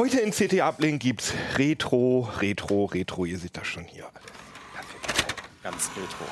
[0.00, 3.26] Heute in CT Uplink gibt's Retro, Retro, Retro.
[3.26, 4.06] Ihr seht das schon hier.
[5.62, 6.24] Ganz retro.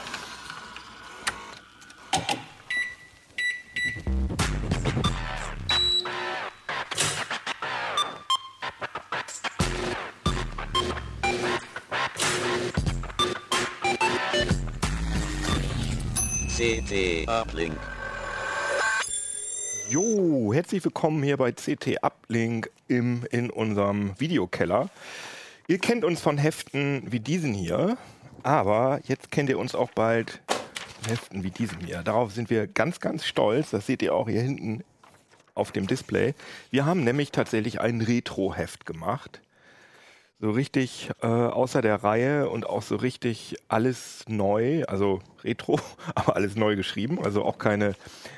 [16.56, 17.97] CT Uplink.
[19.90, 24.90] Jo, herzlich willkommen hier bei CT Uplink im, in unserem Videokeller.
[25.66, 27.96] Ihr kennt uns von Heften wie diesen hier,
[28.42, 32.02] aber jetzt kennt ihr uns auch bald von Heften wie diesen hier.
[32.02, 33.70] Darauf sind wir ganz, ganz stolz.
[33.70, 34.84] Das seht ihr auch hier hinten
[35.54, 36.34] auf dem Display.
[36.70, 39.40] Wir haben nämlich tatsächlich ein Retro-Heft gemacht.
[40.40, 45.80] So richtig äh, außer der Reihe und auch so richtig alles neu, also Retro,
[46.14, 47.96] aber alles neu geschrieben, also auch keine,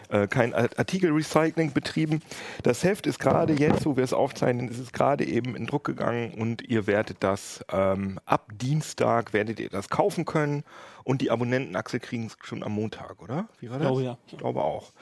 [0.08, 2.22] äh, kein Artikelrecycling betrieben.
[2.62, 5.84] Das Heft ist gerade jetzt, wo wir es aufzeichnen, ist es gerade eben in Druck
[5.84, 10.64] gegangen und ihr werdet das ähm, ab Dienstag werdet ihr das kaufen können
[11.05, 13.47] und die Abonnentenachse kriegen es schon am Montag, oder?
[13.60, 13.91] Wie war das?
[13.91, 14.16] Oh ja.
[14.27, 14.92] Ich glaube auch.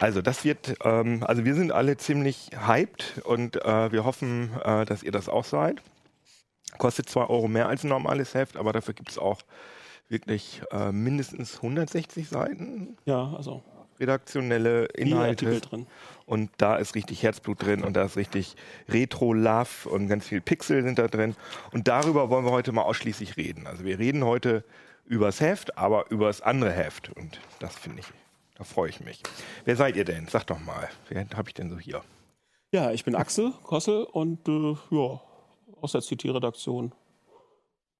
[0.00, 4.84] Also das wird, ähm, also wir sind alle ziemlich hyped und äh, wir hoffen, äh,
[4.86, 5.80] dass ihr das auch seid.
[6.78, 9.42] Kostet zwar Euro mehr als ein normales Heft, aber dafür gibt es auch
[10.08, 13.62] wirklich äh, mindestens 160 Seiten Ja, also
[14.00, 15.60] redaktionelle Inhalte.
[15.60, 15.86] Drin.
[16.26, 18.56] Und da ist richtig Herzblut drin und da ist richtig
[18.88, 21.36] Retro-Love und ganz viel Pixel sind da drin.
[21.72, 23.66] Und darüber wollen wir heute mal ausschließlich reden.
[23.66, 24.64] Also wir reden heute
[25.04, 27.10] übers Heft, aber übers andere Heft.
[27.16, 28.06] Und das finde ich,
[28.56, 29.22] da freue ich mich.
[29.64, 30.26] Wer seid ihr denn?
[30.26, 30.88] Sagt doch mal.
[31.08, 32.02] Wer habe ich denn so hier?
[32.72, 35.20] Ja, ich bin Axel Kossel und äh, ja,
[35.82, 36.92] aus der CT-Redaktion.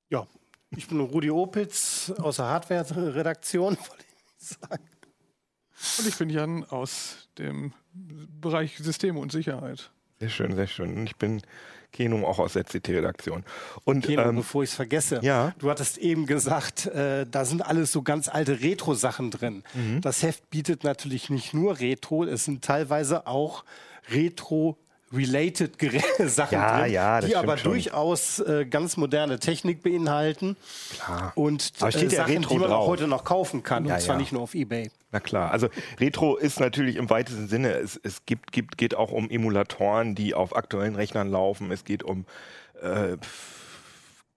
[0.09, 0.27] Ja,
[0.71, 4.05] ich bin Rudi Opitz aus der Hardware-Redaktion, wollte
[4.39, 4.89] ich sagen.
[5.99, 9.91] Und ich bin Jan aus dem Bereich Systeme und Sicherheit.
[10.21, 10.97] Sehr schön, sehr schön.
[10.97, 11.43] Und ich bin
[11.91, 13.45] Kenum auch aus der CT-Redaktion.
[13.85, 15.53] Und Keno, ähm, bevor ich es vergesse, ja.
[15.59, 19.65] du hattest eben gesagt, äh, da sind alles so ganz alte Retro-Sachen drin.
[19.75, 20.01] Mhm.
[20.01, 23.65] Das Heft bietet natürlich nicht nur Retro, es sind teilweise auch
[24.09, 24.79] Retro-
[25.13, 25.73] related
[26.27, 27.73] Sachen Ja, drin, ja, die aber schon.
[27.73, 30.57] durchaus äh, ganz moderne Technik beinhalten
[30.95, 31.33] Klar.
[31.35, 32.85] und Aber äh, steht ja Sachen, Retro die man drauf.
[32.85, 34.91] auch heute noch kaufen kann Ja, und zwar nicht nur auf eBay.
[35.11, 35.69] Na klar, also
[36.01, 40.33] Retro ist natürlich im weitesten Sinne, es, es gibt, gibt, geht auch um Emulatoren, die
[40.35, 41.71] auf aktuellen Rechnern laufen.
[41.71, 42.25] Es geht um
[42.81, 43.19] äh,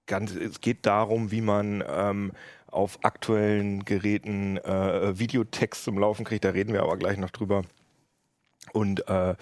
[0.07, 2.31] ganz, es geht darum, wie man ähm,
[2.67, 6.43] auf aktuellen Geräten äh, Videotext zum Laufen kriegt.
[6.43, 7.63] Da reden wir aber gleich noch drüber.
[8.73, 9.35] Und äh,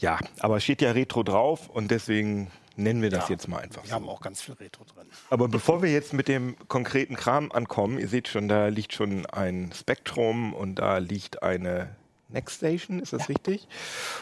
[0.00, 3.34] ja, aber es steht ja Retro drauf und deswegen nennen wir das Ja.
[3.34, 3.94] jetzt mal einfach Wir so.
[3.94, 5.06] haben auch ganz viel Retro drin.
[5.30, 9.24] Aber bevor wir jetzt mit dem konkreten Kram ankommen, ihr seht schon, da liegt schon
[9.26, 11.94] ein Spektrum und da liegt eine
[12.28, 13.68] Nextstation, ist das richtig?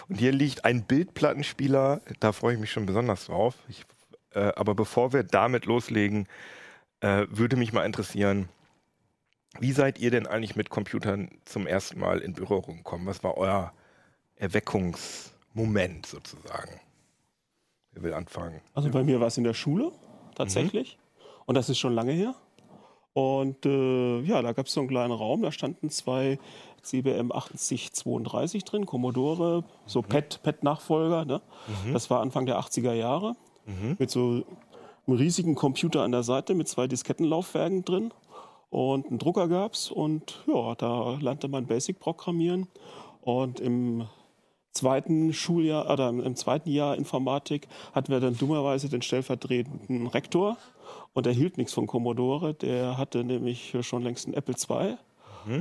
[0.09, 3.55] Und hier liegt ein Bildplattenspieler, da freue ich mich schon besonders drauf.
[3.69, 3.85] Ich,
[4.35, 6.29] äh, aber bevor wir damit loslegen,
[7.01, 8.49] äh, würde mich mal interessieren,
[9.59, 13.07] wie seid ihr denn eigentlich mit Computern zum ersten Mal in Berührung gekommen?
[13.07, 13.73] Was war euer
[14.45, 16.81] Erweckungsmoment sozusagen?
[17.93, 18.61] Wer will anfangen?
[18.75, 19.91] Also bei mir war es in der Schule
[20.35, 20.99] tatsächlich.
[21.47, 22.35] Und das ist schon lange her.
[23.13, 26.39] Und äh, ja, da gab es so einen kleinen Raum, da standen zwei
[26.83, 31.25] CBM 8032 drin, Commodore, so PET, PET-Nachfolger.
[31.25, 31.41] Ne?
[31.93, 33.37] Das war Anfang der 80er Jahre.
[33.99, 34.45] Mit so
[35.07, 38.13] einem riesigen Computer an der Seite mit zwei Diskettenlaufwerken drin.
[38.69, 39.91] Und einen Drucker gab es.
[39.91, 42.67] Und ja, da lernte man Basic programmieren.
[43.23, 44.07] Und im
[44.75, 50.57] zweiten Schuljahr oder im- zweiten Jahr Informatik hatten wir dann dummerweise den stellvertretenden Rektor
[51.13, 52.55] und er hielt nichts von Commodore.
[52.55, 54.97] Der hatte nämlich schon längst einen Apple II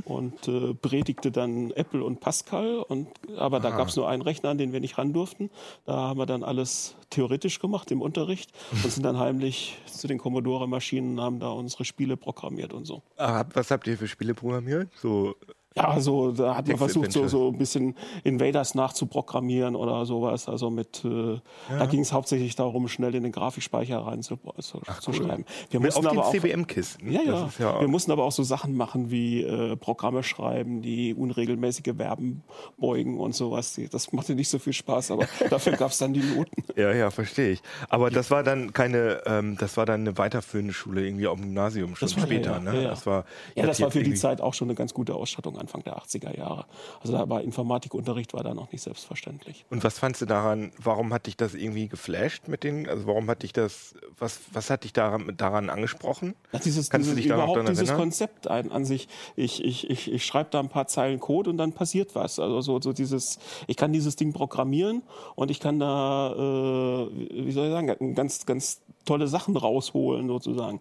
[0.06, 2.78] und äh, predigte dann Apple und Pascal.
[2.78, 5.50] Und, aber da gab es nur einen Rechner, an den wir nicht ran durften.
[5.84, 10.16] Da haben wir dann alles theoretisch gemacht im Unterricht und sind dann heimlich zu den
[10.18, 13.02] Commodore-Maschinen, haben da unsere Spiele programmiert und so.
[13.18, 14.88] Ah, was habt ihr für Spiele programmiert?
[14.96, 15.34] So
[15.76, 20.48] Ja, also da hat man versucht, so, so ein bisschen Invaders nachzuprogrammieren oder sowas.
[20.48, 24.80] Also mit, äh, da ging es hauptsächlich darum, schnell in den Grafikspeicher rein zu, zu,
[25.00, 25.44] zu schreiben.
[25.70, 27.10] Wir auf mussten den aber auch, CBM-Kisten.
[27.10, 27.50] ja, ja.
[27.58, 32.44] ja Wir mussten aber auch so Sachen machen wie äh, Programme schreiben, die unregelmäßige Verben
[32.78, 33.80] beugen und sowas.
[33.90, 36.62] Das machte nicht so viel Spaß, aber dafür gab es dann die Noten.
[36.76, 37.62] ja, ja, verstehe ich.
[37.88, 41.46] Aber das war dann keine, ähm, das war dann eine weiterführende Schule irgendwie auf dem
[41.46, 42.74] Gymnasium schon später, ja, ne?
[42.74, 42.88] ja, ja.
[42.90, 43.24] Das war,
[43.56, 46.36] Ja, das war für die Zeit auch schon eine ganz gute Ausstattung Anfang der 80er
[46.36, 46.66] Jahre.
[47.00, 49.64] Also da war Informatikunterricht war da noch nicht selbstverständlich.
[49.70, 53.28] Und was fandst du daran, warum hat dich das irgendwie geflasht mit den, also warum
[53.30, 56.34] hat dich das, was, was hat dich daran, daran angesprochen?
[56.52, 58.02] Ja, dieses, Kannst du dieses, dich da noch überhaupt dran dieses erinnern?
[58.02, 59.08] Konzept ein, an sich.
[59.36, 62.38] Ich, ich, ich, ich schreibe da ein paar Zeilen Code und dann passiert was.
[62.38, 65.02] Also so, so dieses, ich kann dieses Ding programmieren
[65.34, 70.80] und ich kann da, äh, wie soll ich sagen, ganz, ganz tolle Sachen rausholen sozusagen.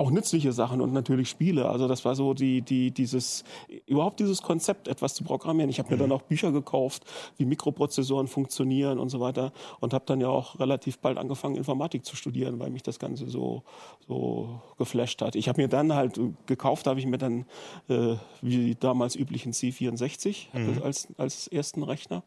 [0.00, 1.68] Auch nützliche Sachen und natürlich Spiele.
[1.68, 3.44] Also das war so die, die, dieses,
[3.84, 5.68] überhaupt dieses Konzept, etwas zu programmieren.
[5.68, 7.04] Ich habe mir dann auch Bücher gekauft,
[7.36, 12.06] wie Mikroprozessoren funktionieren und so weiter und habe dann ja auch relativ bald angefangen, Informatik
[12.06, 13.62] zu studieren, weil mich das Ganze so,
[14.08, 15.36] so geflasht hat.
[15.36, 17.44] Ich habe mir dann halt äh, gekauft, habe ich mir dann
[17.90, 20.82] äh, wie damals üblichen C64 Mhm.
[20.82, 22.22] als, als ersten Rechner.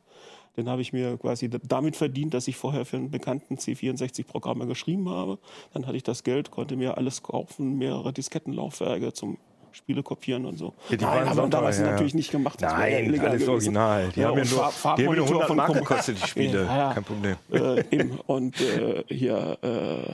[0.56, 5.10] Den habe ich mir quasi damit verdient, dass ich vorher für einen bekannten C64-Programmer geschrieben
[5.10, 5.40] habe.
[5.74, 9.38] Dann hatte ich das Geld, konnte mir alles kaufen, mehrere Diskettenlaufwerke zum
[9.72, 10.74] Spiele kopieren und so.
[10.90, 11.86] Ja, die Nein, so damals ja.
[11.90, 12.62] natürlich nicht gemacht.
[12.62, 14.10] ja Nein, illegal alles original.
[14.16, 16.28] Die haben ja nur, Farb- die haben ja nur Farbmonitor 100 von Mark gekostet, die
[16.28, 16.66] Spiele.
[16.66, 16.94] Ja, ja.
[16.94, 17.36] Kein Problem.
[17.52, 18.06] Äh.
[18.28, 20.14] Und äh, hier äh,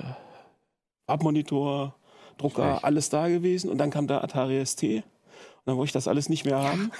[1.07, 1.95] Farbmonitor,
[2.37, 2.83] Drucker, Schlecht.
[2.85, 3.69] alles da gewesen.
[3.69, 5.03] Und dann kam der Atari ST.
[5.59, 6.91] Und dann wollte ich das alles nicht mehr haben.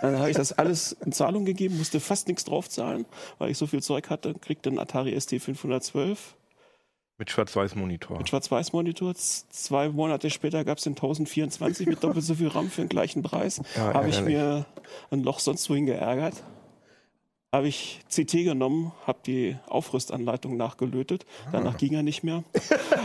[0.00, 3.06] Dann habe ich das alles in Zahlung gegeben, musste fast nichts draufzahlen,
[3.38, 4.34] weil ich so viel Zeug hatte.
[4.34, 6.34] Kriegte einen Atari ST 512
[7.18, 8.18] Mit Schwarz-Weiß-Monitor.
[8.18, 9.14] mit Schwarz-Weiß-Monitor.
[9.14, 13.22] Zwei Monate später gab es den 1024 mit doppelt so viel RAM für den gleichen
[13.22, 13.60] Preis.
[13.76, 14.66] Ja, habe ich mir
[15.10, 16.34] ein Loch sonst wohin geärgert.
[17.54, 21.26] Habe ich CT genommen, habe die Aufrüstanleitung nachgelötet.
[21.52, 22.44] Danach ging er nicht mehr.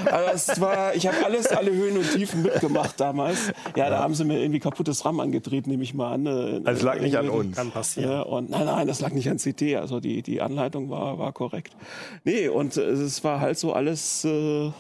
[0.06, 3.52] Also es war, ich habe alles, alle Höhen und Tiefen mitgemacht damals.
[3.76, 6.26] Ja, da haben sie mir irgendwie kaputtes RAM angedreht, nehme ich mal an.
[6.26, 6.30] Äh,
[6.64, 7.56] Also es lag nicht an uns.
[7.56, 8.10] Kann passieren.
[8.12, 9.76] ja, und nein, nein, das lag nicht an CT.
[9.76, 11.76] Also die, die Anleitung war, war korrekt.
[12.24, 14.72] Nee, und äh, es war halt so alles äh,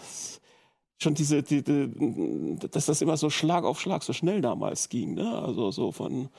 [1.01, 5.15] schon diese, die, die, dass das immer so Schlag auf Schlag so schnell damals ging.
[5.15, 5.37] Ne?
[5.41, 6.29] Also so von,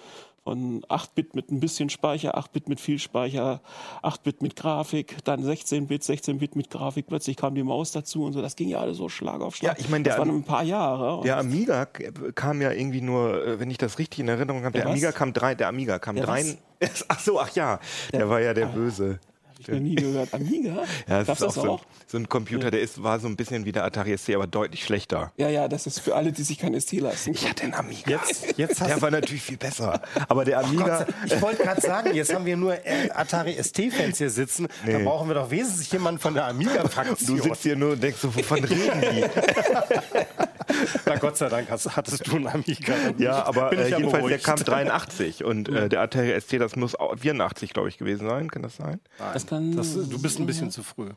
[0.49, 3.61] von 8-Bit mit ein bisschen Speicher, 8-Bit mit viel Speicher,
[4.03, 8.41] 8-Bit mit Grafik, dann 16-Bit, 16-Bit mit Grafik, plötzlich kam die Maus dazu und so.
[8.41, 9.77] Das ging ja alles so Schlag auf Schlag.
[9.77, 11.17] Ja, ich meine, das der- waren ein paar Jahre.
[11.17, 14.73] Und Der Amiga kam ja irgendwie nur, äh, wenn ich das richtig in Erinnerung habe,
[14.73, 14.93] der, Der?
[14.93, 16.57] Amiga kam drei, der Amiga kam Der drei.
[17.09, 17.79] Ach so, ach ja,
[18.13, 19.19] der war ja der Böse.
[19.59, 20.33] Hab ich noch nie gehört.
[20.35, 20.85] Amiga?
[21.09, 21.81] Ja, das ist auch das so ein, auch?
[22.07, 24.85] so ein Computer, der ist, war so ein bisschen wie der Atari ST, aber deutlich
[24.85, 25.33] schlechter.
[25.37, 28.11] Ja, ja, das ist für alle, die sich kein ST leisten Ich hatte einen Amiga.
[28.11, 30.01] Jetzt, jetzt Der war natürlich viel besser.
[30.29, 34.19] Aber der Amiga, Gott, ich wollte gerade sagen, jetzt haben wir nur äh, Atari ST-Fans
[34.19, 34.69] hier sitzen.
[34.87, 37.43] Da brauchen wir doch wesentlich jemanden von der du Amiga-Fraktion.
[37.43, 39.25] sitzt hier nur und denkst so, wovon reden die?
[41.07, 42.95] Na Gott sei Dank hast, hattest du einen Amiga.
[43.19, 44.45] Ja, aber äh, ja jedenfalls, der beruhigt.
[44.45, 48.51] kam 83 und äh, der Atari ST, das muss auch 84, glaube ich, gewesen sein.
[48.51, 49.01] Kann das sein?
[49.19, 51.11] Das kann, Das, du bist ein bisschen zu früh.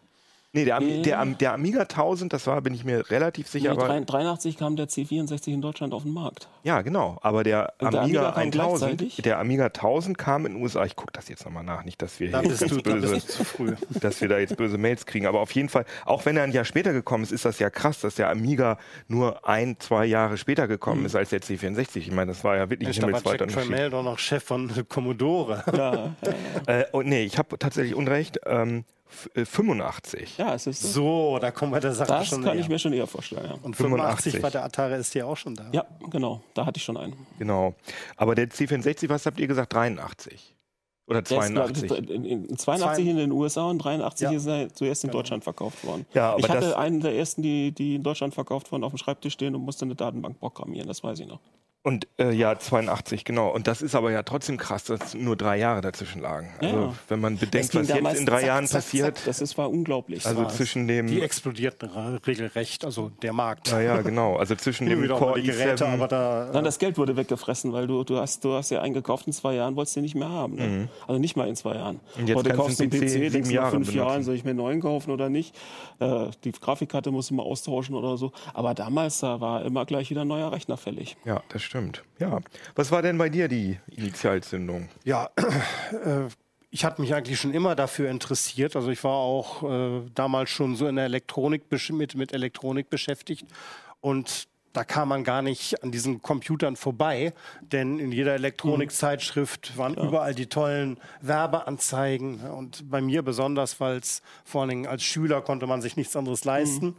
[0.54, 1.02] Nee, der, Am Nee.
[1.02, 3.74] der, Am der Amiga 1000, das war, bin ich mir relativ sicher.
[3.74, 6.50] Nee, aber, 83 kam der C64 in Deutschland auf den Markt.
[6.64, 7.18] ja, genau.
[7.22, 9.16] Aber der Amiga, Amiga kam 1000, gleichzeitig?
[9.24, 10.84] der Amiga 1000 kam in den USA.
[10.84, 13.46] Ich gucke das jetzt nochmal nach, nicht, dass wir Da hier jetzt du, böse, zu
[13.46, 13.76] früh.
[14.02, 15.26] dass wir da jetzt böse Mails kriegen.
[15.26, 17.70] Aber auf jeden Fall, auch wenn er ein Jahr später gekommen ist, ist das ja
[17.70, 18.78] krass, dass der Amiga
[19.08, 21.98] nur ein, zwei Jahre später gekommen ist als der C64.
[22.00, 23.72] Ich meine, das war ja wirklich ein war himmelsweiter Jack Unterschied.
[23.72, 25.64] Tramiel doch noch Chef von Commodore.
[25.74, 26.16] Ja, ja,
[26.68, 28.40] Äh, und nee, ich habe tatsächlich Unrecht.
[28.46, 30.38] Ähm, äh, 85.
[30.38, 32.62] ja es ist So, da kommen wir der Sache Das schon kann näher.
[32.64, 33.46] ich mir schon eher vorstellen.
[33.46, 33.54] Ja.
[33.62, 35.66] Und 85 85 war der Atari ST auch schon da.
[35.72, 36.42] ja, genau.
[36.54, 37.16] Da hatte ich schon einen.
[37.40, 37.74] Genau.
[38.18, 39.74] Aber der C64, was habt ihr gesagt?
[39.74, 40.56] 83?
[41.08, 42.10] Oder Der ist, glaub ich, 82?
[42.10, 44.32] in, in 82 in den USA und 83 Ja.
[44.38, 46.06] ist er zuerst in Deutschland verkauft worden.
[46.14, 48.94] Ja, aber ich hatte das- einen der ersten, die, die in Deutschland verkauft wurden, auf
[48.94, 50.88] dem Schreibtisch stehen und musste eine Datenbank programmieren.
[50.88, 51.40] Das weiß ich noch.
[51.84, 53.50] Und äh, ja, 82, genau.
[53.50, 56.54] Und das ist aber ja trotzdem krass, dass nur drei Jahre dazwischen lagen.
[56.60, 56.94] Also, Ja.
[57.08, 59.26] wenn man bedenkt, was jetzt in drei zack, Jahren zack, passiert, Zack.
[59.26, 60.24] Das ist, war unglaublich.
[60.28, 61.08] also war zwischen dem.
[61.08, 61.90] Die explodierten
[62.28, 63.70] regelrecht, also der Markt.
[63.72, 64.36] Ja, ja, genau.
[64.36, 66.08] Also zwischen dem Core die Geräte, aber i7.
[66.10, 69.34] da Nein, das Geld wurde weggefressen, weil du, du, hast, du hast ja eingekauft in
[69.34, 70.56] zwei Jahren, wolltest du nicht mehr haben.
[70.58, 70.88] Ne?
[71.08, 72.00] Also nicht mal in zwei Jahren.
[72.16, 72.22] Mhm.
[72.22, 74.08] Und jetzt Heute kaufst du einen PC PC, denkst nach Jahre fünf benutzen.
[74.08, 75.56] Jahren, soll ich mir einen neuen kaufen oder nicht?
[75.98, 78.32] Äh, die Grafikkarte musst du mal austauschen oder so.
[78.54, 81.18] Aber damals, da war immer gleich wieder ein neuer Rechner fällig.
[81.26, 81.71] Ja, das stimmt.
[82.20, 82.40] Ja.
[82.76, 84.90] Was war denn bei dir die Initialzündung?
[85.04, 86.28] Ja, äh,
[86.70, 88.76] ich hatte mich eigentlich schon immer dafür interessiert.
[88.76, 93.46] Also ich war auch äh, damals schon so in der Elektronik mit, mit Elektronik beschäftigt
[94.00, 99.96] und da kam man gar nicht an diesen Computern vorbei, denn in jeder Elektronikzeitschrift waren
[99.96, 105.42] überall die tollen Werbeanzeigen und bei mir besonders, weil es vor allen Dingen als Schüler
[105.42, 106.96] konnte man sich nichts anderes leisten.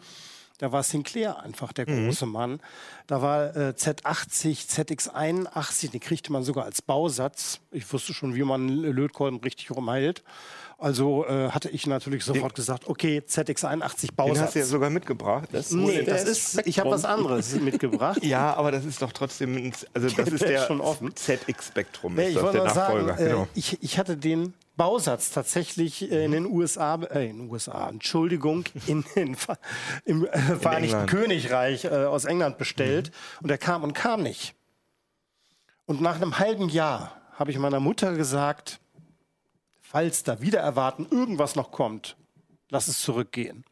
[0.63, 2.07] Da war Sinclair einfach der Mhm.
[2.07, 2.61] große Mann.
[3.09, 7.59] Da war äh, Z80, ZX81, die kriegte man sogar als Bausatz.
[7.73, 10.23] Ich wusste schon, wie man Lötkolben richtig rumhält.
[10.79, 14.53] Also äh, hatte ich natürlich sofort gesagt, okay, ZX81 Den hast Bausatz.
[14.53, 15.49] du ja sogar mitgebracht.
[15.73, 18.23] nee, das ist, ich habe was anderes mitgebracht.
[18.25, 21.15] Ja, aber das ist doch trotzdem, also das ist Der ist der schon offen.
[21.17, 23.21] ZX-Spektrum, Nee, ist ich das wollte der sagen, Nachfolger.
[23.21, 23.49] äh, genau.
[23.57, 28.65] ich, ich hatte den Bausatz tatsächlich äh, in den USA, äh, in den USA, Entschuldigung,
[28.87, 29.37] in, in,
[30.05, 31.11] im äh, Vereinigten England.
[31.11, 33.11] Königreich äh, aus England bestellt
[33.43, 34.55] und er kam und kam nicht.
[35.87, 38.81] Und nach einem halben Jahr habe ich meiner Mutter gesagt,
[39.81, 42.17] falls da wieder erwarten irgendwas noch kommt,
[42.71, 43.65] lass es zurückgehen.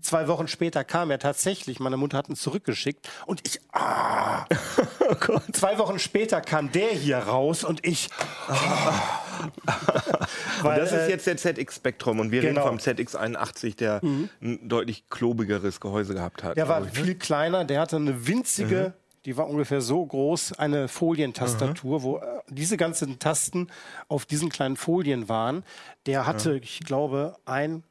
[0.00, 1.80] Zwei Wochen später kam er tatsächlich.
[1.80, 3.60] Meine Mutter hat ihn zurückgeschickt und ich.
[3.72, 4.44] Ah.
[5.52, 8.08] Zwei Wochen später kam der hier raus und ich.
[9.38, 12.66] Und Weil, das ist jetzt der ZX-Spektrum und wir genau.
[12.66, 16.56] reden vom ZX81, der ein deutlich klobigeres Gehäuse gehabt hat.
[16.56, 17.04] Der war ich, ne?
[17.04, 22.22] viel kleiner, der hatte eine winzige, die war ungefähr so groß, eine Folientastatur, wo äh,
[22.48, 23.68] diese ganzen Tasten
[24.08, 25.64] auf diesen kleinen Folien waren.
[26.06, 27.82] Der hatte, ich glaube, ein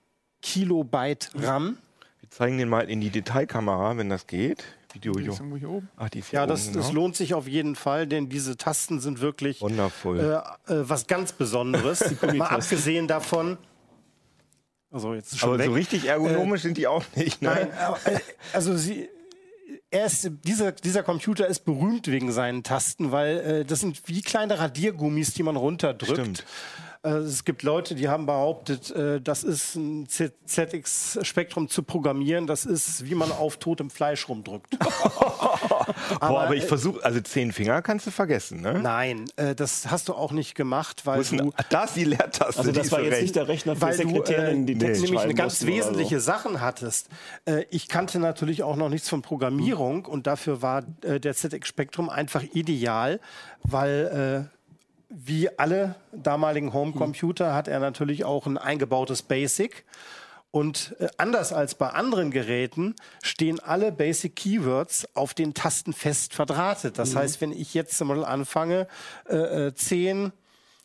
[0.42, 1.78] Kilobyte RAM.
[2.30, 4.64] Wir zeigen den mal in die Detailkamera, wenn das geht.
[4.94, 5.32] Video, Die jo.
[5.34, 5.90] ist irgendwo hier oben.
[5.98, 7.02] Ach, die ist hier Ja, das, oben, das genau.
[7.02, 10.20] lohnt sich auf jeden Fall, denn diese Tasten sind wirklich Wundervoll.
[10.20, 12.04] äh, äh, was ganz Besonderes.
[12.22, 13.58] Mal abgesehen davon.
[14.92, 15.68] Also jetzt schon aber weg.
[15.68, 17.42] so richtig ergonomisch sind die auch nicht.
[17.42, 17.50] Ne?
[17.50, 18.20] Nein, aber, äh,
[18.54, 19.10] also sie,
[19.90, 24.22] er ist, dieser, dieser Computer ist berühmt wegen seinen Tasten, weil äh, das sind wie
[24.22, 26.20] kleine Radiergummis, die man runterdrückt.
[26.20, 26.46] Stimmt.
[27.08, 32.66] Äh, es gibt Leute, die haben behauptet, äh, das ist ein ZX-Spektrum zu programmieren, das
[32.66, 34.78] ist, wie man auf totem Fleisch rumdrückt.
[34.80, 38.80] Boah, aber ich äh, versuche, also zehn Finger kannst du vergessen, ne?
[38.82, 42.60] Nein, äh, das hast du auch nicht gemacht, weil du Ach, da ist die Leertaste.
[42.60, 43.22] Also das war jetzt rechts.
[43.22, 45.78] nicht der Rechner für weil du äh, die Text nämlich eine ganz oder so.
[45.78, 47.10] wesentliche Sachen hattest.
[47.70, 52.44] Ich kannte natürlich auch noch nichts von Programmierung und dafür war der ZX Spectrum einfach
[52.54, 53.20] ideal,
[53.64, 54.50] weil
[55.20, 59.84] wie alle damaligen Homecomputer hat er natürlich auch ein eingebautes Basic.
[60.52, 66.34] Und äh, anders als bei anderen Geräten stehen alle Basic Keywords auf den Tasten fest
[66.36, 66.98] verdrahtet.
[67.00, 68.88] Das heißt, wenn ich jetzt mal anfange,
[69.28, 70.32] äh, äh, 10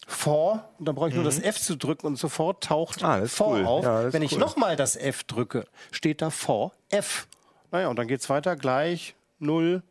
[0.07, 3.53] vor, und dann brauche ich nur das F zu drücken und sofort taucht Ah, vor
[3.57, 3.67] cool.
[3.67, 3.85] auf.
[3.85, 4.39] Ja, wenn ich cool.
[4.41, 7.29] nochmal das F drücke, steht da vor F.
[7.71, 9.83] Naja, und dann geht es weiter, gleich 0.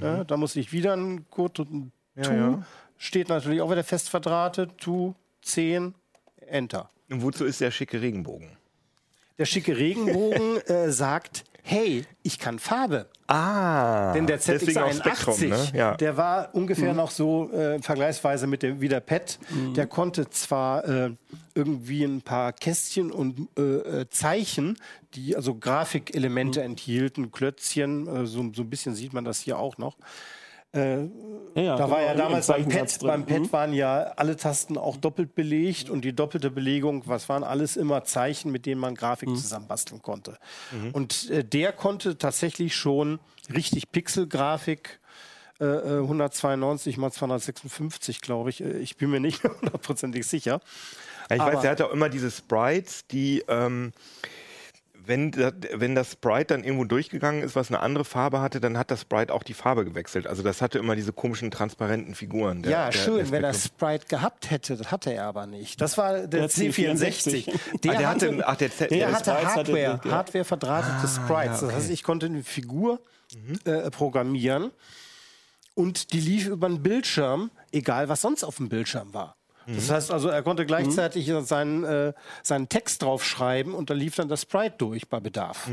[0.00, 1.92] Ja, da muss ich wieder ein Code drücken.
[2.22, 2.62] To, ja.
[2.98, 4.78] Steht natürlich auch wieder fest verdrahtet.
[4.78, 5.94] To, 10,
[6.48, 6.90] Enter.
[7.10, 8.50] Und wozu ist der schicke Regenbogen?
[9.38, 13.06] Der schicke Regenbogen äh, sagt, hey, ich kann Farbe.
[13.26, 15.68] Ah, Denn der deswegen auch ZX81, Spektrum, ne?
[15.74, 15.92] ja.
[15.92, 15.96] Mhm.
[15.96, 19.40] der war ungefähr noch so äh, vergleichsweise mit dem wie der Pet.
[19.74, 21.10] Der konnte zwar äh,
[21.56, 24.78] irgendwie ein paar Kästchen und äh, äh, Zeichen,
[25.14, 26.66] die also Grafikelemente Mhm.
[26.66, 29.96] enthielten, Klötzchen, äh, so, so ein bisschen sieht man das hier auch noch.
[30.76, 33.06] Ja, ja, Da war ja genau, damals im beim Pad, drin.
[33.08, 33.52] beim Pad Mhm.
[33.52, 38.04] waren ja alle Tasten auch doppelt belegt und die doppelte Belegung, was waren alles immer
[38.04, 39.36] Zeichen, mit denen man Grafik Mhm.
[39.36, 40.36] zusammenbasteln konnte.
[40.92, 43.18] Und äh, der konnte tatsächlich schon
[43.54, 45.00] richtig Pixelgrafik.
[45.58, 48.60] Äh, äh, 192 mal 256, glaube ich.
[48.62, 50.60] Äh, Ich bin mir nicht hundertprozentig sicher.
[51.30, 53.94] Ja, ich Aber- weiß, er hatte auch immer diese Sprites, die, ähm,
[55.06, 55.32] wenn,
[55.74, 59.02] wenn das Sprite dann irgendwo durchgegangen ist, was eine andere Farbe hatte, dann hat das
[59.02, 60.26] Sprite auch die Farbe gewechselt.
[60.26, 62.62] Also das hatte immer diese komischen transparenten Figuren.
[62.62, 63.54] der- ja, der- schön, der wenn er.
[63.54, 64.76] Sprite gehabt hätte.
[64.76, 65.80] Das hatte er aber nicht.
[65.80, 67.46] Das war der, Der C64.
[67.46, 67.52] C64.
[67.54, 70.10] Ah, der hatte, ach, der, Z- Der, der hatte Hardware, ja.
[70.10, 71.60] Hardware verdrahtete Sprites.
[71.60, 73.00] Das heißt, ich konnte eine Figur
[73.64, 74.70] äh, programmieren
[75.74, 79.36] und die lief über einen Bildschirm, egal was sonst auf dem Bildschirm war.
[79.66, 84.28] Das heißt also, er konnte gleichzeitig seinen, äh, seinen Text draufschreiben und da lief dann
[84.28, 85.68] das Sprite durch bei Bedarf.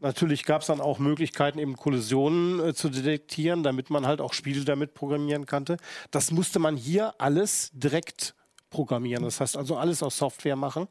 [0.00, 4.32] Natürlich gab es dann auch Möglichkeiten, eben Kollisionen äh, zu detektieren, damit man halt auch
[4.32, 5.76] Spiele damit programmieren konnte.
[6.10, 8.34] Das musste man hier alles direkt
[8.70, 9.22] programmieren.
[9.22, 10.88] Das heißt also alles aus Software machen.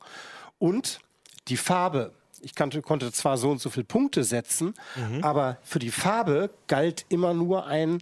[0.60, 1.00] Und
[1.48, 2.14] die Farbe.
[2.44, 4.74] Ich kannte, konnte zwar so und so viele Punkte setzen,
[5.22, 8.00] aber für die Farbe galt immer nur ein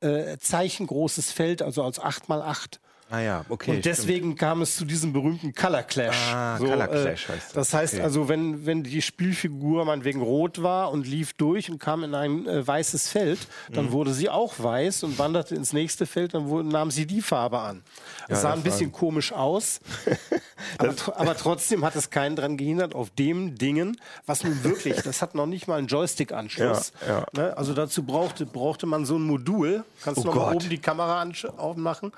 [0.00, 2.80] äh, zeichengroßes Feld, also als 8 mal 8
[3.10, 3.70] Ah ja, okay.
[3.76, 6.16] und deswegen kam es zu diesem berühmten Color Clash.
[6.32, 7.52] Ah, Color Clash heißt das.
[7.52, 7.74] das.
[7.74, 8.02] heißt Okay.
[8.02, 12.46] also, wenn, wenn die Spielfigur meinetwegen rot war und lief durch und kam in ein
[12.46, 13.74] äh, weißes Feld, Mhm.
[13.74, 17.20] dann wurde sie auch weiß und wanderte ins nächste Feld, dann wurde, nahm sie die
[17.20, 17.82] Farbe an.
[18.28, 19.80] Das Ja, sah ein bisschen war- komisch aus,
[20.78, 25.22] aber, aber trotzdem hat es keinen daran gehindert, auf dem Dingen, was nun wirklich, das
[25.22, 26.92] hat noch nicht mal einen Joystick-Anschluss.
[27.06, 27.26] Ja, ja.
[27.32, 27.56] Ne?
[27.56, 29.84] Also dazu brauchte, brauchte man so ein Modul.
[30.02, 30.56] Kannst Oh du noch mal Gott.
[30.62, 31.24] oben die Kamera
[31.58, 32.12] aufmachen?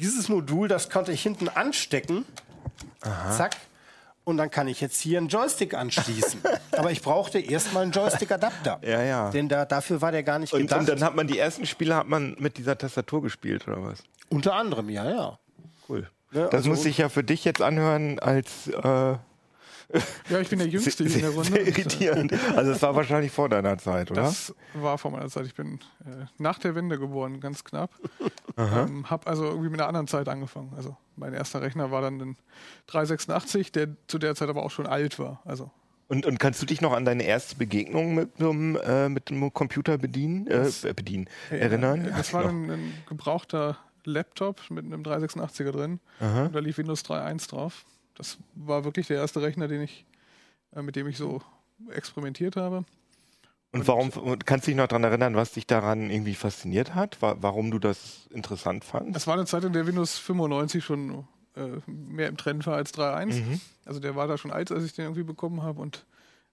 [0.00, 2.24] Dieses Modul, das konnte ich hinten anstecken.
[3.36, 3.56] Zack.
[4.24, 6.40] und dann kann ich jetzt hier einen Joystick anschließen.
[6.72, 8.78] Aber ich brauchte erstmal einen Joystick-Adapter.
[8.82, 9.30] Ja, ja.
[9.30, 10.80] Denn da, dafür war der gar nicht Und, gedacht.
[10.80, 14.02] und dann hat man die ersten Spiele hat man mit dieser Tastatur gespielt, oder was?
[14.28, 15.38] Unter anderem, ja, ja.
[15.88, 16.08] Cool.
[16.32, 19.16] Ja, das also- muss sich ja für dich jetzt anhören als äh,
[20.28, 21.50] Ja, ich bin der Jüngste hier in der Runde.
[21.50, 22.32] sehr irritierend.
[22.56, 24.22] Also es war wahrscheinlich vor deiner Zeit, oder?
[24.22, 25.46] Das war vor meiner Zeit.
[25.46, 27.90] Ich bin äh, nach der Wende geboren, ganz knapp.
[28.56, 30.72] Ähm, hab also irgendwie mit einer anderen Zeit angefangen.
[30.76, 32.36] Also mein erster Rechner war dann ein
[32.88, 35.40] 386, der zu der Zeit aber auch schon alt war.
[35.44, 35.70] Also
[36.08, 39.52] Und, und kannst du dich noch an deine erste Begegnung mit einem, äh, mit einem
[39.52, 42.04] Computer bedienen, äh, äh, bedienen erinnern?
[42.06, 46.00] Äh, Das war ein, ein gebrauchter Laptop mit einem 386er drin.
[46.20, 47.84] Und da lief Windows 3.1 drauf.
[48.20, 50.04] Das war wirklich der erste Rechner, den ich,
[50.76, 51.40] äh, mit dem ich so
[51.90, 52.84] experimentiert habe.
[53.72, 54.10] Und warum
[54.44, 57.22] kannst du dich noch daran erinnern, was dich daran irgendwie fasziniert hat?
[57.22, 59.16] Wa warum du das interessant fandst?
[59.16, 61.24] Das war eine Zeit, in der Windows 95 schon
[61.56, 63.40] äh, mehr im Trend war als 3.1.
[63.40, 63.60] Mhm.
[63.86, 66.04] Also der war da schon alt, als ich den irgendwie bekommen habe und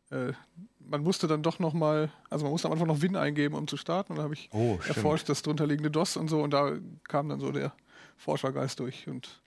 [0.10, 0.32] äh,
[0.80, 3.68] man musste dann doch noch mal, also man musste am Anfang noch Win eingeben, um
[3.68, 4.14] zu starten.
[4.14, 6.78] Und da habe ich Oh, erforscht das drunterliegende DOS und so und da
[7.10, 7.74] kam dann so der
[8.16, 9.08] Forschergeist durch.
[9.10, 9.42] Und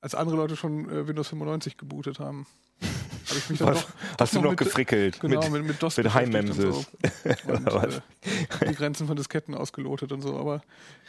[0.00, 2.46] als andere Leute schon äh, Windows 95 gebootet haben,
[3.28, 3.90] habe ich mich dann Was, doch,
[4.20, 5.20] hast du noch mit- gefrickelt?
[5.20, 6.68] Genau, mit, mit, mit DOS mit und, so.
[7.46, 7.96] und was?
[7.96, 10.36] äh, die Grenzen von Disketten ausgelotet und so.
[10.38, 10.62] Aber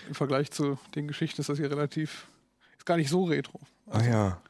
[0.08, 2.27] im Vergleich zu den Geschichten ist das hier relativ,
[2.77, 3.60] ist gar nicht so retro.
[3.88, 4.41] ah ja.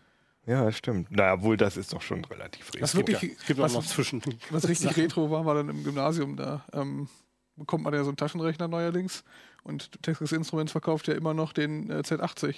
[0.46, 1.12] Ja, das stimmt.
[1.12, 3.22] Naja, wohl, das ist doch schon relativ Was richtig.
[3.22, 4.22] wirklich, Es gibt auch was, noch zwischen.
[4.50, 6.38] was richtig retro war, war dann im Gymnasium.
[6.38, 7.08] Da ähm,
[7.56, 9.24] bekommt man ja so einen Taschenrechner neuerdings.
[9.62, 12.56] Und Texas Instruments verkauft ja immer noch den äh, Z80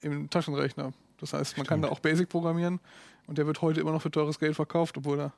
[0.00, 0.94] im Taschenrechner.
[1.20, 2.80] Das heißt, man kann da auch Basic programmieren
[3.26, 5.32] und der wird heute immer noch für teures Geld verkauft, obwohl da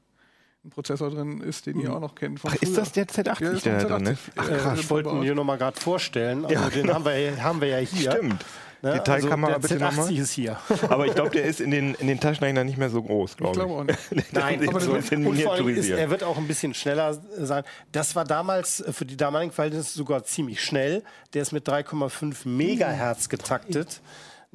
[0.65, 2.41] ein Prozessor drin ist, den ihr auch noch kennt.
[2.41, 4.13] Von Ach, ist das der Z80, Ja, ist der ein da drin Z80.
[4.13, 4.21] ist?
[4.37, 4.81] Ach, Äh, krass.
[4.81, 6.45] ich wollte ihn hier nochmal gerade vorstellen.
[6.45, 8.11] Also Ja, den haben wir, haben wir ja hier.
[8.13, 8.45] Stimmt.
[8.83, 8.93] Ne?
[8.93, 10.07] Detailkamera also bitte der nochmal.
[10.09, 10.59] Z80 ist hier.
[10.91, 13.37] Aber ich glaube, der ist in den, in den Taschenrechnern nicht mehr so groß, Ich
[13.39, 13.79] glaube glaube ich.
[13.79, 14.33] auch nicht.
[14.35, 16.75] Nein, Der aber so ein bisschen und vor allem ist, er wird auch ein bisschen
[16.75, 17.65] schneller sein.
[17.93, 21.05] Das war damals äh, für die damaligen Verhältnisse sogar ziemlich schnell.
[21.33, 24.01] Der ist mit 3,5 Megahertz getaktet.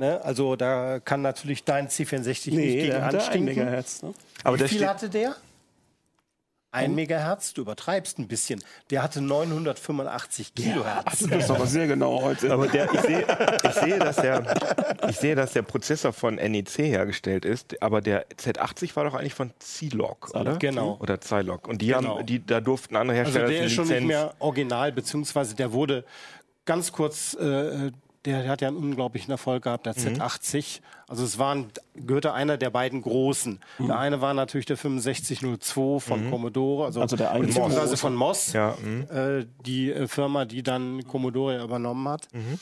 [0.01, 0.19] Ne?
[0.25, 3.45] Also da kann natürlich dein C64 nicht gegen der anstinken.
[3.45, 4.01] Megahertz.
[4.01, 4.13] Ne?
[4.43, 5.35] Aber Wie viel hatte der?
[6.73, 8.63] Ein Megahertz, du übertreibst ein bisschen.
[8.89, 11.19] Der hatte 985 Kilohertz.
[11.29, 12.49] Das ist aber sehr genau heute.
[12.51, 13.27] aber der, ich, sehe,
[13.63, 14.55] ich, sehe, dass der,
[15.09, 19.33] ich sehe, dass der Prozessor von NEC hergestellt ist, aber der Z80 war doch eigentlich
[19.35, 20.55] von C-Log, oder?
[20.57, 20.97] Genau.
[21.01, 21.67] Oder Zilog.
[21.67, 22.17] Und die Genau.
[22.19, 24.91] haben, die, da durften andere Also Hersteller der die ist schon nicht Lizenz- mehr original,
[24.93, 26.05] beziehungsweise der wurde
[26.65, 27.91] ganz kurz, äh,
[28.25, 30.21] der hat ja einen unglaublichen Erfolg gehabt, der Mhm.
[30.21, 30.81] Z80.
[31.07, 33.59] Also es waren, gehörte einer der beiden großen.
[33.79, 33.87] Mhm.
[33.87, 38.77] Der eine war natürlich der 6502 von Commodore, also, Also der beziehungsweise von Moss, Ja,
[38.81, 39.07] mhm.
[39.09, 42.27] äh, die äh, Firma, die dann Commodore übernommen hat.
[42.33, 42.59] Mhm.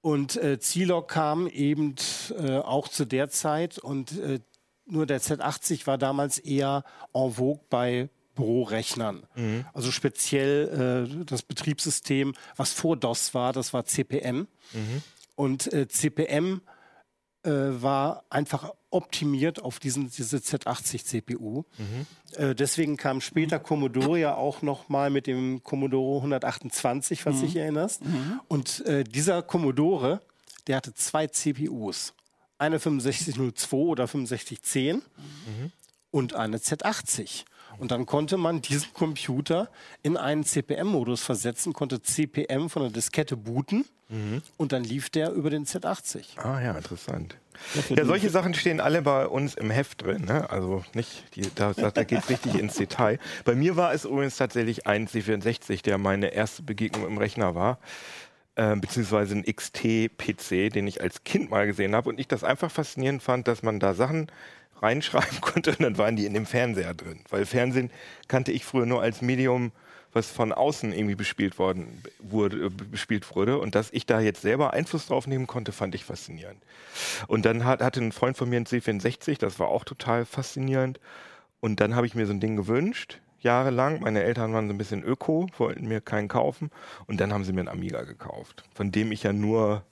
[0.00, 1.94] Und äh, Zilog kam eben
[2.36, 4.40] äh, auch zu der Zeit und äh,
[4.84, 6.82] nur der Z80 war damals eher
[7.14, 9.22] en vogue bei Bürorechnern.
[9.34, 9.64] Mhm.
[9.72, 14.46] Also speziell äh, das Betriebssystem, was vor DOS war, das war CPM.
[14.72, 15.02] Mhm.
[15.34, 16.60] Und äh, CPM
[17.44, 21.64] äh, war einfach optimiert auf diesen, diese Z80 CPU.
[22.36, 27.56] Äh, deswegen kam später Commodore ja auch noch mal mit dem Commodore 128, was dich
[27.56, 28.02] erinnerst.
[28.48, 30.20] Und äh, dieser Commodore,
[30.66, 32.14] der hatte zwei CPUs.
[32.58, 35.02] Eine 6502 oder 6510
[36.12, 37.44] und eine Z80.
[37.78, 39.68] Und dann konnte man diesen Computer
[40.02, 43.84] in einen CPM-Modus versetzen, konnte CPM von der Diskette booten
[44.58, 46.38] und dann lief der über den Z80.
[46.38, 47.36] Ah ja, interessant.
[47.88, 50.26] Ja, solche Sachen stehen alle bei uns im Heft drin.
[50.26, 50.50] Ne?
[50.50, 53.18] Also nicht, die, da, da, da geht es richtig ins Detail.
[53.44, 57.78] Bei mir war es übrigens tatsächlich ein C64, der meine erste Begegnung im Rechner war.
[58.54, 62.70] Äh, beziehungsweise ein XT-PC, den ich als Kind mal gesehen habe und ich das einfach
[62.70, 64.30] faszinierend fand, dass man da Sachen
[64.82, 67.20] reinschreiben konnte und dann waren die in dem Fernseher drin.
[67.30, 67.90] Weil Fernsehen
[68.28, 69.72] kannte ich früher nur als Medium,
[70.12, 73.58] was von außen irgendwie bespielt worden wurde, äh, bespielt wurde.
[73.58, 76.62] Und dass ich da jetzt selber Einfluss drauf nehmen konnte, fand ich faszinierend.
[77.28, 81.00] Und dann hat, hatte ein Freund von mir einen C64, das war auch total faszinierend.
[81.60, 84.00] Und dann habe ich mir so ein Ding gewünscht, jahrelang.
[84.00, 86.70] Meine Eltern waren so ein bisschen öko, wollten mir keinen kaufen.
[87.06, 89.84] Und dann haben sie mir einen Amiga gekauft, von dem ich ja nur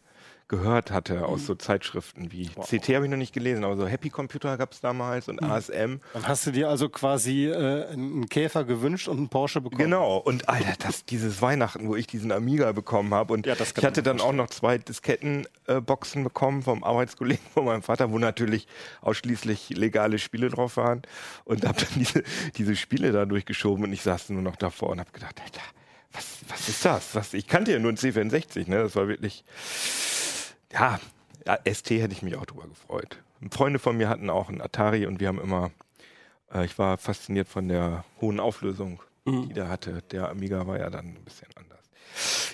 [0.50, 4.10] gehört hatte aus so Zeitschriften wie CT habe ich noch nicht gelesen, aber so Happy
[4.10, 6.00] Computer gab es damals und ASM.
[6.12, 9.84] Dann hast du dir also quasi äh, einen Käfer gewünscht und einen Porsche bekommen.
[9.84, 13.84] Genau, und Alter, das, dieses Weihnachten, wo ich diesen Amiga bekommen habe und Ja, ich
[13.84, 18.66] hatte dann auch noch zwei Diskettenboxen bekommen vom Arbeitskollegen von meinem Vater, wo natürlich
[19.02, 21.02] ausschließlich legale Spiele drauf waren
[21.44, 22.24] und habe dann diese,
[22.56, 25.62] diese Spiele da durchgeschoben und ich saß nur noch davor und habe gedacht, Alter,
[26.12, 27.14] was, was ist das?
[27.14, 28.82] Was, ich kannte ja nur einen C64, ne?
[28.82, 29.44] Das war wirklich,
[30.72, 30.98] ja,
[31.72, 33.22] ST hätte ich mich auch drüber gefreut.
[33.50, 35.70] Freunde von mir hatten auch einen Atari und wir haben immer,
[36.52, 40.02] äh, ich war fasziniert von der hohen Auflösung, die der hatte.
[40.10, 41.80] Der Amiga war ja dann ein bisschen anders.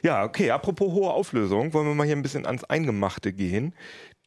[0.02, 3.74] Ja, okay, apropos hohe Auflösung, wollen wir mal hier ein bisschen ans Eingemachte gehen.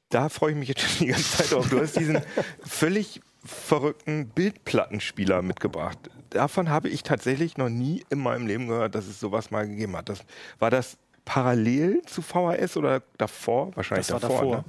[0.10, 1.70] Da freue ich mich jetzt schon die ganze Zeit drauf.
[1.70, 2.22] Du hast diesen
[2.66, 5.98] völlig verrückten Bildplattenspieler mitgebracht.
[6.32, 9.96] Davon habe ich tatsächlich noch nie in meinem Leben gehört, dass es sowas mal gegeben
[9.96, 10.10] hat.
[10.10, 10.22] Das,
[10.58, 10.98] war das
[11.30, 13.70] parallel zu VHS oder davor?
[13.76, 14.38] Wahrscheinlich Das davor.
[14.40, 14.58] davor.
[14.58, 14.64] Ne?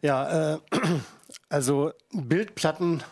[0.00, 0.58] Ja, äh,
[1.50, 3.02] also Bildplatten,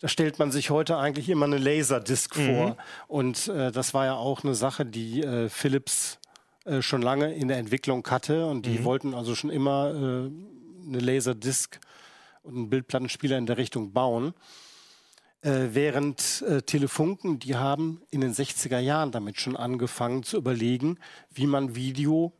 [0.00, 2.76] da stellt man sich heute eigentlich immer eine Laserdisc vor.
[3.06, 6.18] Und äh, das war ja auch eine Sache, die äh, Philips
[6.64, 8.46] äh, schon lange in der Entwicklung hatte.
[8.46, 11.78] Und die wollten also schon immer äh, eine Laserdisc
[12.42, 14.34] und einen Bildplattenspieler in der Richtung bauen.
[15.40, 20.98] Äh, während äh, Telefunken, die haben in den 60er Jahren damit schon angefangen zu überlegen,
[21.30, 22.32] wie man Video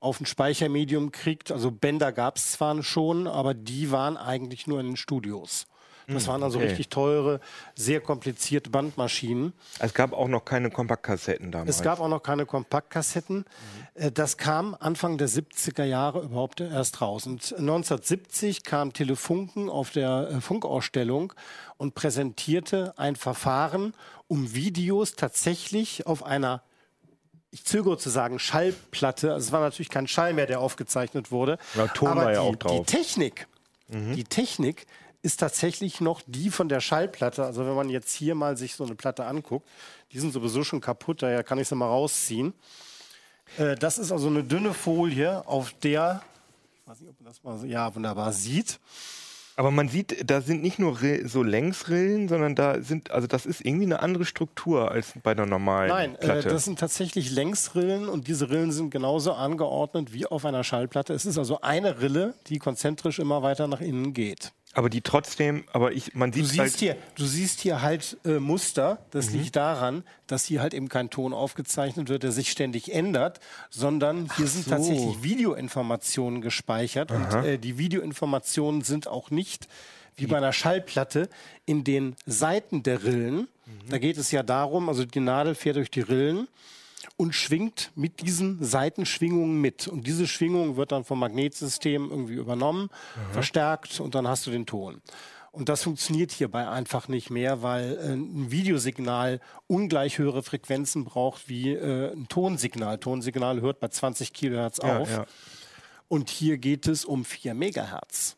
[0.00, 1.52] auf ein Speichermedium kriegt.
[1.52, 5.66] Also Bänder gab es zwar schon, aber die waren eigentlich nur in den Studios.
[6.06, 6.68] Das waren also okay.
[6.68, 7.40] richtig teure,
[7.74, 9.52] sehr komplizierte Bandmaschinen.
[9.78, 11.76] Es gab auch noch keine Kompaktkassetten damals.
[11.76, 13.44] Es gab auch noch keine Kompaktkassetten.
[13.94, 17.26] Äh, Das kam Anfang der 70er Jahre überhaupt erst raus.
[17.26, 21.32] Und 1970 kam Telefunken auf der äh, Funkausstellung
[21.76, 23.94] und präsentierte ein Verfahren,
[24.28, 26.62] um Videos tatsächlich auf einer
[27.50, 29.32] ich zögere zu sagen, Schallplatte.
[29.32, 31.58] Also es war natürlich kein Schall mehr, der aufgezeichnet wurde.
[31.76, 32.84] Ja, Ton aber war ja die, auch drauf.
[32.84, 33.46] die Technik,
[33.88, 34.86] die Technik
[35.24, 37.44] ist tatsächlich noch die von der Schallplatte.
[37.44, 39.66] Also wenn man jetzt hier mal sich so eine Platte anguckt,
[40.12, 42.52] die sind sowieso schon kaputt, daher kann ich sie mal rausziehen.
[43.58, 46.22] Äh, das ist also eine dünne Folie, auf der,
[46.74, 48.78] ich weiß nicht, ob man das mal so, ja, wunderbar sieht.
[49.56, 53.46] Aber man sieht, da sind nicht nur Rill- so Längsrillen, sondern da sind, also das
[53.46, 56.48] ist irgendwie eine andere Struktur als bei einer normalen Nein, äh, Platte.
[56.48, 61.14] das sind tatsächlich Längsrillen und diese Rillen sind genauso angeordnet wie auf einer Schallplatte.
[61.14, 64.52] Es ist also eine Rille, die konzentrisch immer weiter nach innen geht.
[64.74, 68.16] Aber die trotzdem, aber ich, man Du sieht siehst, halt, hier, du siehst hier halt
[68.24, 68.98] äh, Muster.
[69.10, 69.38] Das Mhm.
[69.38, 74.28] liegt daran, dass hier halt eben kein Ton aufgezeichnet wird, der sich ständig ändert, sondern
[74.36, 74.70] hier sind so.
[74.70, 77.10] tatsächlich Videoinformationen gespeichert.
[77.12, 79.68] Und äh, die Videoinformationen sind auch nicht
[80.16, 81.28] wie bei einer Schallplatte
[81.66, 83.36] in den Seiten der Rillen.
[83.66, 83.88] Mhm.
[83.88, 86.48] Da geht es ja darum, also die Nadel fährt durch die Rillen
[87.16, 89.88] und schwingt mit diesen Seitenschwingungen mit.
[89.88, 92.88] Und diese Schwingung wird dann vom Magnetsystem irgendwie übernommen,
[93.32, 95.00] verstärkt und dann hast du den Ton.
[95.52, 101.48] Und das funktioniert hierbei einfach nicht mehr, weil äh, ein Videosignal ungleich höhere Frequenzen braucht
[101.48, 102.98] wie äh, ein Tonsignal.
[102.98, 105.10] Tonsignal hört bei 20 Kilohertz ja, auf.
[105.10, 105.26] ja.
[106.08, 108.36] Und hier geht es um 4 Megahertz.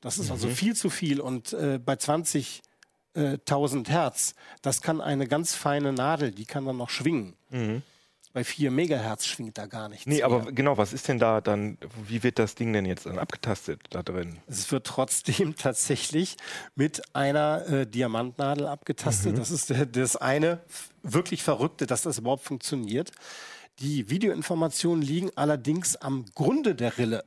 [0.00, 0.32] Das ist Mhm.
[0.32, 1.20] also viel zu viel.
[1.20, 1.94] Und äh, bei
[3.14, 7.34] 20.000 Hertz, das kann eine ganz feine Nadel, die kann dann noch schwingen.
[8.32, 10.06] Bei 4 Megahertz schwingt da gar nichts.
[10.06, 10.12] Mhm.
[10.12, 10.26] Nee, mehr.
[10.26, 13.80] aber genau, was ist denn da dann, wie wird das Ding denn jetzt dann abgetastet
[13.90, 14.38] da drin?
[14.46, 16.36] Es wird trotzdem tatsächlich
[16.74, 19.38] mit einer äh, Diamantnadel abgetastet.
[19.38, 20.60] Das ist der, das eine
[21.02, 23.12] wirklich Verrückte, dass das überhaupt funktioniert.
[23.80, 27.24] Die Videoinformationen liegen allerdings am Grunde der Rille.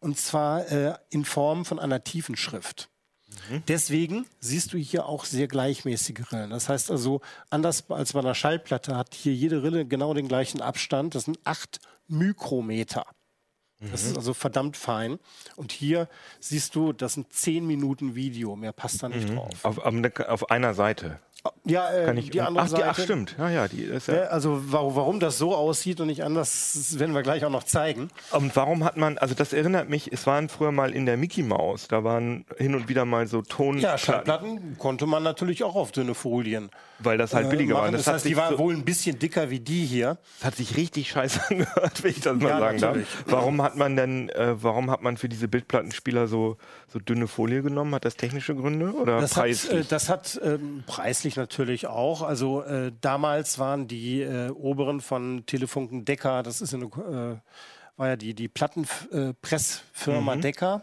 [0.00, 2.36] Und zwar äh, in Form von einer tiefen
[3.36, 3.68] Schrift.
[3.68, 6.50] Deswegen siehst du hier auch sehr gleichmäßige Rillen.
[6.50, 7.20] Das heißt also,
[7.50, 11.14] anders als bei einer Schallplatte hat hier jede Rille genau den gleichen Abstand.
[11.14, 13.06] Das sind acht Mikrometer.
[13.90, 15.18] Das ist also verdammt fein.
[15.56, 16.08] Und hier
[16.40, 18.56] siehst du, das sind zehn Minuten Video.
[18.56, 19.64] Mehr passt da nicht drauf.
[19.64, 21.20] Auf, auf, auf einer Seite.
[21.66, 22.88] Ja, äh, Kann ich, die andere ach, die, Seite.
[22.88, 23.36] ach, stimmt.
[23.38, 24.14] Ja, ja, die ist ja.
[24.14, 27.64] Ja, also warum, warum das so aussieht und nicht anders, werden wir gleich auch noch
[27.64, 28.08] zeigen.
[28.32, 31.42] Und warum hat man, also das erinnert mich, es waren früher mal in der Mickey
[31.42, 35.74] Maus, da waren hin und wieder mal so Ton, Ja, Schallplatten konnte man natürlich auch
[35.74, 37.80] auf dünne Folien weil das halt äh, billiger war.
[37.82, 37.88] machen.
[37.94, 40.16] Und Das, Das, hat heißt, die waren so, wohl ein bisschen dicker wie die hier.
[40.38, 43.08] das hat sich richtig scheiße angehört, wenn ich das mal Ja, sagen natürlich.
[43.08, 43.24] darf.
[43.26, 46.56] Warum hat man denn, äh, warum hat man für diese Bildplattenspieler so,
[46.88, 47.94] so dünne Folie genommen?
[47.96, 49.80] Hat das technische Gründe oder Das hat, preislich?
[49.80, 52.22] äh, das hat ähm, preislich natürlich auch.
[52.22, 57.36] Also äh, damals waren die äh, oberen von Telefunken Decker, das ist eine, äh,
[57.96, 60.40] war ja die, die Plattenpressfirma Mhm.
[60.40, 60.82] Decker.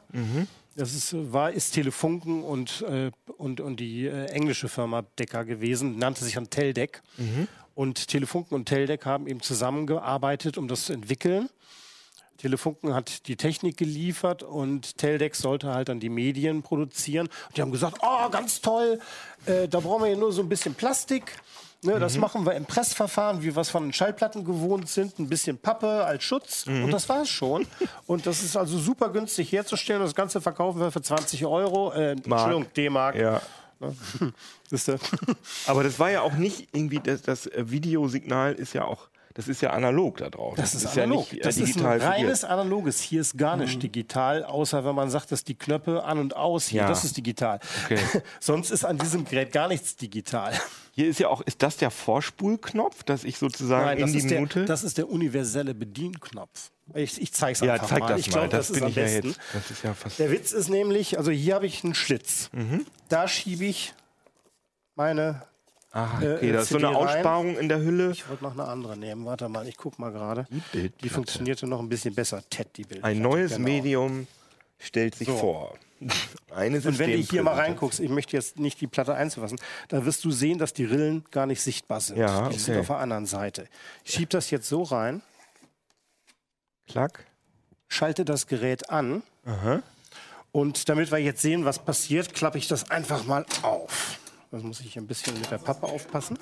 [0.75, 5.45] Das ist, äh, war, ist Telefunken und, äh, und, und die äh, englische Firma Decker
[5.45, 7.01] gewesen, nannte sich dann Teldec.
[7.17, 7.47] Mhm.
[7.75, 11.49] Und Telefunken und Teldec haben eben zusammengearbeitet, um das zu entwickeln.
[12.41, 17.27] Telefunken hat die Technik geliefert und Teldex sollte halt dann die Medien produzieren.
[17.47, 18.99] Und die haben gesagt, oh, ganz toll,
[19.45, 21.37] äh, da brauchen wir ja nur so ein bisschen Plastik.
[21.83, 25.17] Ne, Das machen wir im Pressverfahren, wie wir es von den Schallplatten gewohnt sind.
[25.19, 27.65] Ein bisschen Pappe als Schutz und das war es schon.
[28.05, 30.01] Und das ist also super günstig herzustellen.
[30.01, 31.91] Das Ganze verkaufen wir für 20 Euro.
[31.93, 33.15] Äh, Entschuldigung, D-Mark.
[33.15, 33.41] ja.
[34.69, 34.99] Siehste?
[35.65, 39.61] Aber das war ja auch nicht irgendwie, das, das Videosignal ist ja auch das ist
[39.61, 40.55] ja analog da drauf.
[40.55, 41.31] Das, ist, ja analog.
[41.31, 42.01] nicht äh, das ist ein Mhm.
[42.01, 43.01] reines analoges.
[43.01, 46.67] Hier ist gar nicht digital, außer wenn man sagt, dass die Knöpfe an und aus
[46.67, 46.87] hier, Ja.
[46.87, 47.59] das ist digital.
[47.85, 47.99] Okay.
[48.39, 50.53] Sonst ist an diesem Gerät gar nichts digital.
[50.93, 54.17] Hier ist ja auch, ist das der Vorspulknopf, dass ich sozusagen Nein, in das die
[54.17, 54.65] ist, der, Minute.
[54.65, 56.71] das ist der universelle Bedienknopf.
[56.93, 58.07] Ich, ich zeige es ja, einfach zeig mal.
[58.09, 59.27] das ich glaube, das, das, ist am ja besten.
[59.29, 59.39] jetzt.
[59.53, 60.19] Das ist ja fast.
[60.19, 62.49] Der Witz ist nämlich, also hier habe ich einen Schlitz.
[62.51, 62.85] Mhm.
[63.07, 63.93] Da schiebe ich
[64.95, 65.43] meine.
[65.93, 66.95] Ah, äh, okay, da ist so eine rein.
[66.95, 68.11] Aussparung in der Hülle.
[68.11, 69.25] Ich wollte noch eine andere nehmen.
[69.25, 70.47] Warte mal, ich gucke mal gerade.
[70.49, 71.13] Die, Bildplatte.
[71.13, 72.41] funktionierte noch ein bisschen besser.
[72.49, 73.11] TED, die Bildplatte.
[73.15, 73.65] Ein neues genau.
[73.65, 74.27] Medium
[74.79, 75.35] stellt sich So.
[75.37, 75.77] vor.
[76.55, 80.03] Eine Und wenn du hier mal reinguckst, ich möchte jetzt nicht die Platte einzufassen, da
[80.05, 82.17] wirst du sehen, dass die Rillen gar nicht sichtbar sind.
[82.17, 82.81] Ja, Die sind okay.
[82.81, 83.67] auf der anderen Seite.
[84.03, 85.21] Ich schiebe das jetzt so rein,
[86.87, 87.25] Klack.
[87.87, 89.83] schalte das Gerät an Aha.
[90.51, 94.17] und damit wir jetzt sehen, was passiert, klappe ich das einfach mal auf.
[94.51, 96.37] Das muss ich ein bisschen mit der Pappe aufpassen.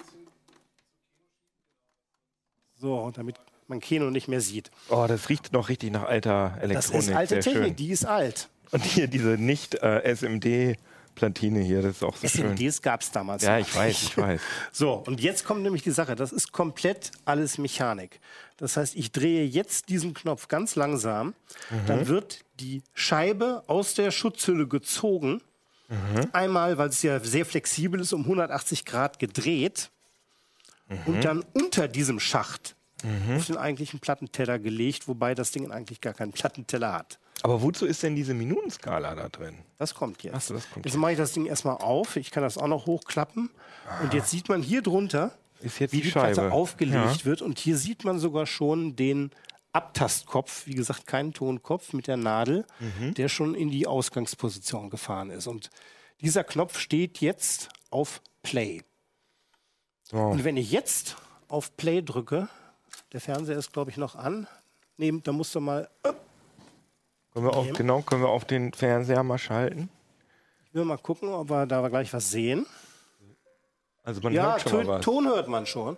[2.76, 3.36] So, damit
[3.67, 4.72] man Keno nicht mehr sieht.
[4.89, 6.76] Oh, das riecht noch richtig nach alter Elektronik.
[6.76, 7.76] Das ist alte Sehr Technik, Schön.
[7.76, 8.50] die ist alt.
[8.72, 12.48] Und hier diese nicht SMD-Platine hier, das ist auch so schön.
[12.56, 14.41] SMDs gab es damals Ja, ich weiß, ich weiß.
[14.72, 16.15] So, und jetzt kommt nämlich die Sache.
[16.15, 18.19] Das ist komplett alles Mechanik.
[18.58, 21.28] Das heißt, ich drehe jetzt diesen Knopf ganz langsam.
[21.69, 21.86] Mhm.
[21.86, 25.41] Dann wird die Scheibe aus der Schutzhülle gezogen.
[25.89, 26.30] Mhm.
[26.34, 29.89] Einmal, weil es ja sehr flexibel ist, um 180 Grad gedreht.
[30.88, 30.97] Mhm.
[31.06, 32.75] Und dann unter diesem Schacht
[33.36, 37.17] auf den eigentlichen Plattenteller gelegt, wobei das Ding eigentlich gar keinen Plattenteller hat.
[37.43, 39.56] Aber wozu ist denn diese Minutenskala da drin?
[39.78, 40.36] Das kommt jetzt.
[40.36, 42.17] Ach so, das kommt jetzt mache ich das Ding erstmal auf.
[42.17, 43.49] Ich kann das auch noch hochklappen.
[44.04, 47.25] Und jetzt sieht man hier drunter, wie die die Platte aufgelegt Ja.
[47.25, 47.41] wird.
[47.41, 49.32] Und hier sieht man sogar schon den
[49.72, 53.14] Abtastkopf, wie gesagt, keinen Tonkopf mit der Nadel, Mhm.
[53.14, 55.48] der schon in die Ausgangsposition gefahren ist.
[55.48, 55.70] Und
[56.22, 58.82] dieser Knopf steht jetzt auf Play.
[60.04, 60.18] So.
[60.18, 62.50] Und wenn ich jetzt auf Play drücke,
[63.14, 64.48] der Fernseher ist, glaube ich, noch an.
[64.98, 65.90] Nee, da musst du mal.
[66.04, 66.14] äh,
[67.32, 69.90] Können wir auf, genau, können wir auf den Fernseher mal schalten?
[70.66, 72.66] Ich will mal gucken, ob wir da gleich was sehen.
[74.04, 75.06] Also man Ja, hört schon Ton, was.
[75.06, 75.96] Ton hört man schon.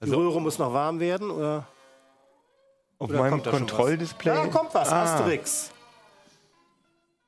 [0.00, 1.30] Die Also- Röhre muss noch warm werden.
[1.30, 1.66] Oder,
[2.98, 3.42] Auf oder meinem?
[3.42, 4.34] Kontrolldisplay.
[4.34, 5.02] Da kommt was, Ah.
[5.04, 5.70] Asterix.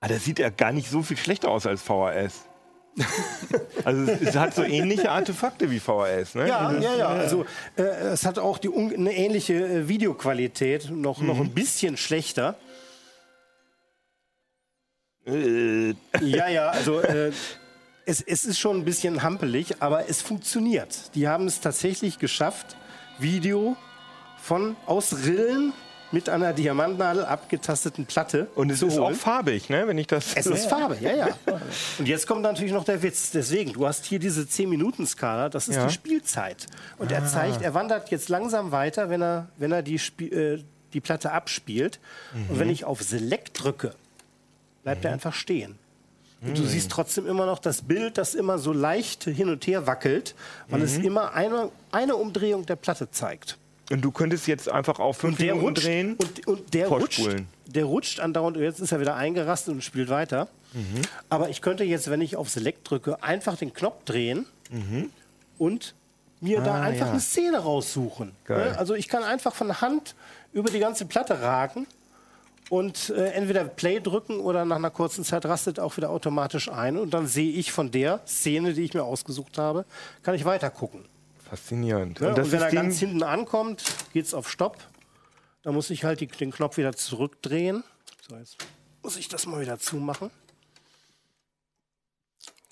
[0.00, 2.46] Ah, das sieht ja gar nicht so viel schlechter aus als VHS.
[3.84, 6.48] also es, es hat so ähnliche Artefakte wie VHS, ne?
[6.48, 7.06] Ja, ja, ja.
[7.06, 7.44] Also
[7.76, 11.42] äh, es hat auch die eine ähnliche äh, Videoqualität, noch, noch Mhm.
[11.42, 12.56] ein bisschen schlechter.
[15.26, 17.30] Äh, Ja, ja, also äh,
[18.06, 21.14] es, es ist schon ein bisschen hampelig, aber es funktioniert.
[21.14, 22.76] Die haben es tatsächlich geschafft,
[23.18, 23.76] Video
[24.42, 25.72] von aus Rillen
[26.12, 29.14] mit einer Diamantnadel abgetasteten Platte Und es ist auch holen.
[29.14, 29.86] farbig, ne?
[29.86, 30.34] Wenn ich das.
[30.34, 31.28] Es ist Farbe, ja, ja.
[32.00, 33.30] Und jetzt kommt natürlich noch der Witz.
[33.30, 35.86] Deswegen, du hast hier diese 10-Minuten-Skala, das ist Ja.
[35.86, 36.66] die Spielzeit.
[36.98, 40.60] Und er zeigt, er wandert jetzt langsam weiter, wenn er, wenn er die, äh,
[40.94, 42.00] die Platte abspielt.
[42.48, 43.94] Und wenn ich auf Select drücke,
[44.82, 45.78] bleibt er einfach stehen.
[46.42, 49.86] Und du siehst trotzdem immer noch das Bild, das immer so leicht hin und her
[49.86, 50.34] wackelt,
[50.70, 53.58] weil es immer eine, eine Umdrehung der Platte zeigt.
[53.90, 56.14] Und du könntest jetzt einfach auf fünf Der Minuten rutscht, drehen.
[56.16, 57.28] und, und der rutscht,
[57.66, 58.56] der rutscht andauernd.
[58.56, 60.46] Jetzt ist er wieder eingerastet und spielt weiter.
[60.72, 61.02] Mhm.
[61.28, 64.46] Aber ich könnte jetzt, wenn ich auf Select drücke, einfach den Knopf drehen
[65.58, 65.94] und
[66.40, 66.80] mir da Mhm.
[66.80, 67.12] Ah, einfach ja.
[67.12, 68.32] eine Szene raussuchen.
[68.44, 68.70] Geil.
[68.70, 68.78] Ne?
[68.78, 70.14] Also ich kann einfach von Hand
[70.52, 71.86] über die ganze Platte ragen
[72.70, 76.96] und äh, entweder Play drücken oder nach einer kurzen Zeit rastet auch wieder automatisch ein
[76.96, 79.84] und dann sehe ich von der Szene, die ich mir ausgesucht habe,
[80.22, 81.04] kann ich weiter gucken.
[81.50, 82.20] Faszinierend.
[82.20, 82.28] Ne?
[82.28, 83.82] Und Und, wenn er ganz hinten ankommt,
[84.12, 84.78] geht es auf Stopp.
[85.62, 87.82] Da muss ich halt die, den Knopf wieder zurückdrehen.
[88.28, 88.56] So, jetzt
[89.02, 90.30] muss ich das mal wieder zumachen.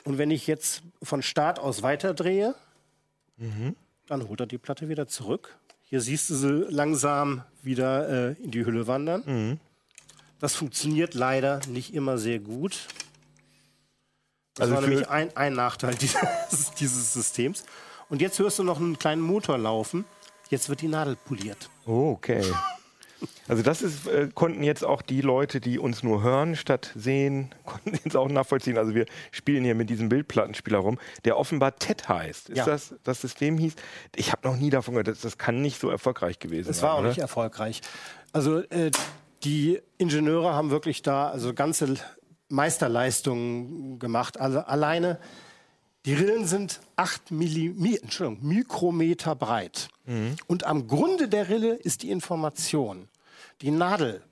[0.05, 2.55] Und wenn ich jetzt von Start aus weiterdrehe,
[3.37, 3.77] Mhm.
[4.07, 5.57] dann holt er die Platte wieder zurück.
[5.85, 9.23] Hier siehst du sie langsam wieder äh, in die Hülle wandern.
[9.27, 9.61] Mhm.
[10.41, 12.87] Das funktioniert leider nicht immer sehr gut.
[14.55, 17.65] Das Also war nämlich ein, ein Nachteil dieses, dieses Systems.
[18.09, 20.05] Und jetzt hörst du noch einen kleinen Motor laufen.
[20.51, 21.69] Jetzt wird die Nadel poliert.
[21.87, 22.43] okay.
[23.49, 27.53] Also das ist, äh, konnten jetzt auch die Leute, die uns nur hören statt sehen,
[27.65, 28.79] konnten jetzt auch nachvollziehen.
[28.79, 32.51] Also wir spielen hier mit diesem Bildplattenspieler rum, der offenbar TED heißt.
[32.51, 32.65] Ist Ja.
[32.65, 33.75] das das System hieß?
[34.15, 35.09] Ich habe noch nie davon gehört.
[35.09, 36.89] Das, das kann nicht so erfolgreich gewesen Es sein.
[36.91, 37.09] war auch oder?
[37.09, 37.81] nicht erfolgreich.
[38.33, 38.93] Also äh,
[39.43, 41.95] die Ingenieure haben wirklich da also ganze
[42.51, 44.39] Meisterleistungen gemacht.
[44.41, 45.19] Also alleine
[46.09, 49.89] die Rillen sind 8 Milli Entschuldigung, Mikrometer breit.
[50.47, 53.09] Und am Grunde der Rille ist die Information.
[53.61, 54.23] Die Nadel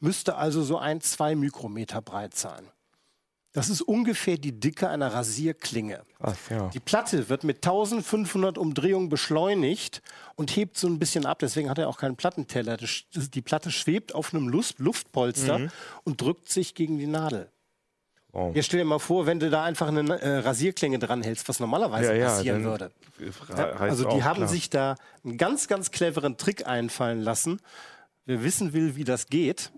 [0.00, 2.64] müsste also so ein, zwei Mikrometer breit sein.
[3.52, 6.04] Das ist ungefähr die Dicke einer Rasierklinge.
[6.20, 6.68] Ach, ja.
[6.68, 10.00] Die Platte wird mit 1500 Umdrehungen beschleunigt
[10.36, 11.40] und hebt so ein bisschen ab.
[11.40, 12.78] Deswegen hat er auch keinen Plattenteller.
[12.78, 15.70] Die Platte schwebt auf einem Luftpolster
[16.04, 17.50] und drückt sich gegen die Nadel.
[18.36, 18.54] Wow.
[18.54, 22.12] Jetzt stell dir mal vor, wenn du da einfach eine äh, Rasierklinge dranhältst, was normalerweise
[22.12, 22.90] Ja, ja, passieren würde.
[23.56, 24.48] Ja, also die haben klar.
[24.48, 27.60] sich da einen ganz, ganz cleveren Trick einfallen lassen.
[28.26, 29.70] Wer wissen will, wie das geht,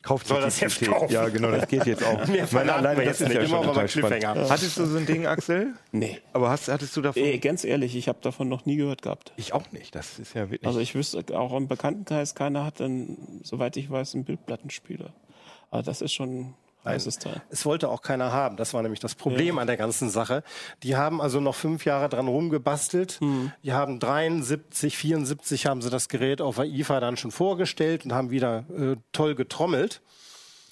[0.00, 1.12] Kauft Soll sich das Heft kaufen.
[1.12, 2.28] Ja, genau, das geht jetzt auch.
[2.28, 3.86] Mehr Meine, alleine wir das jetzt ist nicht, ja immer schon.
[3.86, 4.48] Cliffhanger.
[4.48, 5.74] Hattest du so ein Ding, Axel?
[5.90, 6.20] Nee.
[6.32, 7.20] Aber hast, hattest du davon?
[7.20, 9.32] Äh, ganz ehrlich, ich habe davon noch nie gehört gehabt.
[9.36, 9.96] Ich auch nicht.
[9.96, 10.64] Das ist ja wirklich.
[10.64, 15.12] Also ich wüsste auch im Bekanntenkreis, keiner hat dann, soweit ich weiß, einen Bildplattenspieler.
[15.72, 16.54] Aber das ist schon
[16.86, 17.42] ein heißes Teil.
[17.50, 18.56] Es wollte auch keiner haben.
[18.56, 20.42] Das war nämlich das Problem an der ganzen Sache.
[20.82, 23.20] Die haben also noch fünf Jahre dran rumgebastelt.
[23.20, 23.52] Mhm.
[23.62, 28.12] Die haben 73, 74 haben sie das Gerät auf der IFA dann schon vorgestellt und
[28.12, 30.02] haben wieder äh, toll getrommelt.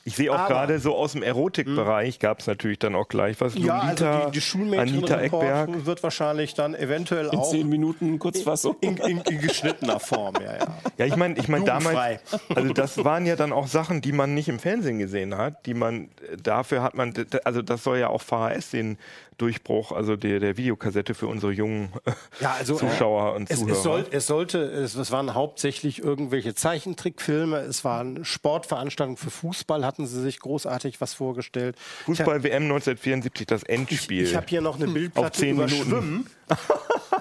[0.06, 3.54] Ich sehe auch gerade so aus dem Erotikbereich gab es natürlich dann auch gleich was.
[3.54, 5.86] Ja, also Lolita, die, die Schulmädchen Anita Eckberg.
[5.86, 8.76] wird wahrscheinlich dann eventuell In auch zehn Minuten Kurzfassung.
[8.82, 10.34] in, in, in geschnittener Form.
[10.42, 10.66] Ja, ja.
[10.98, 12.20] Ja, ich meine, ich meine damals,
[12.54, 15.74] also das waren ja dann auch Sachen, die man nicht im Fernsehen gesehen hat, die
[15.74, 17.14] man äh, dafür hat man,
[17.44, 18.98] also das soll ja auch VHS den
[19.38, 23.76] Durchbruch, also der, der Videokassette für unsere jungen äh, Ja, also, Zuschauer und Es, Zuhörer.
[23.76, 29.84] es, soll, es sollte, es, es waren hauptsächlich irgendwelche Zeichentrickfilme, es waren Sportveranstaltungen für Fußball,
[29.84, 31.76] hatten sie sich großartig was vorgestellt.
[32.04, 34.24] Fußball WM 1974 das Endspiel.
[34.24, 35.90] Ich habe hier noch eine Bildplatte Auf über Minuten.
[35.90, 36.30] Schwimmen.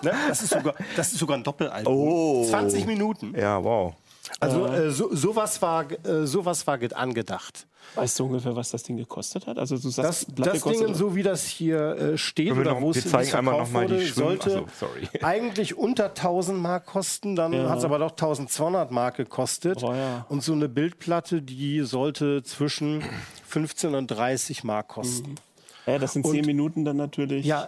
[0.04, 0.14] ne?
[0.28, 1.94] das, ist sogar, das ist sogar ein Doppelalbum.
[1.94, 2.46] Oh.
[2.50, 3.34] 20 Minuten.
[3.38, 3.94] ja, wow.
[4.40, 7.68] Also äh, so, sowas war, äh, sowas war ge- angedacht.
[7.96, 9.60] Weißt du ungefähr, was das Ding gekostet hat?
[9.60, 12.90] Also du sagst, Das, das Ding, so wie das hier äh, steht Können oder wo
[12.90, 14.88] es einmal verkauft noch mal die wurde, Schwimm- sollte so,
[15.22, 19.84] eigentlich unter 1000 Mark kosten, dann hat es aber doch 1200 Mark gekostet.
[19.84, 20.26] Oh ja.
[20.30, 23.04] Und so eine Bildplatte, die sollte zwischen
[23.48, 25.36] 15 und 30 Mark kosten.
[25.86, 27.46] ja, das sind zehn Minuten dann natürlich.
[27.46, 27.68] Ja,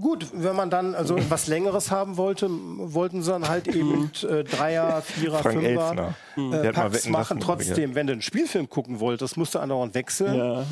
[0.00, 4.44] gut, wenn man dann also was Längeres haben wollte, wollten sie dann halt eben äh,
[4.44, 6.14] Dreier, Vierer, Frank Fünfer Elstner.
[6.36, 7.40] Der äh, Packs machen.
[7.40, 10.34] Trotzdem, wenn du einen Spielfilm gucken wolltest, musst du andauernd wechseln.
[10.34, 10.66] Ja, ja.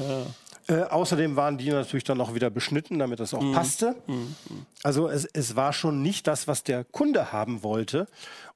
[0.71, 3.97] Äh, außerdem waren die natürlich dann auch wieder beschnitten, damit das auch passte.
[4.85, 8.07] Also es, es war schon nicht das, was der Kunde haben wollte.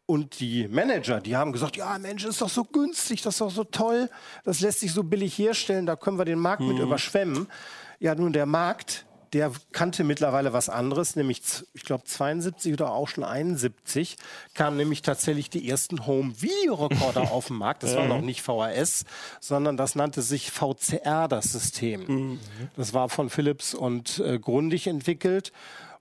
[0.06, 3.50] Und die Manager, die haben gesagt, ja Mensch, ist doch so günstig, das ist doch
[3.50, 4.10] so toll,
[4.44, 7.48] das lässt sich so billig herstellen, da können wir den Markt mit überschwemmen.
[8.00, 11.42] Ja, nun der Markt, der kannte mittlerweile was anderes, nämlich,
[11.74, 14.16] ich glaube 72 oder auch schon 71,
[14.54, 17.82] kamen nämlich tatsächlich die ersten Home-Video-Recorder auf den Markt.
[17.82, 19.04] Das war noch nicht VHS,
[19.40, 22.38] sondern das nannte sich VCR, das System.
[22.76, 25.52] Das war von Philips und äh, Grundig entwickelt.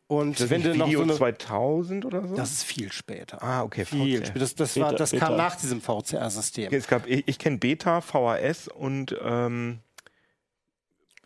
[0.08, 2.36] Und Das wenn du noch so eine, 2000 oder so?
[2.36, 3.41] das ist viel später.
[3.41, 4.26] Ah, okay, Viel VCR.
[4.28, 4.39] später.
[4.39, 5.26] Das, das, war, das Beta.
[5.26, 6.72] kam nach diesem VCR-System.
[6.72, 9.80] es gab, ich, ich kenne Beta, VHS und ähm,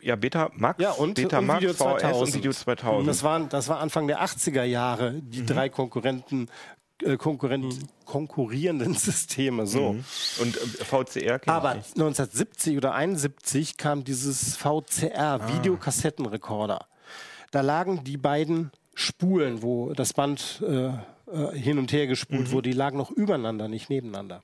[0.00, 2.22] ja, Beta Max, Ja, und- Beta und Max, Video VHS 2000.
[2.22, 3.08] und Video 2000.
[3.08, 5.30] Das, waren, das war Anfang der 80er Jahre, Mhm.
[5.30, 6.48] die drei Konkurrenten,
[7.02, 9.66] äh, Konkurrent, konkurrierenden Systeme.
[9.66, 9.92] So.
[9.94, 10.04] Mhm.
[10.40, 11.96] Und äh, VCR kenn Aber ich nicht.
[11.96, 15.48] 1970 oder 71 kam dieses VCR, Ah.
[15.56, 16.86] Videokassettenrekorder.
[17.50, 22.52] Da lagen die beiden Spulen, wo das Band äh, äh, hin und her gespult Mhm.
[22.52, 24.42] wurde, die lagen noch übereinander, nicht nebeneinander.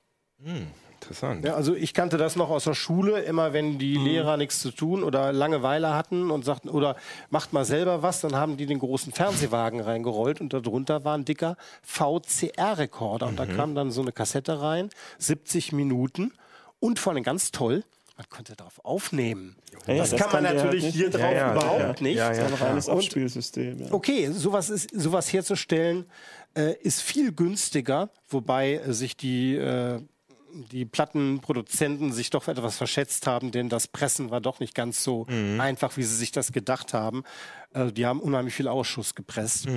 [1.05, 1.45] Interessant.
[1.45, 4.05] Ja, also ich kannte das noch aus der Schule, immer wenn die Mhm.
[4.05, 6.95] Lehrer nichts zu tun oder Langeweile hatten und sagten, oder
[7.29, 11.23] macht mal selber was, dann haben die den großen Fernsehwagen reingerollt und darunter war ein
[11.25, 13.27] dicker VCR-Rekorder.
[13.27, 13.55] Und da Mhm.
[13.55, 14.89] kam dann so eine Kassette rein,
[15.19, 16.33] 70 Minuten
[16.79, 17.83] und vor allem ganz toll,
[18.17, 19.55] man konnte darauf aufnehmen.
[19.87, 22.17] Ja, das, das kann man natürlich halt hier drauf Ja, ja, überhaupt ja, nicht.
[22.17, 22.45] ja, ja.
[22.45, 23.87] Ein reines Abspielsystem.
[23.91, 26.05] Okay, sowas, ist, sowas herzustellen
[26.55, 29.99] äh, ist viel günstiger, wobei äh, sich die, äh,
[30.71, 35.25] die Plattenproduzenten sich doch etwas verschätzt haben, denn das Pressen war doch nicht ganz so
[35.59, 37.23] einfach, wie sie sich das gedacht haben.
[37.73, 39.67] Äh, die haben unheimlich viel Ausschuss gepresst.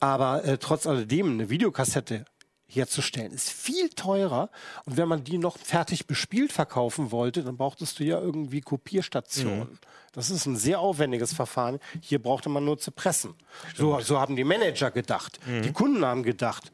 [0.00, 2.24] Aber äh, trotz alledem, eine Videokassette
[2.66, 4.50] herzustellen, ist viel teurer.
[4.84, 9.78] Und wenn man die noch fertig bespielt verkaufen wollte, dann brauchtest du ja irgendwie Kopierstationen.
[10.12, 11.78] Das ist ein sehr aufwendiges Verfahren.
[12.00, 13.34] Hier brauchte man nur zu pressen.
[13.76, 15.38] So, so haben die Manager gedacht.
[15.64, 16.72] Die Kunden haben gedacht,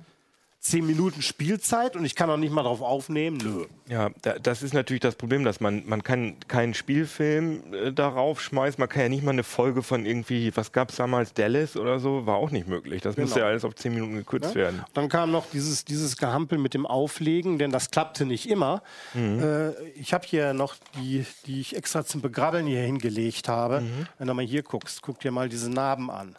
[0.61, 3.38] zehn Minuten Spielzeit und ich kann auch nicht mal drauf aufnehmen.
[3.42, 3.64] Nö.
[3.88, 8.42] Ja, da, das ist natürlich das Problem, dass man, man kann keinen Spielfilm äh, darauf
[8.42, 11.77] schmeißen, man kann ja nicht mal eine Folge von irgendwie, was gab es damals, Dallas
[11.79, 13.01] oder so, war auch nicht möglich.
[13.01, 13.46] Das musste Genau.
[13.46, 14.85] ja alles auf zehn Minuten gekürzt werden.
[14.92, 18.83] Dann kam noch dieses, dieses Gehampel mit dem Auflegen, denn das klappte nicht immer.
[19.16, 23.83] Äh, ich habe hier noch die, die ich extra zum Begrabbeln hier hingelegt habe.
[24.18, 26.37] Wenn du mal hier guckst, guck dir mal diese Narben an.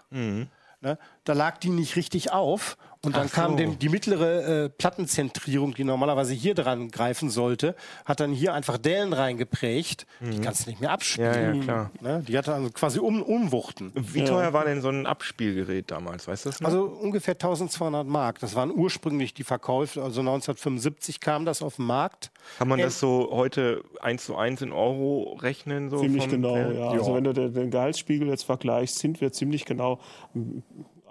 [0.84, 0.98] Ne?
[1.24, 2.78] Da lag die nicht richtig auf.
[3.04, 3.58] Und dann Ach kam so.
[3.58, 8.78] dem, die mittlere äh, Plattenzentrierung, die normalerweise hier dran greifen sollte, hat dann hier einfach
[8.78, 10.06] Dellen reingeprägt.
[10.20, 11.32] Die kannst du nicht mehr abspielen.
[11.32, 11.36] Mhm.
[11.38, 11.92] Ja, ja, klar.
[12.00, 12.24] Ne?
[12.28, 13.92] Die hatte also quasi um, Umwuchten.
[13.96, 16.28] Wie teuer war denn so ein Abspielgerät damals?
[16.28, 16.68] Weißt du das noch?
[16.70, 18.38] Also ungefähr 1200 Mark.
[18.38, 20.04] Das waren ursprünglich die Verkäufe.
[20.04, 22.30] Also 1975 kam das auf den Markt.
[22.60, 25.90] Kann man äh, das so heute eins zu eins in Euro rechnen?
[25.90, 26.90] So Ziemlich vom- genau, äh, ja.
[26.92, 30.00] Also wenn du den, Gehaltsspiegel jetzt vergleichst, sind wir ziemlich genau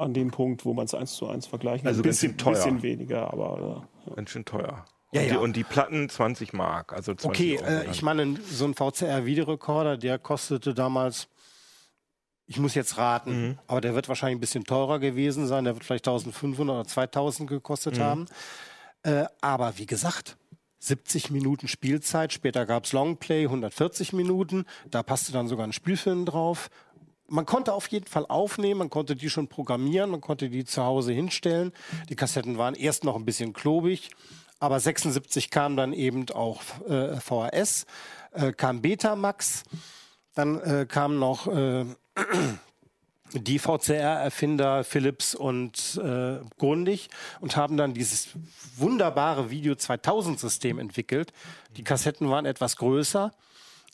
[0.01, 1.89] an dem Punkt, wo man es eins zu eins vergleichen kann.
[1.89, 2.55] Also ein bisschen, teuer.
[2.55, 3.87] bisschen weniger, aber
[4.17, 4.85] Ganz schön teuer.
[5.13, 5.39] Ja, und, Die, ja.
[5.39, 6.93] und die Platten 20 Mark.
[6.93, 7.29] Also 20
[7.59, 11.29] Okay, Euro äh, ich meine, so ein VCR-Videorekorder, der kostete damals,
[12.47, 13.59] ich muss jetzt raten, Mhm.
[13.67, 15.65] aber der wird wahrscheinlich ein bisschen teurer gewesen sein.
[15.65, 18.03] Der wird vielleicht 1500 oder 2000 gekostet Mhm.
[18.03, 18.27] haben.
[19.03, 20.37] Äh, aber wie gesagt,
[20.79, 26.25] 70 Minuten Spielzeit, später gab es Longplay, 140 Minuten, da passte dann sogar ein Spielfilm
[26.25, 26.71] drauf.
[27.33, 30.83] Man konnte auf jeden Fall aufnehmen, man konnte die schon programmieren, man konnte die zu
[30.83, 31.73] Hause hinstellen.
[32.09, 34.11] Die Kassetten waren erst noch ein bisschen klobig,
[34.59, 37.87] aber 76 kam dann eben auch äh, VHS,
[38.33, 39.63] äh, kam Betamax,
[40.35, 41.85] dann äh, kam noch äh,
[43.33, 47.11] die VCR-Erfinder Philips und äh, Grundig
[47.41, 48.31] und haben dann dieses
[48.77, 51.33] wunderbare Video 2000-System entwickelt.
[51.77, 53.31] Die Kassetten waren etwas größer,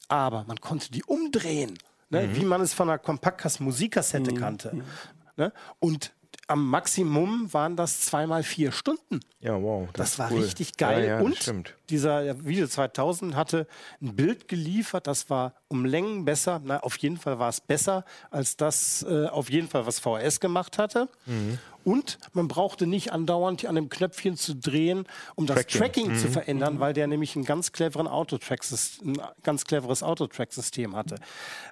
[0.09, 1.76] aber man konnte die umdrehen,
[2.11, 4.82] ne, wie man es von einer Kompaktkasse-Musikkassette kannte.
[5.36, 5.52] Ne?
[5.78, 6.14] Und
[6.49, 9.20] am Maximum waren das zweimal vier Stunden.
[9.40, 9.88] ja, wow.
[9.92, 10.42] Das, war ist cool.
[10.42, 11.01] richtig geil.
[11.03, 11.74] Ja, ja, das und stimmt.
[11.90, 13.66] dieser Video 2000 hatte
[14.01, 16.61] ein Bild geliefert, das war um Längen besser.
[16.64, 20.38] Na, auf jeden Fall war es besser als das, äh, auf jeden Fall, was VHS
[20.40, 21.09] gemacht hatte.
[21.26, 21.59] Mhm.
[21.84, 25.80] Und man brauchte nicht andauernd an dem Knöpfchen zu drehen, um das Tracking.
[25.80, 26.18] Tracking Mhm.
[26.18, 28.61] zu verändern, weil der nämlich einen ganz cleveren Autotrack,
[29.05, 31.16] ein ganz cleveres Autotrack-System hatte.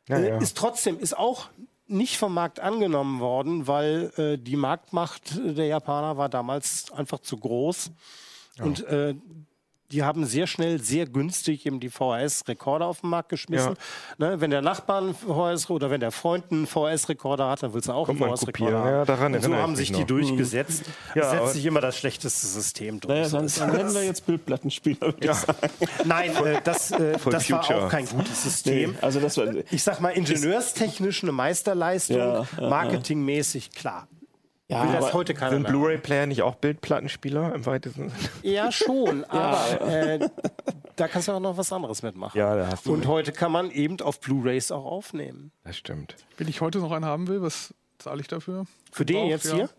[0.09, 0.43] Ja, äh.
[0.43, 1.49] Ist trotzdem, ist auch
[1.87, 7.37] nicht vom Markt angenommen worden, weil äh, die Marktmacht der Japaner war damals einfach zu
[7.37, 7.91] groß.
[8.61, 9.15] Und äh,
[9.93, 13.75] die haben sehr schnell, sehr günstig eben die VHS-Rekorder auf den Markt geschmissen.
[14.19, 17.89] Ne, wenn der Nachbar einen VHS oder wenn der Freund einen VHS-Rekorder hat, dann willst
[17.89, 18.91] du auch Kommt einen VHS-Rekorder haben.
[18.91, 20.07] Ja, daran Und so haben sich die noch.
[20.07, 20.85] durchgesetzt.
[21.15, 23.15] Ja, Ja, setzt sich immer das schlechteste System durch.
[23.15, 25.15] naja, dann, dann hätten wir jetzt Bildplattenspieler.
[25.33, 25.59] sagen.
[26.05, 28.93] Nein, äh, das, äh, das war auch kein gutes System.
[28.93, 34.09] Nee, also das war, Ich sag mal, ingenieurstechnisch eine Meisterleistung, Ja, ja, marketingmäßig klar.
[34.69, 35.67] Ja, Will das heute keiner Sind.
[35.69, 38.31] Blu-ray-Player nicht auch Bildplattenspieler im weitesten Sinne?
[38.43, 40.29] Ja, schon, aber äh,
[40.97, 42.39] da kannst du auch noch was anderes mitmachen.
[42.39, 43.09] Ja, da hast du Und recht.
[43.09, 45.53] heute kann man eben auf Blu-Rays auch aufnehmen.
[45.65, 46.17] Das stimmt.
[46.39, 48.65] Wenn ich heute noch einen haben will, was zahle ich dafür?
[48.91, 49.55] Für den Gebraucht, jetzt ja.
[49.55, 49.71] hier,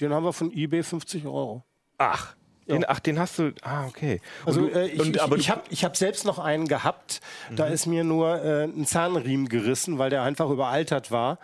[0.00, 1.64] den haben wir von eBay 50 Euro.
[1.98, 2.34] Ach,
[2.68, 3.52] den, ach, den hast du.
[3.62, 4.20] Ah, okay.
[4.44, 7.20] Und Also äh, ich, und, ich, ich habe ich hab selbst noch einen gehabt.
[7.56, 11.38] Da ist mir nur äh, ein Zahnriemen gerissen, weil der einfach überaltert war.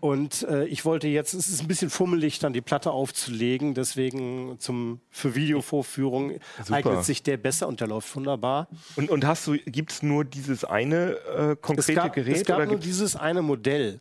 [0.00, 3.74] Und äh, ich wollte jetzt, es ist ein bisschen fummelig, dann die Platte aufzulegen.
[3.74, 6.38] Deswegen zum, für Videovorführung
[6.70, 8.68] eignet sich der besser und der läuft wunderbar.
[8.96, 12.36] Und, und hast du, gibt es nur dieses eine äh, Es konkrete gab, Gerät?
[12.36, 14.00] es gab oder nur dieses eine Modell.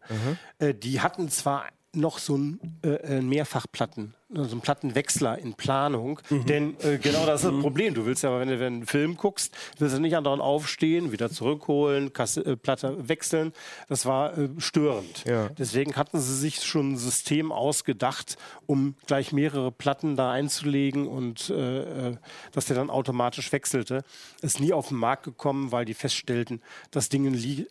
[0.59, 6.19] Äh, die hatten zwar noch so ein äh, äh, Mehrfachplatten, so einen Plattenwechsler in Planung.
[6.29, 7.95] Denn äh, genau das ist das Problem.
[7.95, 11.11] Du willst ja, wenn du wenn du einen Film guckst, willst du nicht andauernd aufstehen,
[11.11, 13.53] wieder zurückholen, Kasse, äh, Platte wechseln.
[13.87, 15.25] Das war äh, störend.
[15.25, 15.49] Ja.
[15.49, 18.37] Deswegen hatten sie sich schon ein System ausgedacht,
[18.67, 22.15] um gleich mehrere Platten da einzulegen und äh,
[22.51, 24.03] dass der dann automatisch wechselte.
[24.41, 26.61] Ist nie auf den Markt gekommen, weil die feststellten,
[26.91, 27.65] das Ding li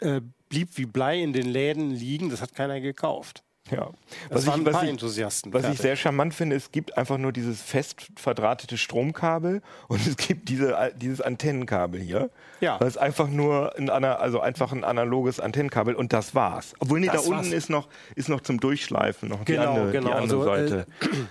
[0.48, 2.30] blieb wie Blei in den Läden liegen.
[2.30, 3.44] Das hat keiner gekauft.
[3.70, 3.90] Ja.
[4.30, 5.42] Waren ein was ich.
[5.52, 10.16] Was ich sehr charmant finde, es gibt einfach nur dieses fest verdrahtete Stromkabel und es
[10.16, 12.30] gibt diese, dieses Antennenkabel hier.
[12.60, 12.78] Ja.
[12.78, 16.74] Das ist einfach nur ein, also einfach ein analoges Antennenkabel und das war's.
[16.80, 17.52] Obwohl, nee, Das da unten war's.
[17.52, 20.08] ist noch, ist noch zum Durchschleifen noch die Genau, andere, genau.
[20.08, 20.86] die andere Also, Seite.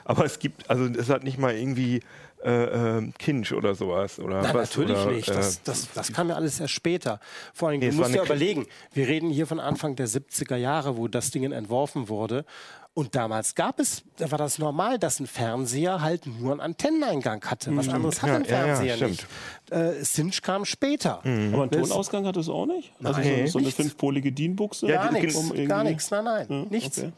[0.05, 2.01] Aber es gibt, also es hat nicht mal irgendwie
[2.43, 4.19] äh, äh, Kinch oder sowas.
[4.19, 5.29] Oder Nein, was, natürlich oder, nicht.
[5.29, 7.19] äh, Das, das, das kam ja alles erst später.
[7.53, 10.97] Vor allem, Nee, du musst ja überlegen, wir reden hier von Anfang der 70er Jahre,
[10.97, 12.45] wo das Ding entworfen wurde.
[12.93, 17.45] Und damals gab es, da war das normal, dass ein Fernseher halt nur einen Antenneneingang
[17.45, 17.75] hatte.
[17.77, 19.11] Was anderes hat Ja, ein ja, ja, Fernseher stimmt.
[19.11, 19.27] nicht.
[19.69, 21.19] Äh, Cinch kam später.
[21.19, 22.91] aber einen Das- Tonausgang hat es auch nicht?
[23.03, 23.45] Also Nein.
[23.45, 24.88] so, so eine fünfpolige DIN-Buchse?
[24.88, 26.97] Gar die- nichts, um gar nichts, nein, nein, Ja, nichts.
[26.97, 27.11] okay.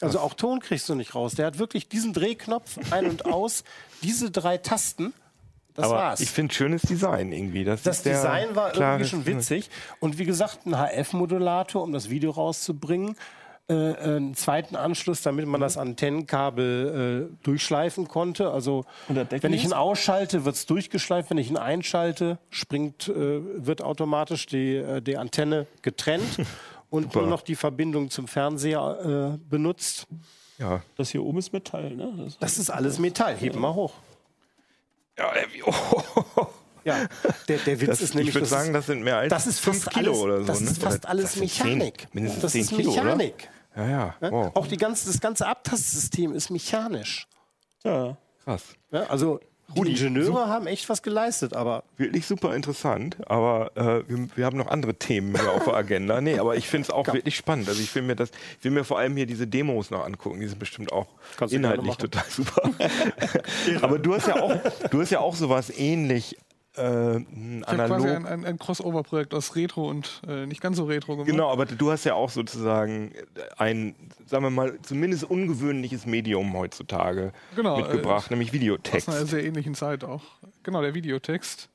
[0.00, 1.34] Also auch Ton kriegst du nicht raus.
[1.34, 3.64] Der hat wirklich diesen Drehknopf ein und aus,
[4.02, 5.14] diese drei Tasten,
[5.74, 6.20] das aber war's.
[6.20, 7.64] ich finde schönes Design irgendwie.
[7.64, 9.70] Das, Das Design war irgendwie schon witzig.
[10.00, 13.16] Und wie gesagt, ein HF-Modulator, um das Video rauszubringen.
[13.68, 18.52] Äh, einen zweiten Anschluss, damit man das Antennenkabel äh, durchschleifen konnte.
[18.52, 21.30] Also wenn ich ihn ausschalte, wird es durchgeschleift.
[21.30, 26.38] Wenn ich ihn einschalte, springt, äh, wird automatisch die, äh, die Antenne getrennt
[26.96, 30.06] und nur noch die Verbindung zum Fernseher äh, benutzt.
[30.58, 30.82] Ja.
[30.96, 32.28] Das hier oben ist Metall, ne?
[32.40, 33.36] Das ist alles Metall.
[33.36, 33.92] Heben mal hoch.
[35.18, 36.46] ja äh, oh.
[36.86, 37.08] Ja,
[37.48, 39.48] der, der Witz Das, ist nämlich, ich würde das sagen, das sind mehr als das
[39.48, 40.46] ist 5 fast Kilo alles, oder so.
[40.46, 40.70] Das ne?
[40.70, 42.06] ist fast Oder alles das Mechanik.
[42.12, 43.48] mindestens das 10 ist Kilo, Mechanik.
[43.74, 43.84] oder?
[43.84, 44.14] Ja, ja.
[44.20, 44.30] Ja?
[44.30, 44.52] Wow.
[44.54, 47.26] Auch die ganze, das ganze Abtastsystem ist mechanisch.
[47.82, 48.16] Ja.
[48.44, 48.62] Krass.
[48.92, 54.08] Ja, also die Rudi, Ingenieure haben echt was geleistet, aber Wirklich super interessant, aber äh,
[54.08, 56.20] wir, wir haben noch andere Themen hier auf der Agenda.
[56.20, 57.68] Nee, aber ich finde es auch wirklich spannend.
[57.68, 60.40] Also ich will mir das, ich will mir vor allem hier diese Demos noch angucken.
[60.40, 62.70] Die sind bestimmt auch Kannst inhaltlich total super.
[63.82, 64.54] aber du hast ja auch,
[64.90, 66.36] du hast ja auch sowas ähnlich
[66.76, 67.26] äh, Ich
[67.68, 67.86] analog.
[67.98, 71.28] quasi ein, ein, ein Crossover-Projekt aus Retro und äh, nicht ganz so Retro gemacht.
[71.30, 73.12] Genau, aber du hast ja auch sozusagen
[73.56, 73.94] ein,
[74.26, 79.08] sagen wir mal, zumindest ungewöhnliches Medium heutzutage Genau, mitgebracht, nämlich Aus Videotext.
[79.08, 80.22] einer sehr ähnlichen Zeit auch.
[80.62, 81.68] Genau, der Videotext.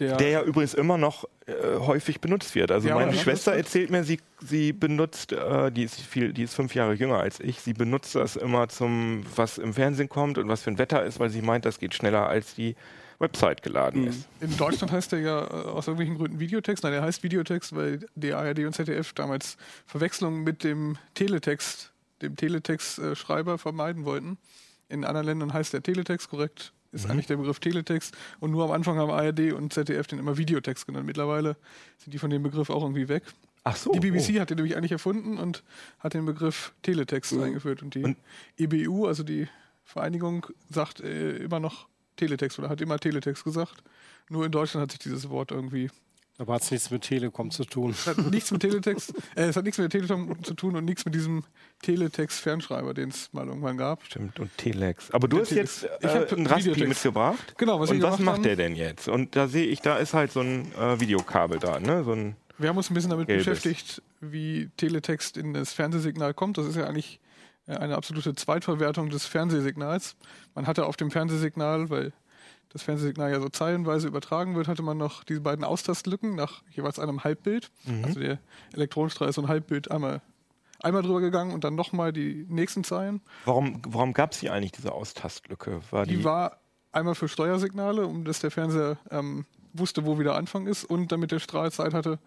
[0.00, 2.72] Der, Der ja übrigens immer noch äh, häufig benutzt wird.
[2.72, 6.54] Also Ja, meine Schwester erzählt mir, sie, sie benutzt, äh, die ist viel, die ist
[6.54, 10.48] fünf Jahre jünger als ich, sie benutzt das immer zum, was im Fernsehen kommt und
[10.48, 12.74] was für ein Wetter ist, weil sie meint, das geht schneller als die
[13.24, 14.26] Website geladen ist.
[14.40, 16.84] in Deutschland heißt der ja äh, aus irgendwelchen Gründen Videotext.
[16.84, 19.56] Nein, der heißt Videotext, weil die ARD und ZDF damals
[19.86, 24.38] Verwechslungen mit dem Teletext, dem Teletext-Schreiber vermeiden wollten.
[24.88, 28.14] In anderen Ländern heißt der Teletext korrekt, ist eigentlich der Begriff Teletext.
[28.40, 31.06] Und nur am Anfang haben ARD und ZDF den immer Videotext genannt.
[31.06, 31.56] Mittlerweile
[31.98, 33.24] sind die von dem Begriff auch irgendwie weg.
[33.64, 33.92] Ach so.
[33.92, 35.64] Die BBC hat den nämlich eigentlich erfunden und
[35.98, 37.82] hat den Begriff Teletext eingeführt.
[37.82, 38.16] Und die Und-
[38.58, 39.48] EBU, also die
[39.84, 41.86] Vereinigung, sagt äh, immer noch
[42.16, 43.82] Teletext oder hat immer Teletext gesagt.
[44.28, 45.90] Nur in Deutschland hat sich dieses Wort irgendwie.
[46.38, 47.90] aber hat es nichts mit Telekom zu tun.
[47.90, 50.84] Es hat nichts mit Teletext, äh, es hat nichts mit der Telekom zu tun und
[50.84, 51.44] nichts mit diesem
[51.98, 54.04] Teletext-Fernschreiber, den es mal irgendwann gab.
[54.04, 55.10] Stimmt, und Telex.
[55.12, 55.88] Aber du Der hast jetzt äh,
[56.34, 56.88] einen Raspi Videotext.
[56.88, 57.54] mitgebracht.
[57.56, 58.42] Genau, was und was macht haben.
[58.42, 59.08] der denn jetzt?
[59.08, 62.04] Und da sehe ich, da ist halt so ein äh, Videokabel da, ne?
[62.04, 63.44] So ein Wir haben uns ein bisschen damit Gelbes.
[63.46, 66.58] beschäftigt, wie Teletext in das Fernsehsignal kommt.
[66.58, 67.20] Das ist ja eigentlich
[67.66, 70.16] äh, eine absolute Zweitverwertung des Fernsehsignals.
[70.54, 72.12] Man hatte auf dem Fernsehsignal, weil
[72.70, 76.98] das Fernsehsignal ja so zeilenweise übertragen wird, hatte man noch diese beiden Austastlücken nach jeweils
[76.98, 77.70] einem Halbbild.
[78.04, 78.38] Also der
[78.72, 80.22] Elektronenstrahl ist so ein Halbbild einmal,
[80.80, 83.20] einmal drüber gegangen und dann nochmal die nächsten Zeilen.
[83.44, 85.80] Warum, warum gab es hier eigentlich diese Austastlücke?
[85.90, 86.58] War die, Die war
[86.90, 91.30] einmal für Steuersignale, um dass der Fernseher ähm, wusste, wo wieder Anfang ist und damit
[91.32, 92.18] der Strahl Zeit hatte,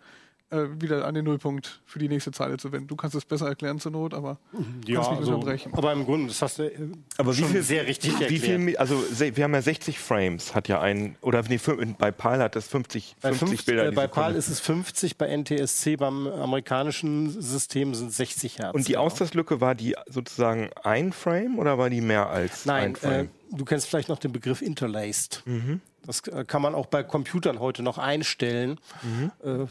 [0.49, 2.87] äh, wieder an den Nullpunkt für die nächste Zeile zu wenden.
[2.87, 5.73] Du kannst es besser erklären zur Not, aber kannst mich unterbrechen.
[5.73, 8.43] aber im Grunde, das hast du äh, aber wie schon viel, sehr richtig wie erklärt.
[8.43, 11.59] viel, mi- also wir haben ja 60 Frames, hat ja ein, oder nee,
[11.97, 14.07] bei PAL hat das 50, bei 50 fünf- Bilder äh, bei.
[14.07, 18.73] PAL ist es 50, bei NTSC, beim amerikanischen System sind es 60 Hertz.
[18.73, 19.03] Und die genau.
[19.05, 23.29] Austastlücke, war die sozusagen ein Frame oder war die mehr als Nein, ein äh, Frame?
[23.51, 25.43] du kennst vielleicht noch den Begriff Interlaced.
[25.45, 25.81] Mhm.
[26.05, 28.79] Das äh, kann man auch bei Computern heute noch einstellen.
[29.03, 29.67] Mhm.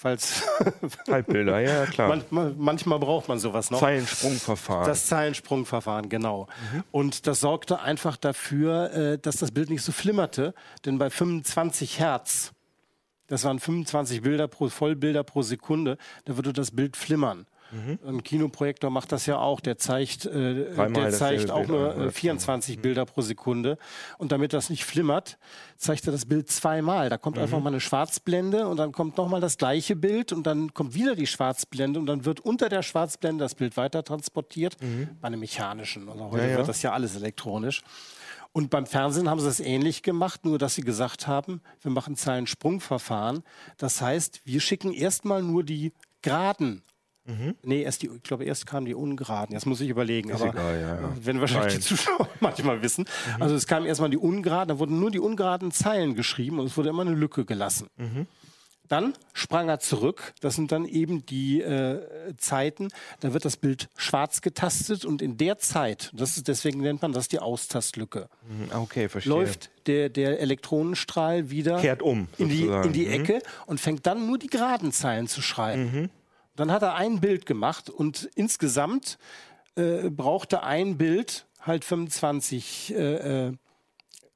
[0.00, 0.44] Falls
[1.10, 2.08] Halbbilder, ja, klar.
[2.08, 3.80] manchmal, manchmal braucht man sowas noch.
[3.80, 4.86] Zeilensprungverfahren.
[4.86, 6.46] Das Zeilensprungverfahren, genau.
[6.72, 6.84] Mhm.
[6.92, 10.54] Und das sorgte einfach dafür, äh, dass das Bild nicht so flimmerte.
[10.84, 12.52] Denn bei 25 Hertz,
[13.26, 17.48] das waren 25 Bilder pro, Vollbilder pro Sekunde, da würde das Bild flimmern.
[18.06, 19.60] Ein Kinoprojektor macht das ja auch.
[19.60, 20.28] Der zeigt, äh,
[20.88, 20.94] Mhm.
[20.94, 22.12] Der zeigt auch nur äh, oder?
[22.12, 23.76] 24 Bilder pro Sekunde.
[24.16, 25.38] Und damit das nicht flimmert,
[25.76, 27.08] zeigt er das Bild zweimal.
[27.10, 27.42] Da kommt Mhm.
[27.42, 31.14] einfach mal eine Schwarzblende und dann kommt nochmal das gleiche Bild und dann kommt wieder
[31.14, 34.76] die Schwarzblende und dann wird unter der Schwarzblende das Bild weiter transportiert.
[35.20, 36.08] Bei einem mechanischen.
[36.08, 36.40] Also heute Mhm.
[36.42, 36.56] Ja, ja.
[36.58, 37.82] wird das ja alles elektronisch.
[38.52, 42.16] Und beim Fernsehen haben sie es ähnlich gemacht, nur dass sie gesagt haben, wir machen
[42.16, 43.42] Zeilensprungverfahren.
[43.76, 45.92] Das heißt, wir schicken erstmal nur die
[46.22, 46.82] geraden.
[47.62, 49.52] Nee, erst die, ich glaube, erst kamen die ungeraden.
[49.54, 50.32] Jetzt muss ich überlegen.
[50.32, 51.12] aber egal, ja, ja.
[51.20, 53.04] Wenn wahrscheinlich die Zuschauer manchmal wissen.
[53.38, 56.76] Also es kamen erstmal die ungeraden, dann wurden nur die ungeraden Zeilen geschrieben und es
[56.76, 57.88] wurde immer eine Lücke gelassen.
[58.88, 60.32] Dann sprang er zurück.
[60.40, 62.00] Das sind dann eben die äh,
[62.38, 62.88] Zeiten.
[63.20, 67.12] Da wird das Bild schwarz getastet und in der Zeit, das ist, deswegen nennt man
[67.12, 69.30] das die Austastlücke, Mhm, Okay, verstehe.
[69.34, 73.12] läuft der, der Elektronenstrahl wieder Kehrt um, in die, in die Mhm.
[73.12, 76.08] Ecke und fängt dann nur die geraden Zeilen zu schreiben.
[76.58, 79.16] Dann hat er ein Bild gemacht und insgesamt
[79.76, 83.52] äh, brauchte ein Bild halt 25 äh, äh,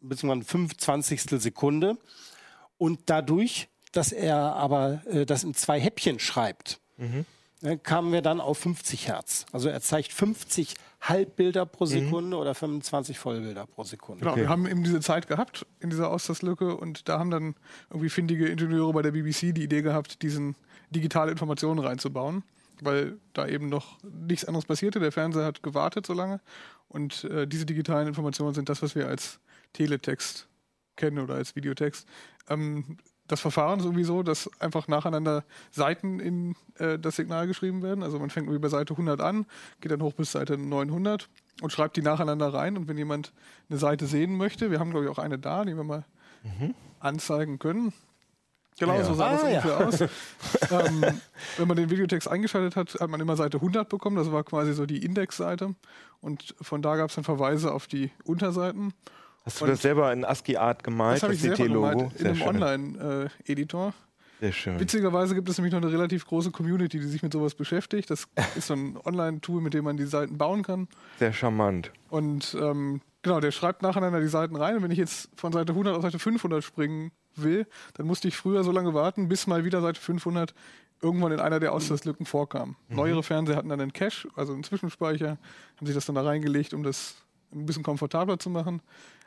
[0.01, 1.99] beziehungsweise 25 Sekunde
[2.79, 6.81] und dadurch, dass er aber äh, das in zwei Häppchen schreibt,
[7.63, 9.47] äh, kamen wir dann auf 50 Hertz.
[9.51, 14.25] Also er zeigt 50 Halbbilder pro Sekunde oder 25 Vollbilder pro Sekunde.
[14.25, 17.57] Genau, wir haben eben diese Zeit gehabt in dieser Austastlücke und da haben dann
[17.91, 20.55] irgendwie findige Ingenieure bei der BBC die Idee gehabt, diesen
[20.93, 22.45] digitale Informationen reinzubauen,
[22.81, 25.01] weil da eben noch nichts anderes passierte.
[25.01, 26.41] Der Fernseher hat gewartet so lange
[26.89, 29.41] und äh, diese digitalen Informationen sind das, was wir als
[29.73, 30.49] Teletext
[30.97, 32.07] kennen oder als Videotext.
[32.49, 37.83] Ähm, das Verfahren ist irgendwie so, dass einfach nacheinander Seiten in äh, das Signal geschrieben
[37.83, 38.03] werden.
[38.03, 39.47] Also man fängt irgendwie bei Seite 100 an,
[39.81, 41.29] geht dann hoch bis Seite 900
[41.63, 42.77] und schreibt die nacheinander rein.
[42.77, 43.33] Und wenn jemand
[43.71, 46.05] eine Seite sehen möchte, wir haben glaube ich auch eine da, die wir mal
[47.01, 47.93] anzeigen können.
[48.79, 49.05] Genau, Ja.
[49.05, 49.63] so sah das Ah, ja.
[49.77, 50.01] ungefähr aus.
[50.91, 51.05] ähm,
[51.59, 54.17] wenn man den Videotext eingeschaltet hat, hat man immer Seite 100 bekommen.
[54.17, 55.75] Das war quasi so die Indexseite.
[56.21, 58.93] Und von da gab es dann Verweise auf die Unterseiten.
[59.45, 61.91] Hast du Und- das selber in ASCII-Art gemalt, Das habe das, ich selber CT-Logo?
[61.91, 62.63] gemalt in Sehr einem.
[62.63, 63.95] Online-Editor.
[64.41, 64.81] Sehr schön.
[64.81, 68.11] Witzigerweise gibt es nämlich noch eine relativ große Community, die sich mit sowas beschäftigt.
[68.11, 70.89] Das ist so ein Online-Tool, mit dem man die Seiten bauen kann.
[71.19, 71.93] Sehr charmant.
[72.09, 74.77] Und ähm, genau, der schreibt nacheinander die Seiten rein.
[74.77, 78.37] Und wenn ich jetzt von Seite 100 auf Seite 500 springen will, dann musste ich
[78.37, 80.55] früher so lange warten, bis mal wieder Seite 500
[81.01, 82.77] irgendwann in einer der Auslastlücken vorkam.
[82.89, 85.39] Neuere Fernseher hatten dann einen Cache, also einen Zwischenspeicher,
[85.77, 87.17] haben sich das dann da reingelegt, um das
[87.53, 88.81] ein bisschen komfortabler zu machen.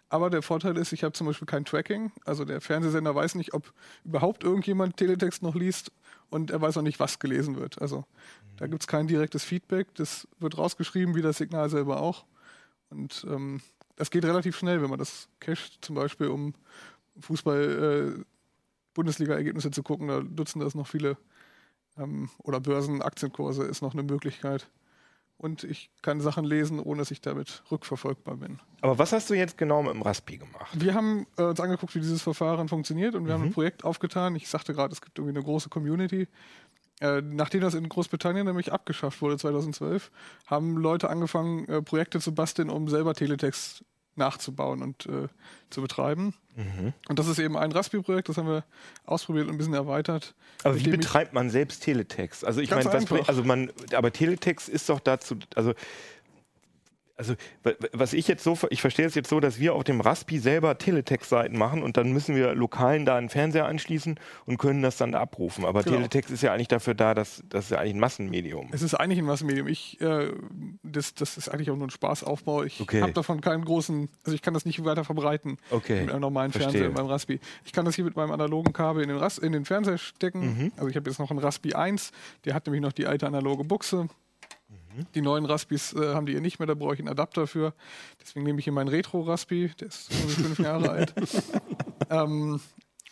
[0.07, 2.11] Aber der Vorteil ist, ich habe zum Beispiel kein Tracking.
[2.25, 5.91] Also der Fernsehsender weiß nicht, ob überhaupt irgendjemand Teletext noch liest
[6.29, 7.81] und er weiß auch nicht, was gelesen wird.
[7.81, 8.05] Also
[8.57, 9.93] da gibt es kein direktes Feedback.
[9.95, 12.25] Das wird rausgeschrieben, wie das Signal selber auch.
[12.89, 13.61] Und ähm,
[13.95, 16.53] das geht relativ schnell, wenn man das cached, zum Beispiel um
[17.19, 18.23] Fußball, äh,
[19.71, 20.07] zu gucken.
[20.07, 21.17] Da nutzen das noch viele.
[21.97, 24.69] Ähm, oder Börsen-Aktienkurse ist noch eine Möglichkeit.
[25.37, 28.59] Und ich kann Sachen lesen, ohne dass ich damit rückverfolgbar bin.
[28.79, 30.69] Aber was hast du jetzt genau mit dem Raspi gemacht?
[30.79, 33.47] Wir haben äh, uns angeguckt, wie dieses Verfahren funktioniert und wir haben Mhm.
[33.47, 34.35] ein Projekt aufgetan.
[34.35, 36.27] Ich sagte gerade, es gibt irgendwie eine große Community.
[37.01, 40.09] Äh, nachdem das in Großbritannien nämlich abgeschafft wurde 2012,
[40.45, 43.83] haben Leute angefangen, äh, Projekte zu basteln, um selber Teletext
[44.15, 45.27] nachzubauen und äh,
[45.69, 46.33] zu betreiben.
[46.55, 46.93] Mhm.
[47.09, 48.63] Und das ist eben ein Raspi-Projekt, das haben wir
[49.05, 50.33] ausprobiert und ein bisschen erweitert.
[50.63, 52.45] Aber wie betreibt man selbst Teletext?
[52.45, 52.89] Also ich meine,
[53.27, 55.73] also man, aber Teletext ist doch dazu, also
[57.17, 59.83] also wa- wa- was ich jetzt so, ich verstehe es jetzt so, dass wir auf
[59.83, 64.57] dem Raspi selber Teletext-Seiten machen und dann müssen wir lokalen da einen Fernseher anschließen und
[64.57, 65.65] können das dann da abrufen.
[65.65, 65.95] Aber Genau.
[65.97, 68.69] Teletext ist ja eigentlich dafür da, dass das ist ja eigentlich ein Massenmedium.
[68.71, 69.67] Es ist eigentlich ein Massenmedium.
[69.67, 70.31] Ich, äh,
[70.83, 72.63] das, das ist eigentlich auch nur ein Spaßaufbau.
[72.63, 73.01] Ich Okay.
[73.01, 76.51] habe davon keinen großen, also ich kann das nicht weiter verbreiten Okay, mit einem normalen
[76.51, 76.71] verstehe.
[76.71, 77.39] Fernseher, mit meinem Raspi.
[77.63, 80.41] Ich kann das hier mit meinem analogen Kabel in den, Ras in den Fernseher stecken.
[80.57, 80.71] Mhm.
[80.75, 82.11] Also ich habe jetzt noch einen Raspi 1,
[82.43, 84.07] der hat nämlich noch die alte analoge Buchse.
[84.95, 85.05] Mhm.
[85.15, 87.73] Die neuen Raspis äh, haben die hier nicht mehr, da brauche ich einen Adapter für.
[88.21, 91.13] Deswegen nehme ich hier meinen Retro-Raspi, der ist fünf Jahre alt.
[92.07, 92.59] Ähm,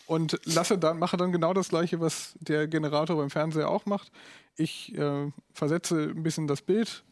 [0.06, 4.12] und lasse dann, mache dann genau das gleiche, was der Generator beim Fernseher auch macht.
[4.56, 7.04] Ich äh, versetze ein bisschen das Bild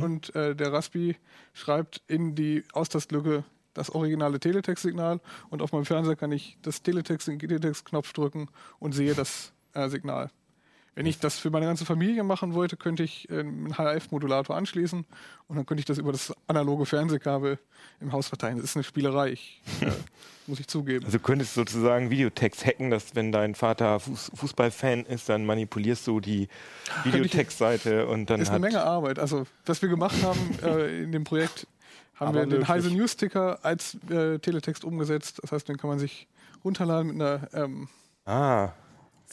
[0.00, 1.16] und äh, der Raspi
[1.52, 3.44] schreibt in die Austastlücke
[3.74, 5.20] das originale Teletext-Signal
[5.50, 8.48] und auf meinem Fernseher kann ich das Teletext, den Teletext-Knopf drücken
[8.78, 10.30] und sehe das äh, Signal.
[10.94, 15.04] Wenn ich das für meine ganze Familie machen wollte, könnte ich äh, einen HRF-Modulator anschließen
[15.48, 17.58] und dann könnte ich das über das analoge Fernsehkabel
[18.00, 18.56] im Haus verteilen.
[18.56, 19.90] Das ist eine Spielerei, ich, äh,
[20.46, 21.04] muss ich zugeben.
[21.04, 26.06] Also du könntest sozusagen Videotext hacken, dass wenn dein Vater Fuß Fußballfan ist, dann manipulierst
[26.06, 26.48] du die
[27.02, 29.18] Videotextseite und dann ist hat eine Menge Arbeit.
[29.18, 31.66] Also, was wir gemacht haben äh, in dem Projekt,
[32.14, 32.68] haben Aber wir den.
[32.68, 35.40] Heise News Ticker als äh, Teletext umgesetzt.
[35.42, 36.28] Das heißt, den kann man sich
[36.64, 37.48] runterladen mit einer.
[37.52, 37.88] Ähm,
[38.26, 38.70] ah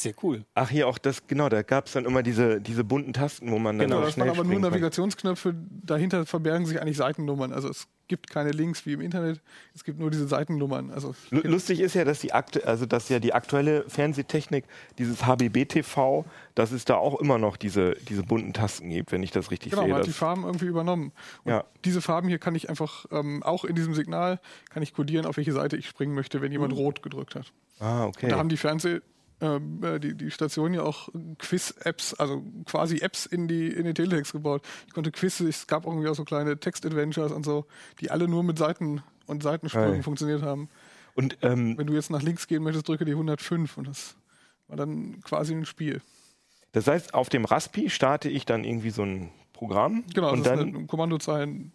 [0.01, 0.45] Sehr cool.
[0.55, 3.59] Ach, hier auch das, genau, da gab es dann immer diese, diese bunten Tasten, wo
[3.59, 4.59] man dann genau, das waren aber nur.
[4.59, 5.55] Navigationsknöpfe.
[5.83, 7.51] Dahinter verbergen sich eigentlich Seitennummern.
[7.53, 9.41] Also es gibt keine Links wie im Internet.
[9.73, 10.91] Es gibt nur diese Seitennummern.
[10.91, 14.65] Also Lu- Lustig ist ja, dass die aktu also dass ja die aktuelle Fernsehtechnik,
[14.97, 16.25] dieses HBB-TV,
[16.55, 19.71] dass es da auch immer noch diese, diese bunten Tasten gibt, wenn ich das richtig
[19.71, 19.91] Genau, sehe.
[19.91, 21.11] man hat die Farben irgendwie übernommen.
[21.43, 21.63] Und Ja.
[21.85, 24.39] diese Farben hier kann ich einfach ähm, auch in diesem Signal
[24.71, 27.51] kann ich kodieren, auf welche Seite ich springen möchte, wenn jemand rot gedrückt hat.
[27.79, 28.27] ah, okay.
[28.29, 28.99] Da haben die Fernseh,
[29.41, 34.61] die, die Stationen ja auch Quiz-Apps, also quasi Apps in, die, in den Teletext gebaut.
[34.87, 37.65] Ich konnte Quiz, es gab irgendwie auch so kleine Text-Adventures und so,
[37.99, 40.03] die alle nur mit Seiten und Seitensprüngen Geil.
[40.03, 40.69] funktioniert haben.
[41.15, 44.15] Und ähm, Wenn du jetzt nach links gehen möchtest, drücke die 105 und das
[44.67, 46.01] war dann quasi ein Spiel.
[46.71, 50.57] das heißt, auf dem Raspi starte ich dann irgendwie so ein Programm Genau, und das
[50.57, 51.71] dann ist eine Kommandozeilen,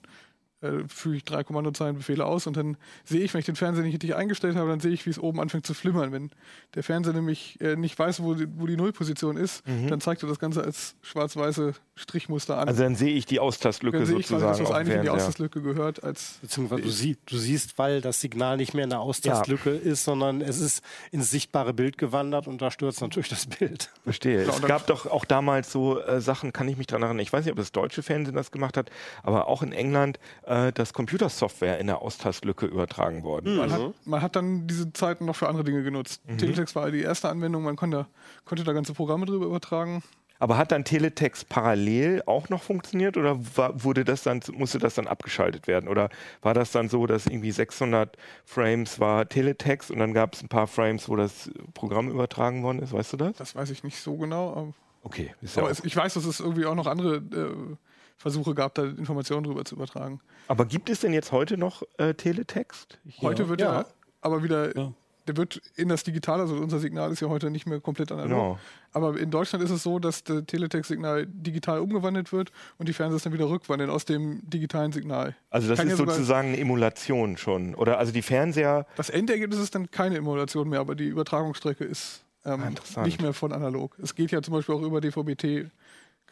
[0.63, 3.95] äh, füge ich drei Kommandozeilenbefehle aus und dann sehe ich, wenn ich den Fernseher nicht
[3.95, 6.13] richtig eingestellt habe, dann sehe ich, wie es oben anfängt zu flimmern.
[6.13, 6.31] Wenn
[6.75, 10.29] der Fernseher nämlich äh, nicht weiß, wo die, wo die Nullposition ist, dann zeigt er
[10.29, 12.65] das Ganze als schwarz-weiße Strichmuster an.
[12.65, 12.69] Mhm.
[12.69, 15.01] also dann sehe ich die Austastlücke dann sehe ich quasi, sozusagen dass das eigentlich in
[15.03, 15.27] die Fernseher.
[15.27, 19.01] Auslastlücke gehört, als Beziehungsweise du, sie, du siehst, weil das Signal nicht mehr in der
[19.01, 23.91] Austastlücke ist, sondern es ist ins sichtbare Bild gewandert und da stürzt natürlich das Bild.
[24.05, 24.41] Verstehe.
[24.45, 27.21] Genau, es gab doch auch damals so äh, Sachen, kann ich mich dran erinnern.
[27.21, 28.91] Ich weiß nicht, ob das deutsche Fernsehen das gemacht hat,
[29.23, 33.57] aber auch in England, äh, dass Computersoftware in der Austastlücke übertragen worden.
[33.57, 36.23] man, hat, man hat dann diese Zeiten noch für andere Dinge genutzt.
[36.27, 36.39] Mhm.
[36.39, 38.07] Teletext war die erste Anwendung, man konnte,
[38.45, 40.03] konnte da ganze Programme drüber übertragen.
[40.39, 44.95] Aber hat dann Teletext parallel auch noch funktioniert oder war, wurde das dann, musste das
[44.95, 45.89] dann abgeschaltet werden?
[45.89, 46.11] Oder
[46.43, 50.49] war das dann so, dass irgendwie 600 Frames war Teletext und dann gab es ein
[50.49, 52.93] paar Frames, wo das Programm übertragen worden ist?
[52.93, 53.37] Weißt du das?
[53.37, 54.51] Das weiß ich nicht so genau.
[54.53, 54.75] Aber,
[55.07, 57.77] Okay, ist ja aber es, ich weiß, dass es irgendwie auch noch andere äh,
[58.17, 60.21] Versuche gab, da Informationen drüber zu übertragen.
[60.49, 62.99] aber gibt es denn jetzt heute noch äh, Teletext?
[63.05, 63.81] Ich- Heute wird Ja.
[63.81, 63.87] ja,
[64.23, 64.93] aber wieder, Ja.
[65.29, 68.31] der wird in das Digitale, also unser Signal ist ja heute nicht mehr komplett analog.
[68.31, 68.59] Genau.
[68.93, 73.21] Aber in Deutschland ist es so, dass das Teletext-Signal digital umgewandelt wird und die Fernseher
[73.23, 75.37] dann wieder rückwandeln aus dem digitalen Signal.
[75.51, 77.75] Also das Kann ist ja sozusagen eine Emulation schon.
[77.75, 82.23] Oder also die Fernseher, Das Endergebnis ist dann keine Emulation mehr, aber die Übertragungsstrecke ist
[82.47, 82.63] ähm,
[82.95, 83.97] Ah, nicht mehr von analog.
[84.01, 85.69] Es geht ja zum Beispiel auch über DVB-T,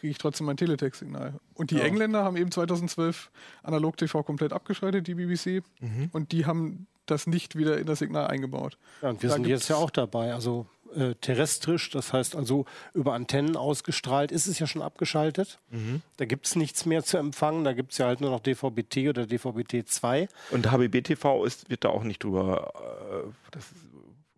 [0.04, 1.32] kriege ich trotzdem mein Teletext-Signal.
[1.54, 1.84] Und die Ja.
[1.84, 3.30] Engländer haben eben 2012
[3.62, 6.10] Analog-TV komplett abgeschaltet, die BBC, Mhm.
[6.12, 8.76] und die haben das nicht wieder in das Signal eingebaut.
[9.00, 10.34] Ja, und wir Da sind jetzt ja auch dabei.
[10.34, 15.58] Also äh, terrestrisch, das heißt also über Antennen ausgestrahlt, ist es ja schon abgeschaltet.
[15.70, 16.02] Mhm.
[16.18, 17.64] Da gibt es nichts mehr zu empfangen.
[17.64, 20.28] Da gibt es ja halt nur noch DVB-T oder DVB-T2.
[20.50, 22.72] und HBB-TV ist, wird da auch nicht drüber
[23.26, 23.72] äh, das ist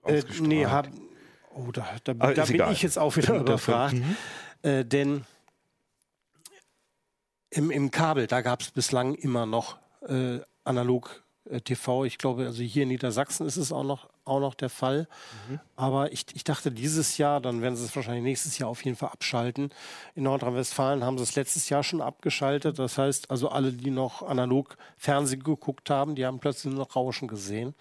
[0.05, 0.49] Äh, ausgestrahlt.
[0.49, 0.89] nee, hab,
[1.55, 2.73] oh, da, da, da bin egal.
[2.73, 3.95] ich jetzt auch wieder überfragt.
[3.95, 4.17] Mhm.
[4.62, 5.25] Äh, denn
[7.51, 9.78] im, im Kabel, da gab es bislang immer noch
[10.09, 12.05] äh, analog äh, TV.
[12.05, 15.09] Ich glaube, also hier in Niedersachsen ist es auch noch, auch noch der Fall.
[15.49, 15.61] Mhm.
[15.76, 18.97] Aber ich, ich dachte dieses Jahr, dann werden sie es wahrscheinlich nächstes Jahr auf jeden
[18.97, 19.70] Fall abschalten.
[20.14, 22.78] In Nordrhein-Westfalen haben sie es letztes Jahr schon abgeschaltet.
[22.78, 26.97] Das heißt, also alle, die noch analog Fernsehen geguckt haben, die haben plötzlich nur noch
[26.97, 27.74] Rauschen gesehen.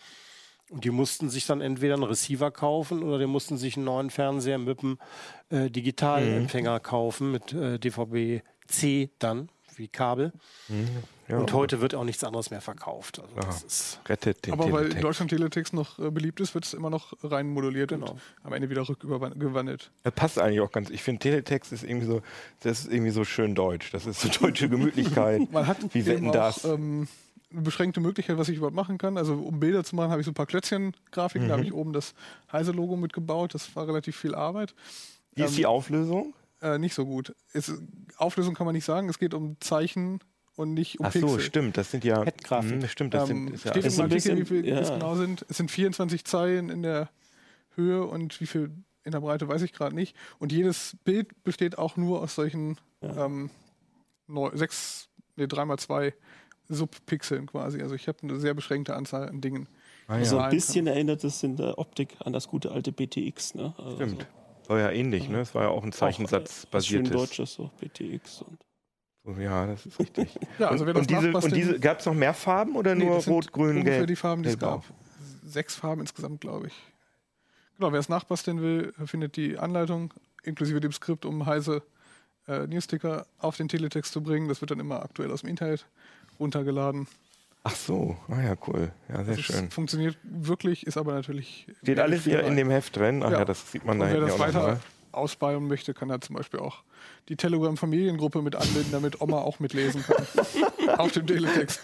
[0.69, 4.09] Und die mussten sich dann entweder einen Receiver kaufen oder die mussten sich einen neuen
[4.09, 4.97] Fernseher mit einem
[5.49, 10.31] äh, Digitalempfänger kaufen, mit äh, DVB-C dann, wie Kabel.
[11.27, 13.19] Ja, Und heute wird auch nichts anderes mehr verkauft.
[13.19, 13.65] Also das Aha.
[13.65, 15.03] ist rettet den Aber weil in Teletext.
[15.03, 18.11] Deutschland Teletext noch äh, beliebt ist, wird es immer noch rein moduliert Genau.
[18.11, 19.91] und am Ende wieder rückgewandelt.
[20.03, 20.89] Das passt eigentlich auch ganz.
[20.89, 22.21] Ich finde Teletext ist irgendwie so,
[22.61, 23.91] das ist irgendwie so schön deutsch.
[23.91, 25.41] Das ist so deutsche Gemütlichkeit.
[25.51, 26.63] Man hat Wie wetten eben das?
[26.65, 27.07] auch ähm,
[27.51, 29.17] eine beschränkte Möglichkeit, was ich überhaupt machen kann.
[29.17, 31.47] Also um Bilder zu machen, habe ich so ein paar Klötzchen-Grafiken.
[31.47, 32.13] Da habe ich oben das
[32.51, 33.53] Heise-Logo mitgebaut.
[33.53, 34.75] Das war relativ viel Arbeit.
[35.33, 36.33] Wie ist die Auflösung?
[36.61, 37.35] Äh, nicht so gut.
[37.53, 37.71] Es,
[38.17, 39.09] Auflösung kann man nicht sagen.
[39.09, 40.19] Es geht um Zeichen
[40.55, 41.39] und nicht um Ach so, Pixel.
[41.41, 41.77] stimmt.
[41.77, 42.23] Das sind ja.
[42.23, 42.81] Headgrafik.
[42.81, 43.53] Hm, stimmt, das Ähm, sind.
[43.55, 44.81] Ist ja, steht im ein Artikel, wie viel ja.
[44.89, 45.45] genau sind.
[45.49, 47.09] Es sind 24 Zeilen in der
[47.75, 48.71] Höhe und wie viel
[49.03, 50.15] in der Breite weiß ich gerade nicht.
[50.39, 53.49] Und jedes Bild besteht auch nur aus solchen ähm,
[54.27, 56.13] neu, sechs, nee, dreimal zwei
[56.69, 57.81] Subpixeln quasi.
[57.81, 59.67] Also ich habe eine sehr beschränkte Anzahl an Dingen.
[60.07, 60.45] ah, So ja.
[60.45, 63.53] ein bisschen erinnert es in der Optik an das gute alte BTX.
[63.55, 63.73] Ne?
[63.77, 64.27] Also Stimmt.
[64.69, 65.39] War ja ähnlich, ne?
[65.41, 67.11] Es war ja auch ein äh, was schön Zeichensatz-basiertes.
[67.11, 68.41] deutsches, so BTX.
[68.43, 68.57] Und
[69.23, 70.37] So, Ja, das ist richtig.
[70.59, 73.23] Ja, also das und diese, und diese gab es noch mehr Farben oder Nee, nur
[73.25, 74.07] Rot, Grün, ungefähr Gelb?
[74.07, 74.83] die Farben, die es gab.
[75.45, 76.73] Sechs Farben insgesamt, glaube ich.
[77.77, 80.13] Genau, wer es nachbasteln will, findet die Anleitung
[80.43, 81.81] inklusive dem Skript, um heiße
[82.47, 84.47] äh, Newsticker auf den Teletext zu bringen.
[84.47, 85.85] Das wird dann immer aktuell aus dem Internet
[86.39, 87.07] runtergeladen.
[87.67, 88.91] Ach so, ah ja, cool.
[89.09, 89.71] Ja, sehr Das schön.
[89.71, 91.65] funktioniert wirklich, ist aber natürlich.
[91.81, 93.23] Steht alles hier in dem Heft drin?
[93.23, 93.45] Ach ja, Ja.
[93.45, 94.79] das sieht man da wer hinten das ja auch weiter nochmal.
[95.11, 96.83] ausbauen möchte, kann da zum Beispiel auch
[97.27, 100.25] die Telegram-Familiengruppe mit anbinden, damit Oma auch mitlesen kann.
[100.99, 101.79] auf dem Teletext.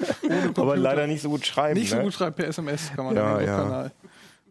[0.56, 1.80] Aber leider nicht so gut schreiben.
[1.80, 2.04] Nicht so ne?
[2.04, 3.58] gut schreibt per SMS, kann man Ja, dem ja.
[3.58, 3.92] Kanal.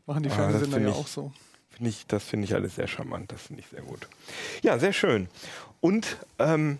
[0.06, 1.32] Machen die Ah, das Fernsehsender find ja ich- auch so.
[1.70, 3.30] Finde ich, das finde ich alles sehr charmant.
[3.30, 4.08] Das finde ich sehr gut.
[4.62, 5.28] Ja, sehr schön.
[5.80, 6.78] Und ähm,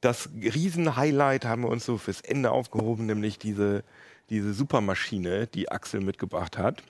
[0.00, 3.84] das Riesen-Highlight haben wir uns so fürs Ende aufgehoben, nämlich diese,
[4.30, 6.82] diese Supermaschine, die Axel mitgebracht hat.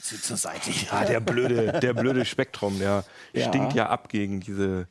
[0.00, 0.70] bisschen zur Seite.
[0.90, 3.48] Ah, der blöde, der blöde Spektrum, der Ja.
[3.48, 4.86] stinkt ja ab gegen diese.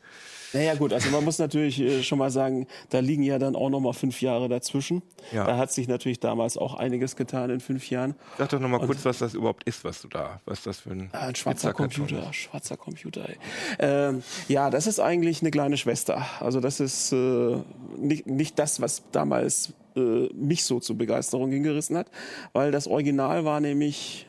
[0.54, 3.70] Naja gut, also man muss natürlich äh, schon mal sagen, da liegen ja dann auch
[3.70, 5.02] noch mal fünf Jahre dazwischen.
[5.32, 5.45] Ja.
[5.45, 8.16] Da hat sich natürlich damals auch einiges getan in fünf Jahren.
[8.38, 10.91] Sag doch noch mal kurz, was das überhaupt ist, was du da, was das für
[10.91, 13.28] ein, Ah, Ein schwarzer Computer, schwarzer Computer.
[13.30, 13.38] Ey.
[13.80, 16.26] Ähm, ja, das ist eigentlich eine kleine Schwester.
[16.39, 17.58] Also das ist äh,
[17.97, 22.08] nicht, nicht das, was damals äh, mich so zur Begeisterung hingerissen hat,
[22.54, 24.28] weil das Original war nämlich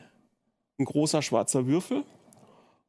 [0.79, 2.03] ein großer schwarzer Würfel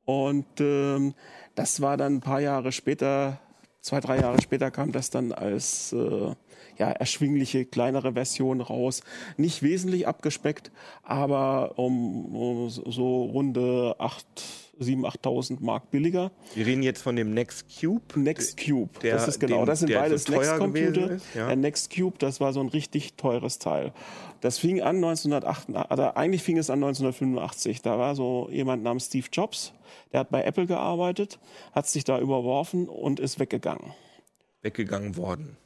[0.05, 1.15] und ähm,
[1.55, 3.39] das war dann ein paar Jahre später,
[3.81, 6.35] zwei, drei Jahre später kam das dann als äh,
[6.79, 9.03] ja, erschwingliche, kleinere Version raus.
[9.37, 10.71] Nicht wesentlich abgespeckt,
[11.03, 14.25] aber um, um so runde 8,
[14.81, 16.31] 7.000, 8.000 Mark billiger.
[16.55, 18.03] Wir reden jetzt von dem Next Cube.
[18.19, 20.91] Next Cube, der- das ist genau, den- das sind beides so teuer Next-Computer.
[20.93, 21.47] gewesen ist, ja.
[21.47, 23.93] Der Next Cube, das war so ein richtig teures Teil.
[24.41, 27.81] Das fing an 1988, oder eigentlich fing es an 1985.
[27.83, 29.73] Da war so jemand namens Steve Jobs,
[30.13, 31.39] der hat bei Apple gearbeitet,
[31.73, 33.93] hat sich da überworfen und ist weggegangen.
[34.63, 35.57] Weggegangen worden.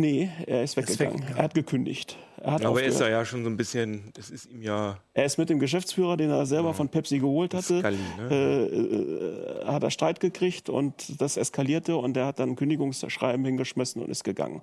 [0.00, 1.22] Nee, er ist weggegangen.
[1.36, 2.16] Er hat gekündigt.
[2.42, 3.12] Er hat Aber er ist aufgehört.
[3.12, 6.16] ja, ja schon so ein bisschen, das ist ihm ja Er ist mit dem Geschäftsführer,
[6.16, 8.28] den er selber von Pepsi geholt hatte, Scully, ne?
[8.30, 13.44] äh, äh, hat er Streit gekriegt und das eskalierte und er hat dann ein Kündigungsschreiben
[13.44, 14.62] hingeschmissen und ist gegangen.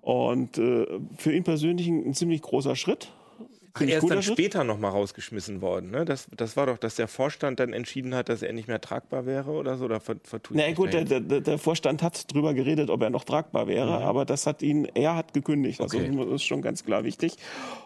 [0.00, 0.86] Und äh,
[1.18, 3.12] für ihn persönlich ein, ein ziemlich großer Schritt.
[3.78, 6.04] Ziemlich er ist dann später nochmal rausgeschmissen worden, ne?
[6.04, 9.26] Das, das war doch, dass der Vorstand dann entschieden hat, dass er nicht mehr tragbar
[9.26, 12.54] wäre oder so, oder ver- vertue ich Na gut, der, der, der- Vorstand hat drüber
[12.54, 15.80] geredet, ob er noch tragbar wäre, aber das hat ihn, er hat gekündigt.
[15.80, 16.10] Also Okay.
[16.16, 17.34] das ist schon ganz klar wichtig.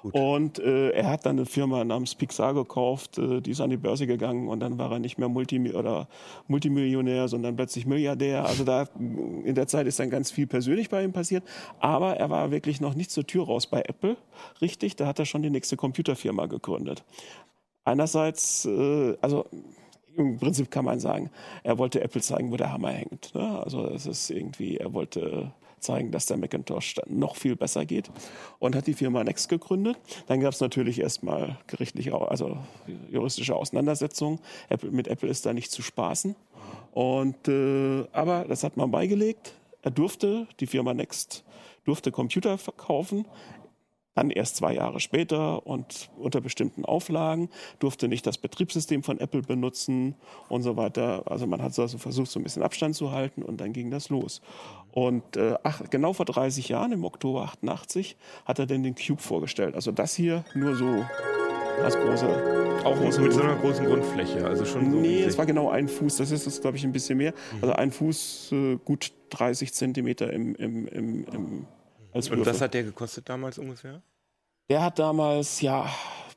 [0.03, 3.77] Und äh, er hat dann eine Firma namens Pixar gekauft, äh, die ist an die
[3.77, 6.09] Börse gegangen und dann war er nicht mehr Multimi oder
[6.49, 8.45] Multimillionär, sondern plötzlich Milliardär.
[8.45, 11.45] Also da in der Zeit ist dann ganz viel persönlich bei ihm passiert.
[11.81, 14.17] Aber er war wirklich noch nicht zur Tür raus bei Apple,
[14.61, 14.97] richtig.
[14.97, 17.03] Da hat er schon die nächste Computerfirma gegründet.
[17.85, 19.47] Einerseits, äh, also
[20.17, 21.29] im Prinzip kann man sagen,
[21.65, 23.35] er wollte Apple zeigen, wo der Hammer hängt.
[23.35, 23.61] Ne?
[23.65, 28.13] Also es ist irgendwie, er wollte zeigen, dass der Macintosh noch viel besser geht
[28.61, 29.97] und hat die Firma Next gegründet.
[30.29, 32.57] Dann gab es natürlich erstmal gerichtliche, also
[33.11, 34.39] juristische Auseinandersetzungen.
[34.69, 36.37] Apple, mit Apple ist da nicht zu spaßen.
[36.93, 39.55] Und äh, aber das hat man beigelegt.
[39.83, 41.43] Er durfte die Firma Next
[41.85, 43.27] durfte Computer verkaufen.
[44.15, 47.49] Dann erst zwei Jahre später und unter bestimmten Auflagen
[47.79, 50.15] durfte nicht das Betriebssystem von Apple benutzen
[50.49, 51.23] und so weiter.
[51.27, 54.11] Also man hat also versucht, so ein bisschen Abstand zu halten und dann ging das
[54.11, 54.43] los.
[54.93, 59.23] Und äh, ach, genau vor 30 Jahren, im Oktober 88, hat er dann den Cube
[59.23, 59.75] vorgestellt.
[59.75, 61.05] Also das hier nur so
[61.83, 62.83] als große.
[62.85, 66.17] Auch mit so einer großen Grundfläche, also schon so Nee, es war genau ein Fuß.
[66.17, 67.33] Das ist, glaube ich, ein bisschen mehr.
[67.61, 71.67] Also ein Fuß, äh, gut 30 Zentimeter im, im, im, im
[72.13, 74.03] Und was hat der gekostet damals ungefähr?
[74.69, 75.89] Der hat damals, ja,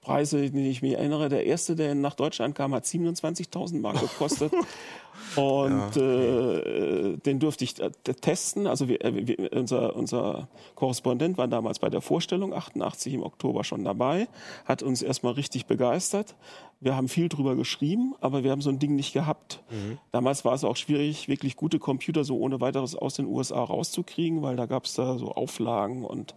[0.06, 4.54] Preise, die ich mich erinnere, der erste, der nach Deutschland kam, hat 27.000 Mark gekostet.
[5.36, 8.68] Und äh, den durfte ich äh, testen.
[8.68, 13.64] Also wir, äh, wir, unser, unser Korrespondent war damals bei der Vorstellung 88 im Oktober
[13.64, 14.28] schon dabei,
[14.66, 16.36] hat uns erstmal richtig begeistert.
[16.80, 19.64] Wir haben viel drüber geschrieben, aber wir haben so ein Ding nicht gehabt.
[20.12, 24.42] Damals war es auch schwierig, wirklich gute Computer so ohne weiteres aus den USA rauszukriegen,
[24.42, 26.36] weil da gab es da so Auflagen und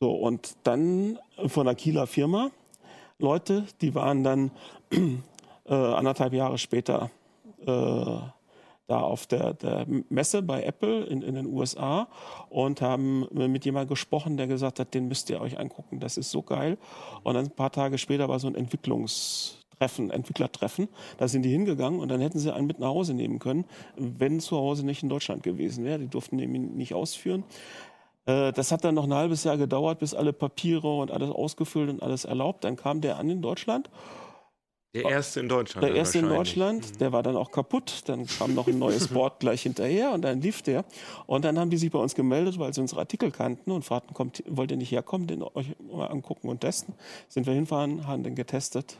[0.00, 0.10] so.
[0.12, 2.50] Und dann von einer Kieler Firma
[3.18, 4.50] Leute, die waren dann
[4.92, 7.10] äh, anderthalb Jahre später
[7.66, 7.66] äh,
[8.88, 12.08] da auf der, der Messe bei Apple in, in den USA
[12.48, 16.30] und haben mit jemandem gesprochen, der gesagt hat, den müsst ihr euch angucken, das ist
[16.30, 16.78] so geil.
[17.22, 20.88] Und dann ein paar Tage später war so ein Entwicklungstreffen, Entwicklertreffen.
[21.18, 23.66] Da sind die hingegangen und dann hätten sie einen mit nach Hause nehmen können,
[23.96, 25.98] wenn zu Hause nicht in Deutschland gewesen wäre.
[25.98, 27.44] Die durften ihn nicht ausführen.
[28.28, 31.90] Äh, Das hat dann noch ein halbes Jahr gedauert, bis alle Papiere und alles ausgefüllt
[31.90, 32.64] und alles erlaubt.
[32.64, 33.90] Dann kam der an in Deutschland.
[34.94, 35.86] Der erste in Deutschland.
[35.86, 36.28] Der erste in.
[36.28, 38.02] Deutschland, der war dann auch kaputt.
[38.06, 40.84] Dann kam noch ein neues Board gleich hinterher und dann lief der.
[41.26, 44.14] Und dann haben die sich bei uns gemeldet, weil sie unsere Artikel kannten und fragten,
[44.14, 46.94] kommt, wollt ihr nicht herkommen, den euch mal angucken und testen?
[47.28, 48.98] Sind wir hinfahren, haben den getestet.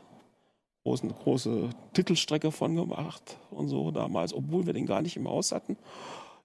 [0.85, 5.53] Großen, große Titelstrecke von gemacht und so damals, obwohl wir den gar nicht im Haus
[5.53, 5.77] hatten.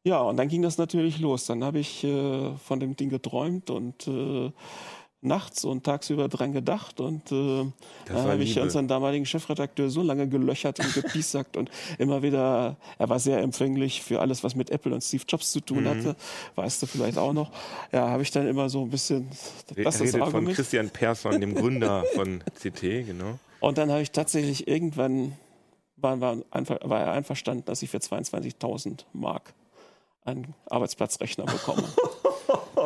[0.05, 1.45] Ja, und dann ging das natürlich los.
[1.45, 4.51] Dann habe ich äh, von dem Ding geträumt und äh,
[5.21, 6.99] nachts und tagsüber dran gedacht.
[6.99, 7.63] Und äh,
[8.07, 13.07] dann habe ich unseren damaligen Chefredakteur so lange gelöchert und gepiesackt und immer wieder, er
[13.07, 15.65] war sehr empfänglich für alles, was mit Apple und Steve Jobs zu Mhm.
[15.65, 16.15] tun hatte.
[16.55, 17.51] Weißt du vielleicht auch noch.
[17.93, 20.45] Ja, habe ich dann immer so ein bisschen das ist das redet von.
[20.47, 23.39] Christian Persson, dem Gründer von CT, genau.
[23.61, 25.37] Und dann habe ich tatsächlich irgendwann,
[25.95, 29.53] war, war, war er einverstanden, dass ich für 22.000 Mark
[30.25, 31.83] einen Arbeitsplatzrechner bekomme.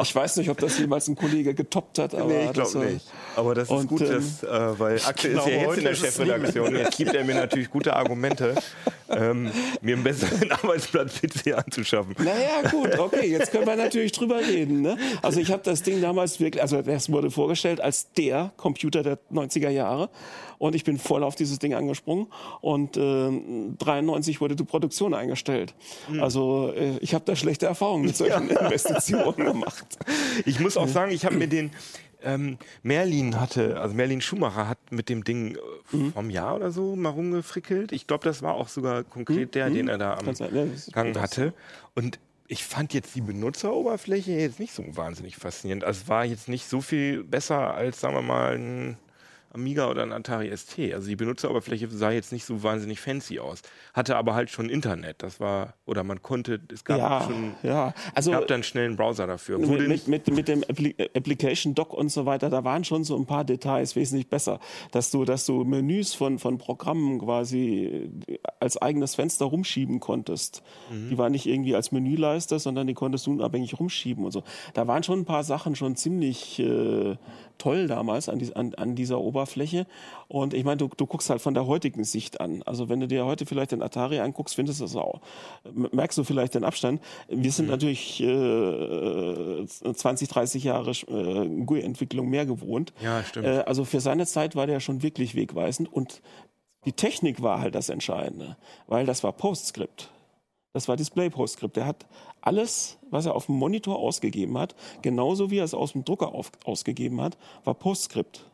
[0.02, 3.06] ich weiß nicht, ob das jemals ein Kollege getoppt hat, aber nee, ich glaube nicht.
[3.36, 5.96] Aber das ist und, gut, ähm, dass, äh, weil Axel ist ja jetzt in der
[5.96, 6.76] Chefredaktion.
[6.76, 8.56] Jetzt gibt er mir natürlich gute Argumente,
[9.10, 9.52] ähm,
[9.82, 12.16] mir einen besseren Arbeitsplatz-PC anzuschaffen.
[12.20, 14.82] Naja, gut, okay, jetzt können wir natürlich drüber reden.
[14.82, 14.98] Ne?
[15.22, 19.20] Also ich habe das Ding damals wirklich, also es wurde vorgestellt als der Computer der
[19.32, 20.10] 90er Jahre
[20.58, 22.28] und ich bin voll auf dieses Ding angesprungen
[22.62, 23.30] und äh,
[23.78, 25.76] 93 wurde die Produktion eingestellt.
[26.20, 29.86] Also äh, ich habe da schlechte Erfahrungen mit solchen Investitionen gemacht.
[30.46, 31.72] Ich muss auch sagen, ich habe mir den
[32.24, 36.96] ähm, Merlin hatte, also Merlin Schumacher hat mit dem Ding äh, vom Jahr oder so
[36.96, 37.92] mal rumgefrickelt.
[37.92, 40.34] Ich glaube, das war auch sogar konkret der, den er da am
[40.92, 41.54] Gang hatte.
[41.96, 45.84] Und ich fand jetzt die Benutzeroberfläche jetzt nicht so wahnsinnig faszinierend.
[45.84, 48.98] Also es war jetzt nicht so viel besser als, sagen wir mal, ein
[49.58, 50.94] Amiga oder ein Atari ST.
[50.94, 53.62] Also die Benutzeroberfläche sah jetzt nicht so wahnsinnig fancy aus.
[53.94, 55.24] Hatte aber halt schon Internet.
[55.24, 57.94] Das war, oder man konnte, es gab ja, schon, ja.
[58.14, 59.66] Also gab dann schnell einen Browser dafür.
[59.68, 63.18] Wurde mit, mit, mit dem Appli Application Dock und so weiter, da waren schon so
[63.18, 64.60] ein paar Details wesentlich besser,
[64.92, 68.10] dass du, dass du Menüs von, von Programmen quasi
[68.60, 70.64] als eigenes Fenster rumschieben konntest.
[70.92, 71.10] Mhm.
[71.10, 74.44] Die waren nicht irgendwie als Menüleiste, sondern die konntest du unabhängig rumschieben und so.
[74.74, 77.16] Da waren schon ein paar Sachen schon ziemlich äh,
[77.58, 79.86] toll damals an, die, an, an dieser Oberfläche.
[80.28, 82.64] Und ich meine, du, du guckst halt von der heutigen Sicht an.
[82.64, 85.22] Also wenn du dir heute vielleicht den Atari anguckst, findest du das auch,
[85.74, 87.02] merkst du vielleicht den Abstand.
[87.28, 92.94] Wir sind natürlich äh, 20, 30 Jahre äh, GUI-Entwicklung mehr gewohnt.
[93.02, 93.48] Ja, stimmt.
[93.48, 96.22] Äh, also für seine Zeit war der schon wirklich wegweisend und
[96.86, 98.56] die Technik war halt das Entscheidende,
[98.88, 100.10] weil das war PostScript.
[100.74, 101.76] Das war Display PostScript.
[101.76, 102.06] Der hat
[102.42, 106.34] alles, was er auf dem Monitor ausgegeben hat, genauso wie er es aus dem Drucker
[106.34, 108.46] auf, ausgegeben hat, war PostScript.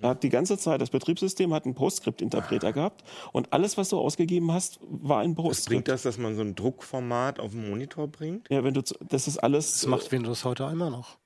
[0.00, 3.02] Er hat die ganze Zeit, das Betriebssystem hat einen PostScript-Interpreter gehabt
[3.32, 5.88] und alles, was du ausgegeben hast, war ein was bringt PostScript.
[5.88, 8.48] das, dass man so ein Druckformat auf den Monitor bringt?
[8.48, 9.72] Ja, wenn du, das ist alles.
[9.72, 11.16] Das macht Windows heute immer noch.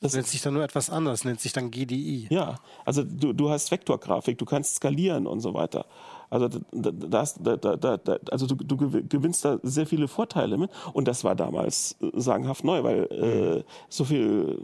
[0.00, 2.28] Das Das- nennt sich dann nur etwas anders, nennt sich dann GDI.
[2.30, 5.86] Ja, also du, du hast Vektorgrafik, du kannst skalieren und so weiter.
[6.30, 10.70] Also, da, da, da, da, also du, du gew- gewinnst da sehr viele Vorteile mit.
[10.92, 14.58] Und das war damals äh, sagenhaft neu, weil äh, so viel,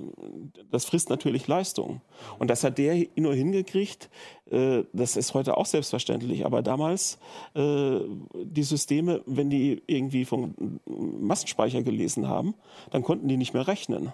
[0.71, 2.01] das frisst natürlich Leistung.
[2.39, 4.11] Und das hat der nur hingekriegt.
[4.51, 6.45] Äh, das ist heute auch selbstverständlich.
[6.47, 7.19] Aber damals,
[7.55, 8.01] äh,
[8.35, 10.55] die Systeme, wenn die irgendwie vom
[10.87, 12.55] Massenspeicher gelesen haben,
[12.91, 14.13] dann konnten die nicht mehr rechnen.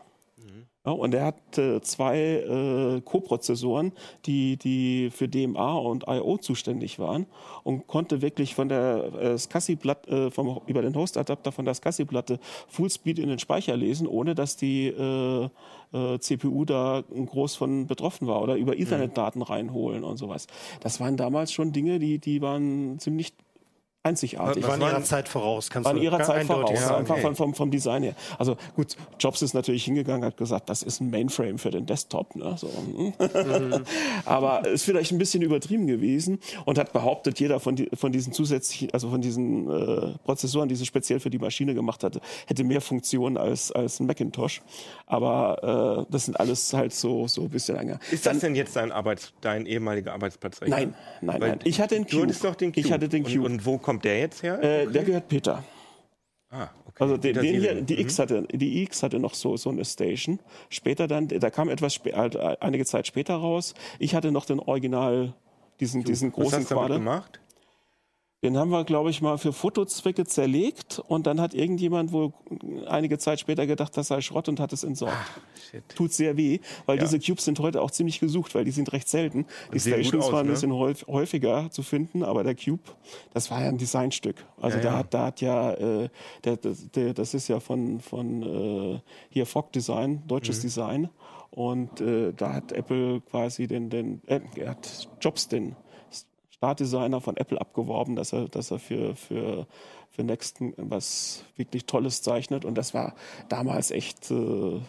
[0.88, 3.92] Ja, und er hat äh, zwei äh, Co-Prozessoren,
[4.24, 6.38] die, die für DMA und I.O.
[6.38, 7.26] zuständig waren
[7.62, 12.40] und konnte wirklich von der äh, SCSI-Platte, äh, vom, über den Host-Adapter von der SCSI-Platte
[12.68, 15.50] Fullspeed in den Speicher lesen, ohne dass die äh,
[15.92, 20.46] äh, CPU da groß von betroffen war oder über Ethernet-Daten reinholen und sowas.
[20.80, 23.34] Das waren damals schon Dinge, die, die waren ziemlich
[24.08, 24.64] einzigartig.
[24.66, 27.20] Waren waren- ihrer Zeit voraus, kannst War in du ihrer ga- Zeit voraus, einfach okay.
[27.22, 28.14] von, vom, vom Design her.
[28.38, 32.34] Also gut, Jobs ist natürlich hingegangen, hat gesagt, das ist ein Mainframe für den Desktop.
[32.36, 32.54] Ne?
[32.58, 33.12] So, hm.
[34.24, 38.32] Aber ist vielleicht ein bisschen übertrieben gewesen und hat behauptet, jeder von, die, von diesen
[38.32, 42.64] zusätzlichen, also von diesen äh, Prozessoren, die sie speziell für die Maschine gemacht hatte, hätte
[42.64, 44.62] mehr Funktionen als, als ein Macintosh.
[45.06, 47.98] Aber äh, das sind alles halt so, so ein bisschen länger.
[48.10, 50.76] Ist das denn jetzt dein, Arbeits-, dein ehemaliger Arbeitsplatzrechner?
[50.76, 51.58] Nein, nein, Weil nein.
[51.64, 52.22] Ich hatte den Du Cube.
[52.24, 52.80] hattest doch den Cube.
[52.86, 53.38] Ich hatte den Cube.
[53.40, 54.62] Und, und wo kommt der jetzt her?
[54.62, 55.64] äh, der gehört Peter.
[56.50, 57.02] ah, okay.
[57.02, 60.38] Also den, den hier, die X hatte, die X hatte noch so so eine Station.
[60.68, 63.74] Später dann, da kam etwas halt, äh, einige Zeit später raus.
[63.98, 65.34] Ich hatte noch den Original,
[65.80, 67.40] diesen diesen Was großen hast du damit gemacht?
[68.44, 72.32] Den haben wir, glaube ich, mal für Fotozwecke zerlegt und dann hat irgendjemand wohl
[72.86, 75.16] einige Zeit später gedacht, das sei Schrott und hat es entsorgt.
[75.70, 75.82] Shit.
[75.96, 77.02] Tut sehr weh, weil Ja.
[77.04, 79.44] diese Cubes sind heute auch ziemlich gesucht, weil die sind recht selten.
[79.74, 80.52] Die sehen gut Stations aus, waren ein ne?
[80.52, 82.82] bisschen häuf- häufiger zu finden, aber der Cube,
[83.34, 84.36] das war ja ein Designstück.
[84.60, 84.98] Also Ja, da ja.
[84.98, 86.08] hat, da hat ja, äh,
[86.44, 90.62] der, der, der, das ist ja von, von äh, hier Fogg Design, deutsches Mhm.
[90.62, 91.08] Design.
[91.50, 95.74] Und äh, da hat Apple quasi den, den äh, er hat Jobs den
[96.58, 99.66] Startdesigner von Apple abgeworben, dass er, dass er für, für,
[100.10, 102.64] für Nexten was wirklich Tolles zeichnet.
[102.64, 103.14] Und das war
[103.48, 104.80] damals echt äh,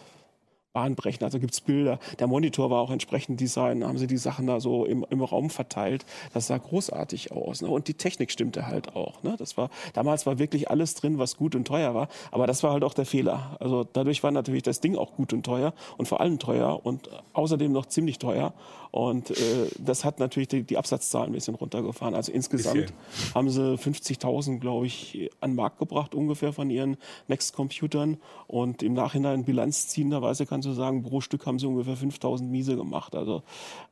[0.72, 1.22] bahnbrechend.
[1.22, 1.98] Also gibt's Bilder.
[2.18, 3.84] Der Monitor war auch entsprechend Design.
[3.84, 6.04] Haben sie die Sachen da so im, im Raum verteilt.
[6.32, 7.62] Das sah großartig aus.
[7.62, 7.68] Ne?
[7.68, 9.22] Und die Technik stimmte halt auch.
[9.22, 9.34] Ne?
[9.38, 12.08] Das war, damals war wirklich alles drin, was gut und teuer war.
[12.30, 13.56] Aber das war halt auch der Fehler.
[13.60, 17.10] Also dadurch war natürlich das Ding auch gut und teuer und vor allem teuer und
[17.32, 18.52] außerdem noch ziemlich teuer.
[18.90, 22.14] Und äh, das hat natürlich die, die Absatzzahlen ein bisschen runtergefahren.
[22.14, 22.92] Also insgesamt
[23.34, 26.96] haben sie 50.000, glaube ich, an den Markt gebracht ungefähr von ihren
[27.28, 28.18] Next-Computern.
[28.48, 33.14] Und im Nachhinein bilanzziehenderweise kannst du sagen, pro Stück haben sie ungefähr 5.000 Miese gemacht.
[33.14, 33.42] Also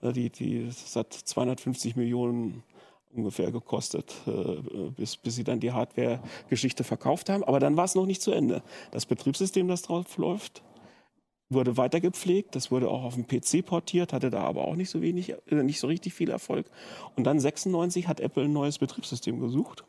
[0.03, 2.63] äh, die, die, das hat 250 Millionen
[3.11, 7.43] ungefähr gekostet, äh, bis, bis sie dann die Hardware-Geschichte verkauft haben.
[7.43, 8.63] Aber dann war es noch nicht zu Ende.
[8.91, 10.63] Das Betriebssystem, das drauf läuft,
[11.49, 14.91] wurde weiter gepflegt, das wurde auch auf dem PC portiert, hatte da aber auch nicht
[14.91, 16.71] so wenig, äh, nicht so richtig viel Erfolg.
[17.17, 19.85] Und dann 96 hat Apple ein neues Betriebssystem gesucht.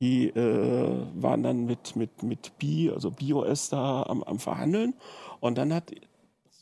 [0.00, 4.94] Die äh, waren dann mit, mit, mit B, also BIOS da am, am Verhandeln.
[5.42, 5.92] Und dann hat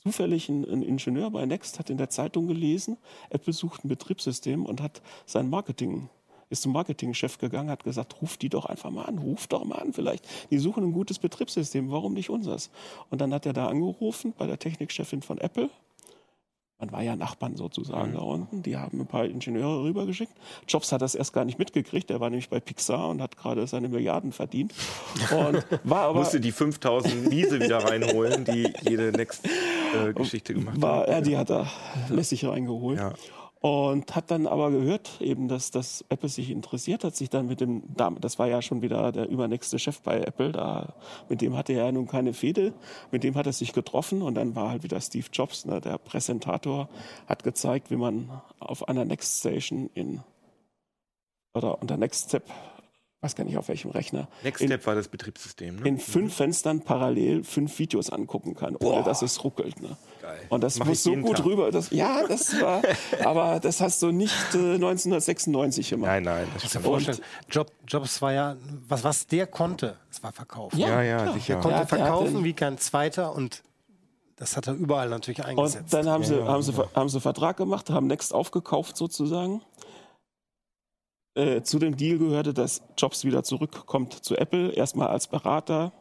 [0.03, 2.97] zufällig ein, ein Ingenieur bei Next hat in der Zeitung gelesen,
[3.29, 6.09] Apple sucht ein Betriebssystem und hat sein Marketing
[6.49, 9.77] ist zum Marketingchef gegangen, hat gesagt, ruf die doch einfach mal an, ruf doch mal
[9.77, 10.27] an vielleicht.
[10.51, 12.71] Die suchen ein gutes Betriebssystem, warum nicht unseres?
[13.09, 15.71] Und dann hat er da angerufen bei der Technikchefin von Apple.
[16.81, 18.63] Man war ja Nachbarn sozusagen da unten.
[18.63, 20.33] Die haben ein paar Ingenieure rübergeschickt.
[20.67, 22.09] Jobs hat das erst gar nicht mitgekriegt.
[22.11, 24.73] Der war nämlich bei Pixar und hat gerade seine Milliarden verdient.
[25.31, 29.47] Und war aber Musste die 5000 Miese wieder reinholen, die jede Next.
[30.15, 31.09] Geschichte gemacht War, hat.
[31.09, 31.67] ja, die hat er
[32.09, 32.99] lässig reingeholt.
[32.99, 33.13] Ja.
[33.63, 37.61] Und hat dann aber gehört, eben, dass, dass Apple sich interessiert hat, sich dann mit
[37.61, 37.83] dem,
[38.19, 40.95] das war ja schon wieder der übernächste Chef bei Apple, da,
[41.29, 42.73] mit dem hatte er ja nun keine Fehde,
[43.11, 45.99] mit dem hat er sich getroffen und dann war halt wieder Steve Jobs, ne, der
[45.99, 46.89] Präsentator,
[47.27, 48.31] hat gezeigt, wie man
[48.61, 50.21] auf einer Next Station in,
[51.53, 52.45] oder unter Next Step,
[53.23, 55.87] weiß gar nicht auf welchem Rechner, Next in, Step war das Betriebssystem, ne?
[55.89, 59.81] in fünf Fenstern parallel fünf Videos angucken kann, ohne dass es ruckelt.
[59.83, 59.97] Ne?
[60.23, 60.39] Geil.
[60.49, 61.45] Und das Mach muss ich so gut Tag.
[61.47, 61.71] rüber.
[61.71, 62.81] Das, ja, das war,
[63.25, 66.09] aber das hast du nicht äh, 1996 gemacht.
[66.09, 66.85] Nein, nein, das stimmt.
[66.85, 67.19] vorstellen,
[67.51, 68.57] Job, Jobs war ja,
[68.89, 70.73] was, was der konnte, es war Verkauf.
[70.75, 71.35] Ja, ja, klar.
[71.35, 71.55] sicher.
[71.55, 73.63] Der konnte Ja, der verkaufen den- wie kein zweiter und
[74.37, 75.93] das hat er überall natürlich Und eingesetzt.
[75.93, 79.61] dann haben sie, haben, sie, haben sie Vertrag gemacht, haben Next aufgekauft sozusagen.
[81.41, 85.93] Äh, zu dem Deal gehörte, dass Jobs wieder zurückkommt zu Apple, erstmal als Berater.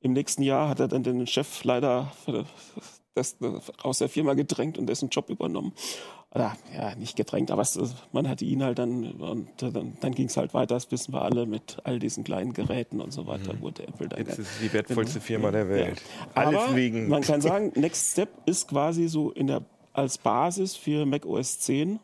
[0.00, 2.12] Im nächsten Jahr hat er dann den Chef leider
[3.14, 3.38] das,
[3.82, 5.72] aus der Firma gedrängt und dessen Job übernommen.
[6.34, 7.78] Oder, ja, nicht gedrängt, aber es,
[8.12, 11.22] man hatte ihn halt dann, und dann, dann ging es halt weiter, das wissen wir
[11.22, 14.26] alle, mit all diesen kleinen Geräten und so weiter, wurde Apple dann Mhm.
[14.26, 15.98] Jetzt ist die wertvollste Firma der Welt.
[15.98, 16.26] ja.
[16.34, 17.08] Alles Aber wegen.
[17.08, 19.62] Man kann sagen, Next Step ist quasi so in der,
[19.94, 21.98] als Basis für Mac OS 10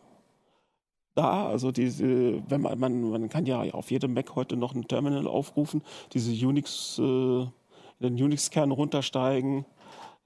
[1.15, 1.47] da.
[1.49, 5.27] Also diese, wenn man, man, man kann ja auf jedem Mac heute noch ein Terminal
[5.27, 5.83] aufrufen,
[6.13, 7.47] diese Unix, äh,
[8.01, 9.65] den Unix-Kern runtersteigen,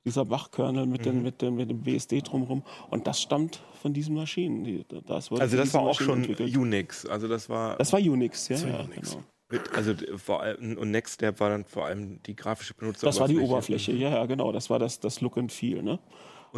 [0.04, 1.04] dieser Bach-Kernel mit, Mhm.
[1.04, 2.62] den, mit, dem, mit dem BSD drumherum.
[2.90, 4.62] Und das stammt von diesen Maschinen.
[4.64, 6.56] Die, das also das war auch Maschinen schon entwickelt.
[6.56, 7.04] Unix.
[7.06, 8.60] Also das war Das war Unix, ja.
[8.62, 9.18] war ja Unix.
[9.48, 9.64] Genau.
[9.74, 13.06] also d- vor allem und Next Step war dann vor allem die grafische Benutzer.
[13.06, 14.52] Das war die Oberfläche, ja, ja, genau.
[14.52, 15.82] Das war das, das Look and Feel.
[15.82, 15.98] Ne?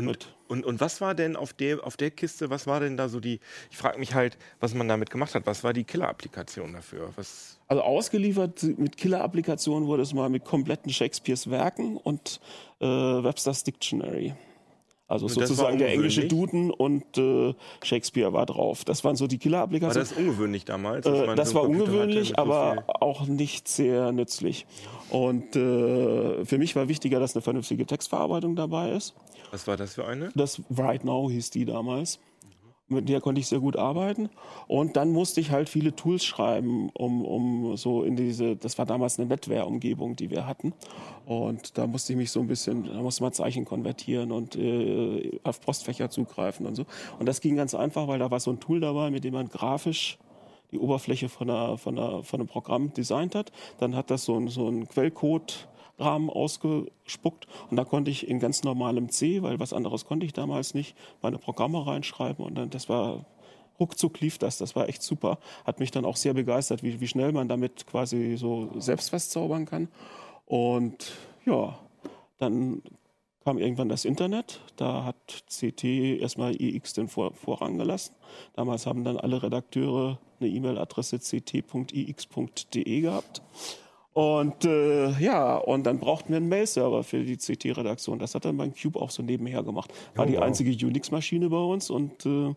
[0.07, 3.09] Und, und, und was war denn auf der, auf der Kiste, was war denn da
[3.09, 3.41] so die,
[3.71, 7.11] ich frage mich halt, was man damit gemacht hat, was war die Killer-Applikation dafür?
[7.17, 12.41] Was, Also ausgeliefert mit Killer-Applikationen wurde es mal mit kompletten Shakespeares Werken und
[12.81, 14.35] äh, Webster's Dictionary.
[15.11, 16.27] Also Und war sozusagen der englische?
[16.29, 18.85] Duden und äh, Shakespeare war drauf.
[18.85, 20.07] Das waren so die war Killer-Applikationen.
[20.09, 21.07] das ungewöhnlich damals?
[21.07, 24.67] Äh, das so war Computer ungewöhnlich, so aber viel- auch nicht sehr nützlich.
[25.09, 29.15] Und äh, für mich war wichtiger, dass eine vernünftige Textverarbeitung dabei ist.
[29.51, 30.31] Was war das für eine?
[30.35, 32.19] Das Right Now hieß die damals.
[32.91, 34.31] Mit der konnte ich sehr gut arbeiten.
[34.67, 38.87] Und dann musste ich halt viele Tools schreiben, um, um so in diese, das war
[38.87, 40.73] damals eine NetWare-Umgebung, die wir hatten.
[41.27, 45.39] Und da musste ich mich so ein bisschen, da musste man Zeichen konvertieren und äh,
[45.45, 46.87] auf Postfächer zugreifen und so.
[47.19, 49.51] Und das ging ganz einfach, weil da war so ein Tool dabei, mit dem man
[49.51, 50.19] grafisch
[50.71, 53.53] die Oberfläche von, einer, von, einer, von einem Programm designt hat.
[53.79, 54.89] Dann hat das so ein, so ein
[55.99, 60.33] Quellcode-Rahmen ausgespuckt und da konnte ich in ganz normalem C, weil was anderes konnte ich
[60.33, 63.25] damals nicht, meine Programme reinschreiben und dann, das war,
[63.79, 65.39] ruckzuck lief das, das war echt super.
[65.65, 69.31] Hat mich dann auch sehr begeistert, wie, wie schnell man damit quasi so selbst was
[69.31, 69.89] zaubern kann.
[70.47, 71.13] Und
[71.45, 71.79] ja,
[72.39, 72.83] dann
[73.45, 74.61] kam irgendwann das Internet.
[74.77, 75.85] Da hat CT
[76.21, 78.15] erstmal IX den Vor Vorrang gelassen.
[78.55, 83.43] Damals haben dann alle Redakteure eine E-Mail-Adresse ct.ix.de gehabt.
[84.19, 88.19] Und äh, ja, und dann brauchten wir einen Mail-Server für die CT-Redaktion.
[88.19, 89.93] Das hat dann mein Cube auch so nebenher gemacht.
[90.17, 90.43] War Oh, die wow.
[90.43, 92.53] einzige Unix-Maschine bei uns und äh,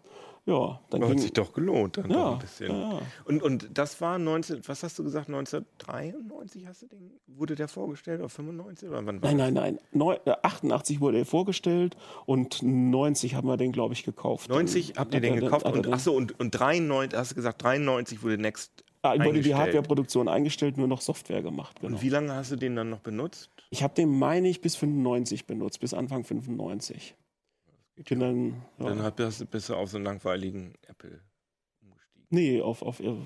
[0.48, 2.72] ja, dann Hat ging sich doch gelohnt dann Ja, doch ein bisschen.
[2.72, 3.02] ja, ja.
[3.26, 7.68] Und, und das war 19, was hast du gesagt, 1993 hast du den, wurde der
[7.68, 9.80] vorgestellt oder 95 oder wann war Nein, nein, nein.
[9.92, 11.96] Neu, äh, 88 wurde er vorgestellt
[12.26, 14.50] und 90 haben wir den, glaube ich, gekauft.
[14.50, 17.32] 90 Dann habt ihr hat den er- gekauft hat und achso und, und 93, hast
[17.32, 19.56] du gesagt, 93 wurde Next wurde die eingestellt.
[19.56, 21.80] Hardwareproduktion eingestellt, nur noch Software gemacht.
[21.82, 21.96] Genau.
[21.96, 23.50] Und wie lange hast du den dann noch benutzt?
[23.70, 27.16] Ich habe den, meine ich, bis 95 benutzt, bis Anfang 95.
[28.08, 31.22] Bin dann, ja, Dann hat, bist, bist du auf so einen langweiligen Apple
[31.82, 32.28] umgestiegen.
[32.30, 33.18] nee, auf, auf, auf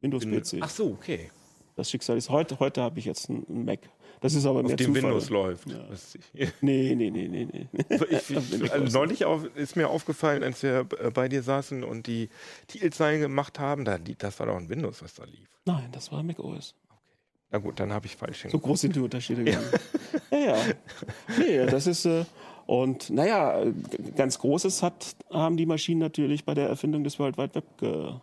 [0.00, 0.58] Windows PC.
[0.60, 1.30] Ach so, okay.
[1.76, 3.80] Das Schicksal ist heute, heute habe ich jetzt einen Mac.
[4.24, 5.02] Das ist aber Auf mehr dem Zufall.
[5.02, 5.68] Windows läuft.
[5.68, 5.84] Ja.
[6.62, 7.66] Nee, nee, nee, nee, nee.
[8.08, 12.06] Ich, ich, also neulich auf, ist mir aufgefallen, als wir äh, bei dir saßen und
[12.06, 12.30] die
[12.66, 15.46] Titelzeilen gemacht haben, da, das war doch ein Windows, was da lief.
[15.66, 16.74] Nein, das war Mac OS.
[17.50, 18.64] Na gut, dann habe ich falsch So hingeguckt.
[18.64, 19.58] groß sind die Unterschiede nicht.
[20.30, 20.56] Ja, ja.
[21.38, 22.06] Nee, das ist.
[22.06, 22.24] Äh,
[22.64, 23.62] und naja,
[24.16, 28.14] ganz Großes hat, haben die Maschinen natürlich bei der Erfindung des World Wide Web ge,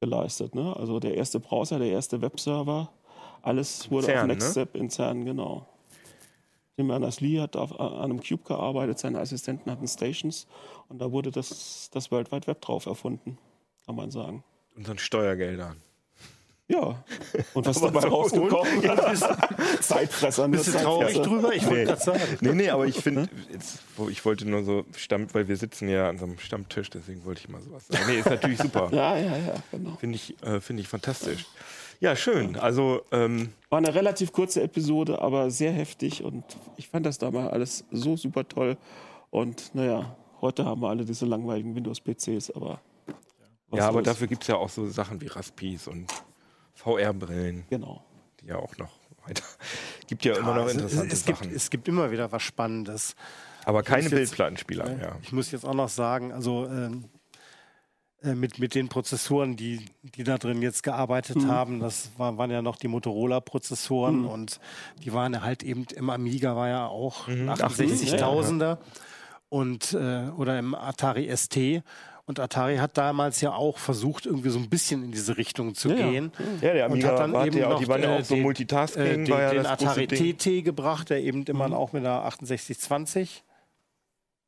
[0.00, 0.54] geleistet.
[0.54, 0.76] Ne?
[0.76, 2.92] Also der erste Browser, der erste Webserver,
[3.42, 4.32] alles wurde CERN, auf ne?
[4.34, 5.66] NextStep in CERN, genau.
[6.76, 10.46] Tim Berners-Lee hat auf, an einem Cube gearbeitet, seine Assistenten hatten Stations
[10.88, 13.36] und da wurde das, das World Wide Web drauf erfunden,
[13.84, 14.42] kann man sagen.
[14.76, 15.76] Unseren Steuergeldern.
[16.68, 17.04] Ja.
[17.52, 18.82] Und was dabei so- rausgekommen
[19.12, 19.26] ist?
[19.82, 20.48] Zeitfresser.
[20.48, 20.56] ne?
[20.56, 21.52] Bist du traurig drüber?
[21.52, 21.84] Ich wollte Nee.
[21.84, 22.20] gerade sagen.
[22.40, 23.28] Nee, nee, aber ich finde,
[23.98, 27.22] wo- ich wollte nur so Stamm, weil wir sitzen ja an so einem Stammtisch, deswegen
[27.26, 28.04] wollte ich mal sowas sagen.
[28.06, 28.88] Nee, ist natürlich super.
[28.92, 29.96] Ja, ja, ja, genau.
[29.96, 31.42] Finde ich, äh, finde ich fantastisch.
[31.42, 31.46] Ja,
[32.16, 32.56] schön.
[32.56, 36.44] Also, ähm, War eine relativ kurze Episode, aber sehr heftig und
[36.76, 38.76] ich fand das damals alles so super toll.
[39.30, 42.80] Und naja, heute haben wir alle diese langweiligen Windows-PCs, aber.
[43.70, 46.10] was ja, aber dafür gibt es ja auch so Sachen wie Raspis und
[46.74, 48.02] VR-Brillen, Genau.
[48.40, 48.90] die ja auch noch
[49.24, 49.44] weiter.
[50.08, 51.54] Gibt ja immer noch es, interessante es, es, gibt, Sachen.
[51.54, 53.14] es gibt immer wieder was Spannendes.
[53.64, 55.16] aber keine Bildplattenspieler mehr.
[55.22, 57.11] Ich muss jetzt auch noch sagen, also ähm, äh,
[58.34, 59.84] mit, mit den Prozessoren, die,
[60.16, 61.48] die da drin jetzt gearbeitet Mhm.
[61.48, 64.60] haben, das war, waren ja noch die Motorola-Prozessoren und
[65.04, 68.78] die waren ja halt eben im Amiga war ja auch Mhm, 68.000er
[69.48, 71.82] und äh, oder im Atari ST.
[72.24, 75.90] Und Atari hat damals ja auch versucht, irgendwie so ein bisschen in diese Richtung zu
[75.90, 76.10] Ja, ja.
[76.10, 76.32] gehen.
[76.60, 78.24] Ja, der Und Amiga hat dann eben ja auch, noch, die waren ja äh, auch
[78.24, 80.06] so den- Multitasking, äh, den, war ja den Atari.
[80.06, 83.42] TT gebracht, der eben immer auch mit einer 6820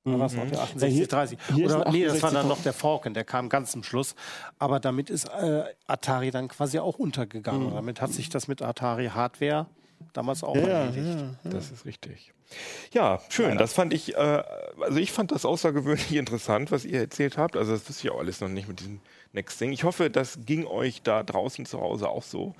[0.04, 0.54] oder was noch der Mhm.
[0.54, 1.38] Ja, hier- 6830?
[1.54, 3.72] hier ist Oder ein nee, das war dann 68 noch der Falcon, der kam ganz
[3.72, 4.14] zum Schluss.
[4.58, 7.72] Aber damit ist äh, Atari dann quasi auch untergegangen.
[7.74, 9.66] Damit hat sich das mit Atari Hardware
[10.12, 10.60] damals auch Mhm.
[10.62, 11.20] Ja, erledigt.
[11.44, 11.50] ja.
[11.50, 12.32] Das ist richtig.
[12.92, 13.56] Ja, schön.
[13.58, 14.42] Das fand ich, äh,
[14.80, 17.56] also ich fand das außergewöhnlich interessant, was ihr erzählt habt.
[17.56, 19.00] Also das wusste ich auch alles noch nicht mit diesem
[19.34, 19.72] Next Thing.
[19.72, 22.54] Ich hoffe, das ging euch da draußen zu Hause auch so.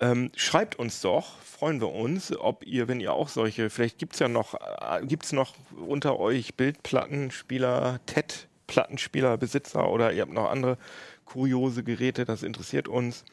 [0.00, 4.12] Ähm, schreibt uns doch, freuen wir uns, ob ihr, wenn ihr auch solche, vielleicht gibt
[4.12, 5.56] es ja noch, äh, es noch
[5.86, 10.78] unter euch Bildplattenspieler, TED-Plattenspieler, Besitzer oder ihr habt noch andere
[11.24, 13.24] kuriose Geräte, das interessiert uns.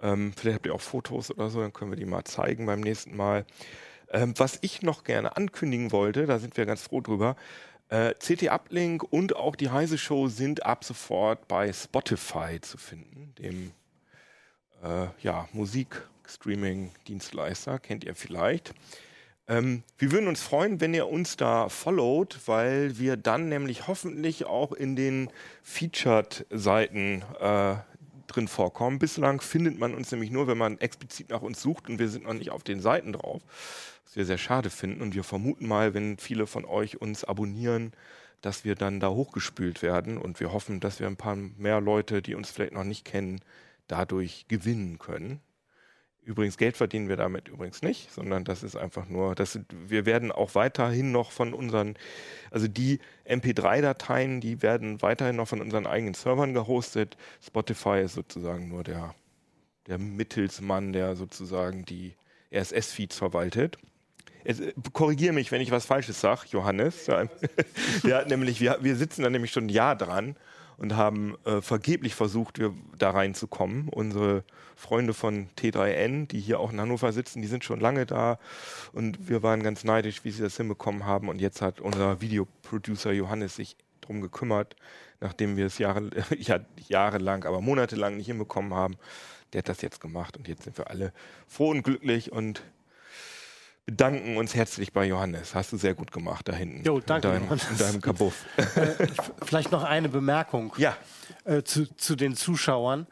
[0.00, 2.80] Ähm, vielleicht habt ihr auch Fotos oder so, dann können wir die mal zeigen beim
[2.80, 3.44] nächsten Mal.
[4.12, 7.36] Ähm, was ich noch gerne ankündigen wollte, da sind wir ganz froh drüber,
[7.90, 13.34] äh, CT Uplink und auch die Heise Show sind ab sofort bei Spotify zu finden,
[13.38, 13.72] dem
[14.82, 18.72] äh, ja, Musik-Streaming-Dienstleister, kennt ihr vielleicht.
[19.48, 24.46] Ähm, wir würden uns freuen, wenn ihr uns da followt, weil wir dann nämlich hoffentlich
[24.46, 25.28] auch in den
[25.62, 27.74] Featured-Seiten äh,
[28.28, 29.00] drin vorkommen.
[29.00, 32.22] Bislang findet man uns nämlich nur, wenn man explizit nach uns sucht und wir sind
[32.24, 33.42] noch nicht auf den Seiten drauf,
[34.16, 35.02] wir sehr schade finden.
[35.02, 37.92] Und wir vermuten mal, wenn viele von euch uns abonnieren,
[38.40, 42.22] dass wir dann da hochgespült werden und wir hoffen, dass wir ein paar mehr Leute,
[42.22, 43.40] die uns vielleicht noch nicht kennen,
[43.86, 45.40] dadurch gewinnen können.
[46.22, 50.30] Übrigens, Geld verdienen wir damit übrigens nicht, sondern das ist einfach nur, das wir werden
[50.30, 51.96] auch weiterhin noch von unseren,
[52.50, 57.16] also die MP3-Dateien, die werden weiterhin noch von unseren eigenen Servern gehostet.
[57.42, 59.14] Spotify ist sozusagen nur der,
[59.86, 62.14] der Mittelsmann, der sozusagen die
[62.52, 63.78] RSS-Feeds verwaltet.
[64.44, 67.04] Äh, korrigiere mich, wenn ich was Falsches sage, Johannes.
[68.04, 70.36] Der hat nämlich, wir, wir sitzen da nämlich schon ein Jahr dran
[70.80, 73.88] und haben äh, vergeblich versucht, wir da reinzukommen.
[73.90, 74.44] Unsere
[74.76, 78.38] Freunde von T3N, die hier auch in Hannover sitzen, die sind schon lange da
[78.92, 81.28] und wir waren ganz neidisch, wie sie das hinbekommen haben.
[81.28, 84.74] Und jetzt hat unser Videoproducer Johannes sich drum gekümmert,
[85.20, 86.08] nachdem wir es Jahre,
[86.38, 88.96] ja, jahrelang, aber monatelang nicht hinbekommen haben.
[89.52, 91.12] Der hat das jetzt gemacht und jetzt sind wir alle
[91.46, 92.62] froh und glücklich und
[93.86, 95.54] bedanken uns herzlich bei Johannes.
[95.54, 96.84] Hast du sehr gut gemacht da hinten.
[96.84, 97.70] Jo, danke, In deinem, Johannes.
[97.70, 98.34] in deinem Kabuff.
[99.44, 100.96] Vielleicht noch eine Bemerkung ja,
[101.44, 103.06] äh, zu, zu den Zuschauern.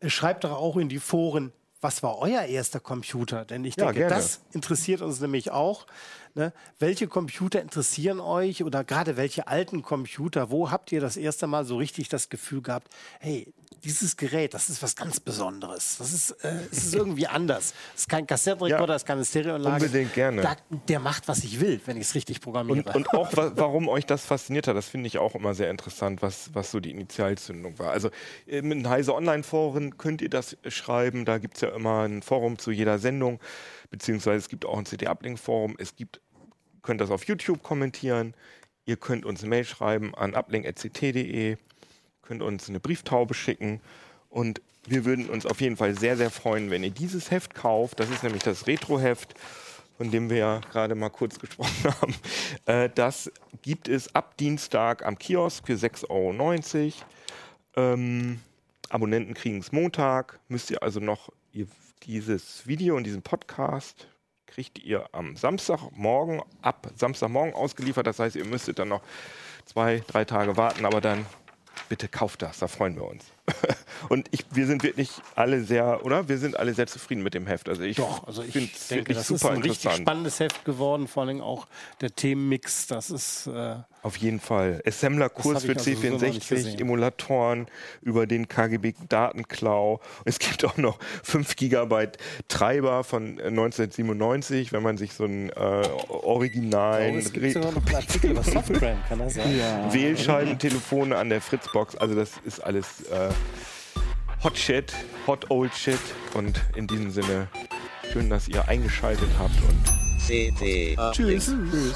[0.00, 3.44] Äh, Schreibt doch auch in die Foren, was war euer erster Computer?
[3.44, 4.14] Denn ich Ja, denke, gerne.
[4.14, 5.86] das interessiert uns nämlich auch.
[6.34, 6.52] Ne?
[6.78, 10.50] Welche Computer interessieren euch oder gerade welche alten Computer?
[10.50, 12.88] Wo habt ihr das erste Mal so richtig das Gefühl gehabt,
[13.20, 13.52] hey,
[13.84, 15.96] dieses Gerät, das ist was ganz Besonderes.
[15.98, 17.74] Das ist, äh, es ist irgendwie anders.
[17.94, 19.84] Es ist kein Kassettenrekorder, Ja, es ist keine Stereoanlage.
[19.84, 20.42] unbedingt gerne.
[20.42, 20.56] Da,
[20.88, 22.84] der macht, was ich will, wenn ich es richtig programmiere.
[22.92, 25.70] und, und auch, wa warum euch das fasziniert hat, das finde ich auch immer sehr
[25.70, 27.90] interessant, was, was so die Initialzündung war.
[27.90, 28.10] Also
[28.46, 32.58] im in Heise Online-Foren könnt ihr das schreiben, da gibt es ja immer ein Forum
[32.58, 33.40] zu jeder Sendung,
[33.90, 36.20] beziehungsweise es gibt auch ein CD-Uplink-Forum, es gibt,
[36.82, 38.34] könnt das auf YouTube kommentieren,
[38.86, 41.56] ihr könnt uns eine Mail schreiben an uplink.ct.de,
[42.24, 43.80] könnt uns eine Brieftaube schicken
[44.30, 48.00] und wir würden uns auf jeden Fall sehr, sehr freuen, wenn ihr dieses Heft kauft.
[48.00, 49.34] Das ist nämlich das Retro-Heft,
[49.96, 52.14] von dem wir ja gerade mal kurz gesprochen haben.
[52.66, 53.30] Äh, das
[53.62, 56.92] gibt es ab Dienstag am Kiosk für 6,90 Euro.
[57.76, 58.40] Ähm,
[58.90, 60.38] Abonnenten kriegen es Montag.
[60.48, 61.66] Müsst ihr also noch ihr,
[62.04, 64.08] dieses Video und diesen Podcast
[64.46, 68.06] kriegt ihr am Samstagmorgen ab Samstagmorgen ausgeliefert.
[68.06, 69.02] Das heißt, ihr müsstet dann noch
[69.64, 71.26] zwei, drei Tage warten, aber dann
[71.88, 73.33] bitte kauft das, da freuen wir uns.
[74.08, 76.28] Und ich, wir sind wirklich alle sehr, oder?
[76.28, 77.68] Wir sind alle sehr zufrieden mit dem Heft.
[77.68, 80.64] Also ich Doch, also ich finde es denke, das ist super ein richtig spannendes Heft
[80.64, 81.66] geworden, vor allem auch
[82.00, 84.82] der Themenmix, das ist äh, Auf jeden Fall.
[84.86, 86.78] Assembler-Kurs für ich also so noch nicht C64, gesehen.
[86.80, 87.66] Emulatoren
[88.02, 90.00] über den KGB-Datenklau.
[90.24, 92.18] Es gibt auch noch 5 Gigabyte
[92.48, 95.52] Treiber von äh, 1997, wenn man sich so einen äh,
[96.08, 99.50] originalen es gibt Re- sogar noch einen Artikel über Softgram, kann das sein?
[99.92, 101.96] Wählscheibentelefone an der Fritzbox.
[101.96, 103.30] Also das ist alles äh,
[104.42, 104.92] Hot Shit,
[105.26, 105.98] Hot Old Shit.
[106.34, 107.48] Und in diesem Sinne,
[108.12, 109.84] schön, dass ihr eingeschaltet habt und
[110.26, 110.96] CT.
[111.12, 111.46] Tschüss.
[111.46, 111.94] Tschüss.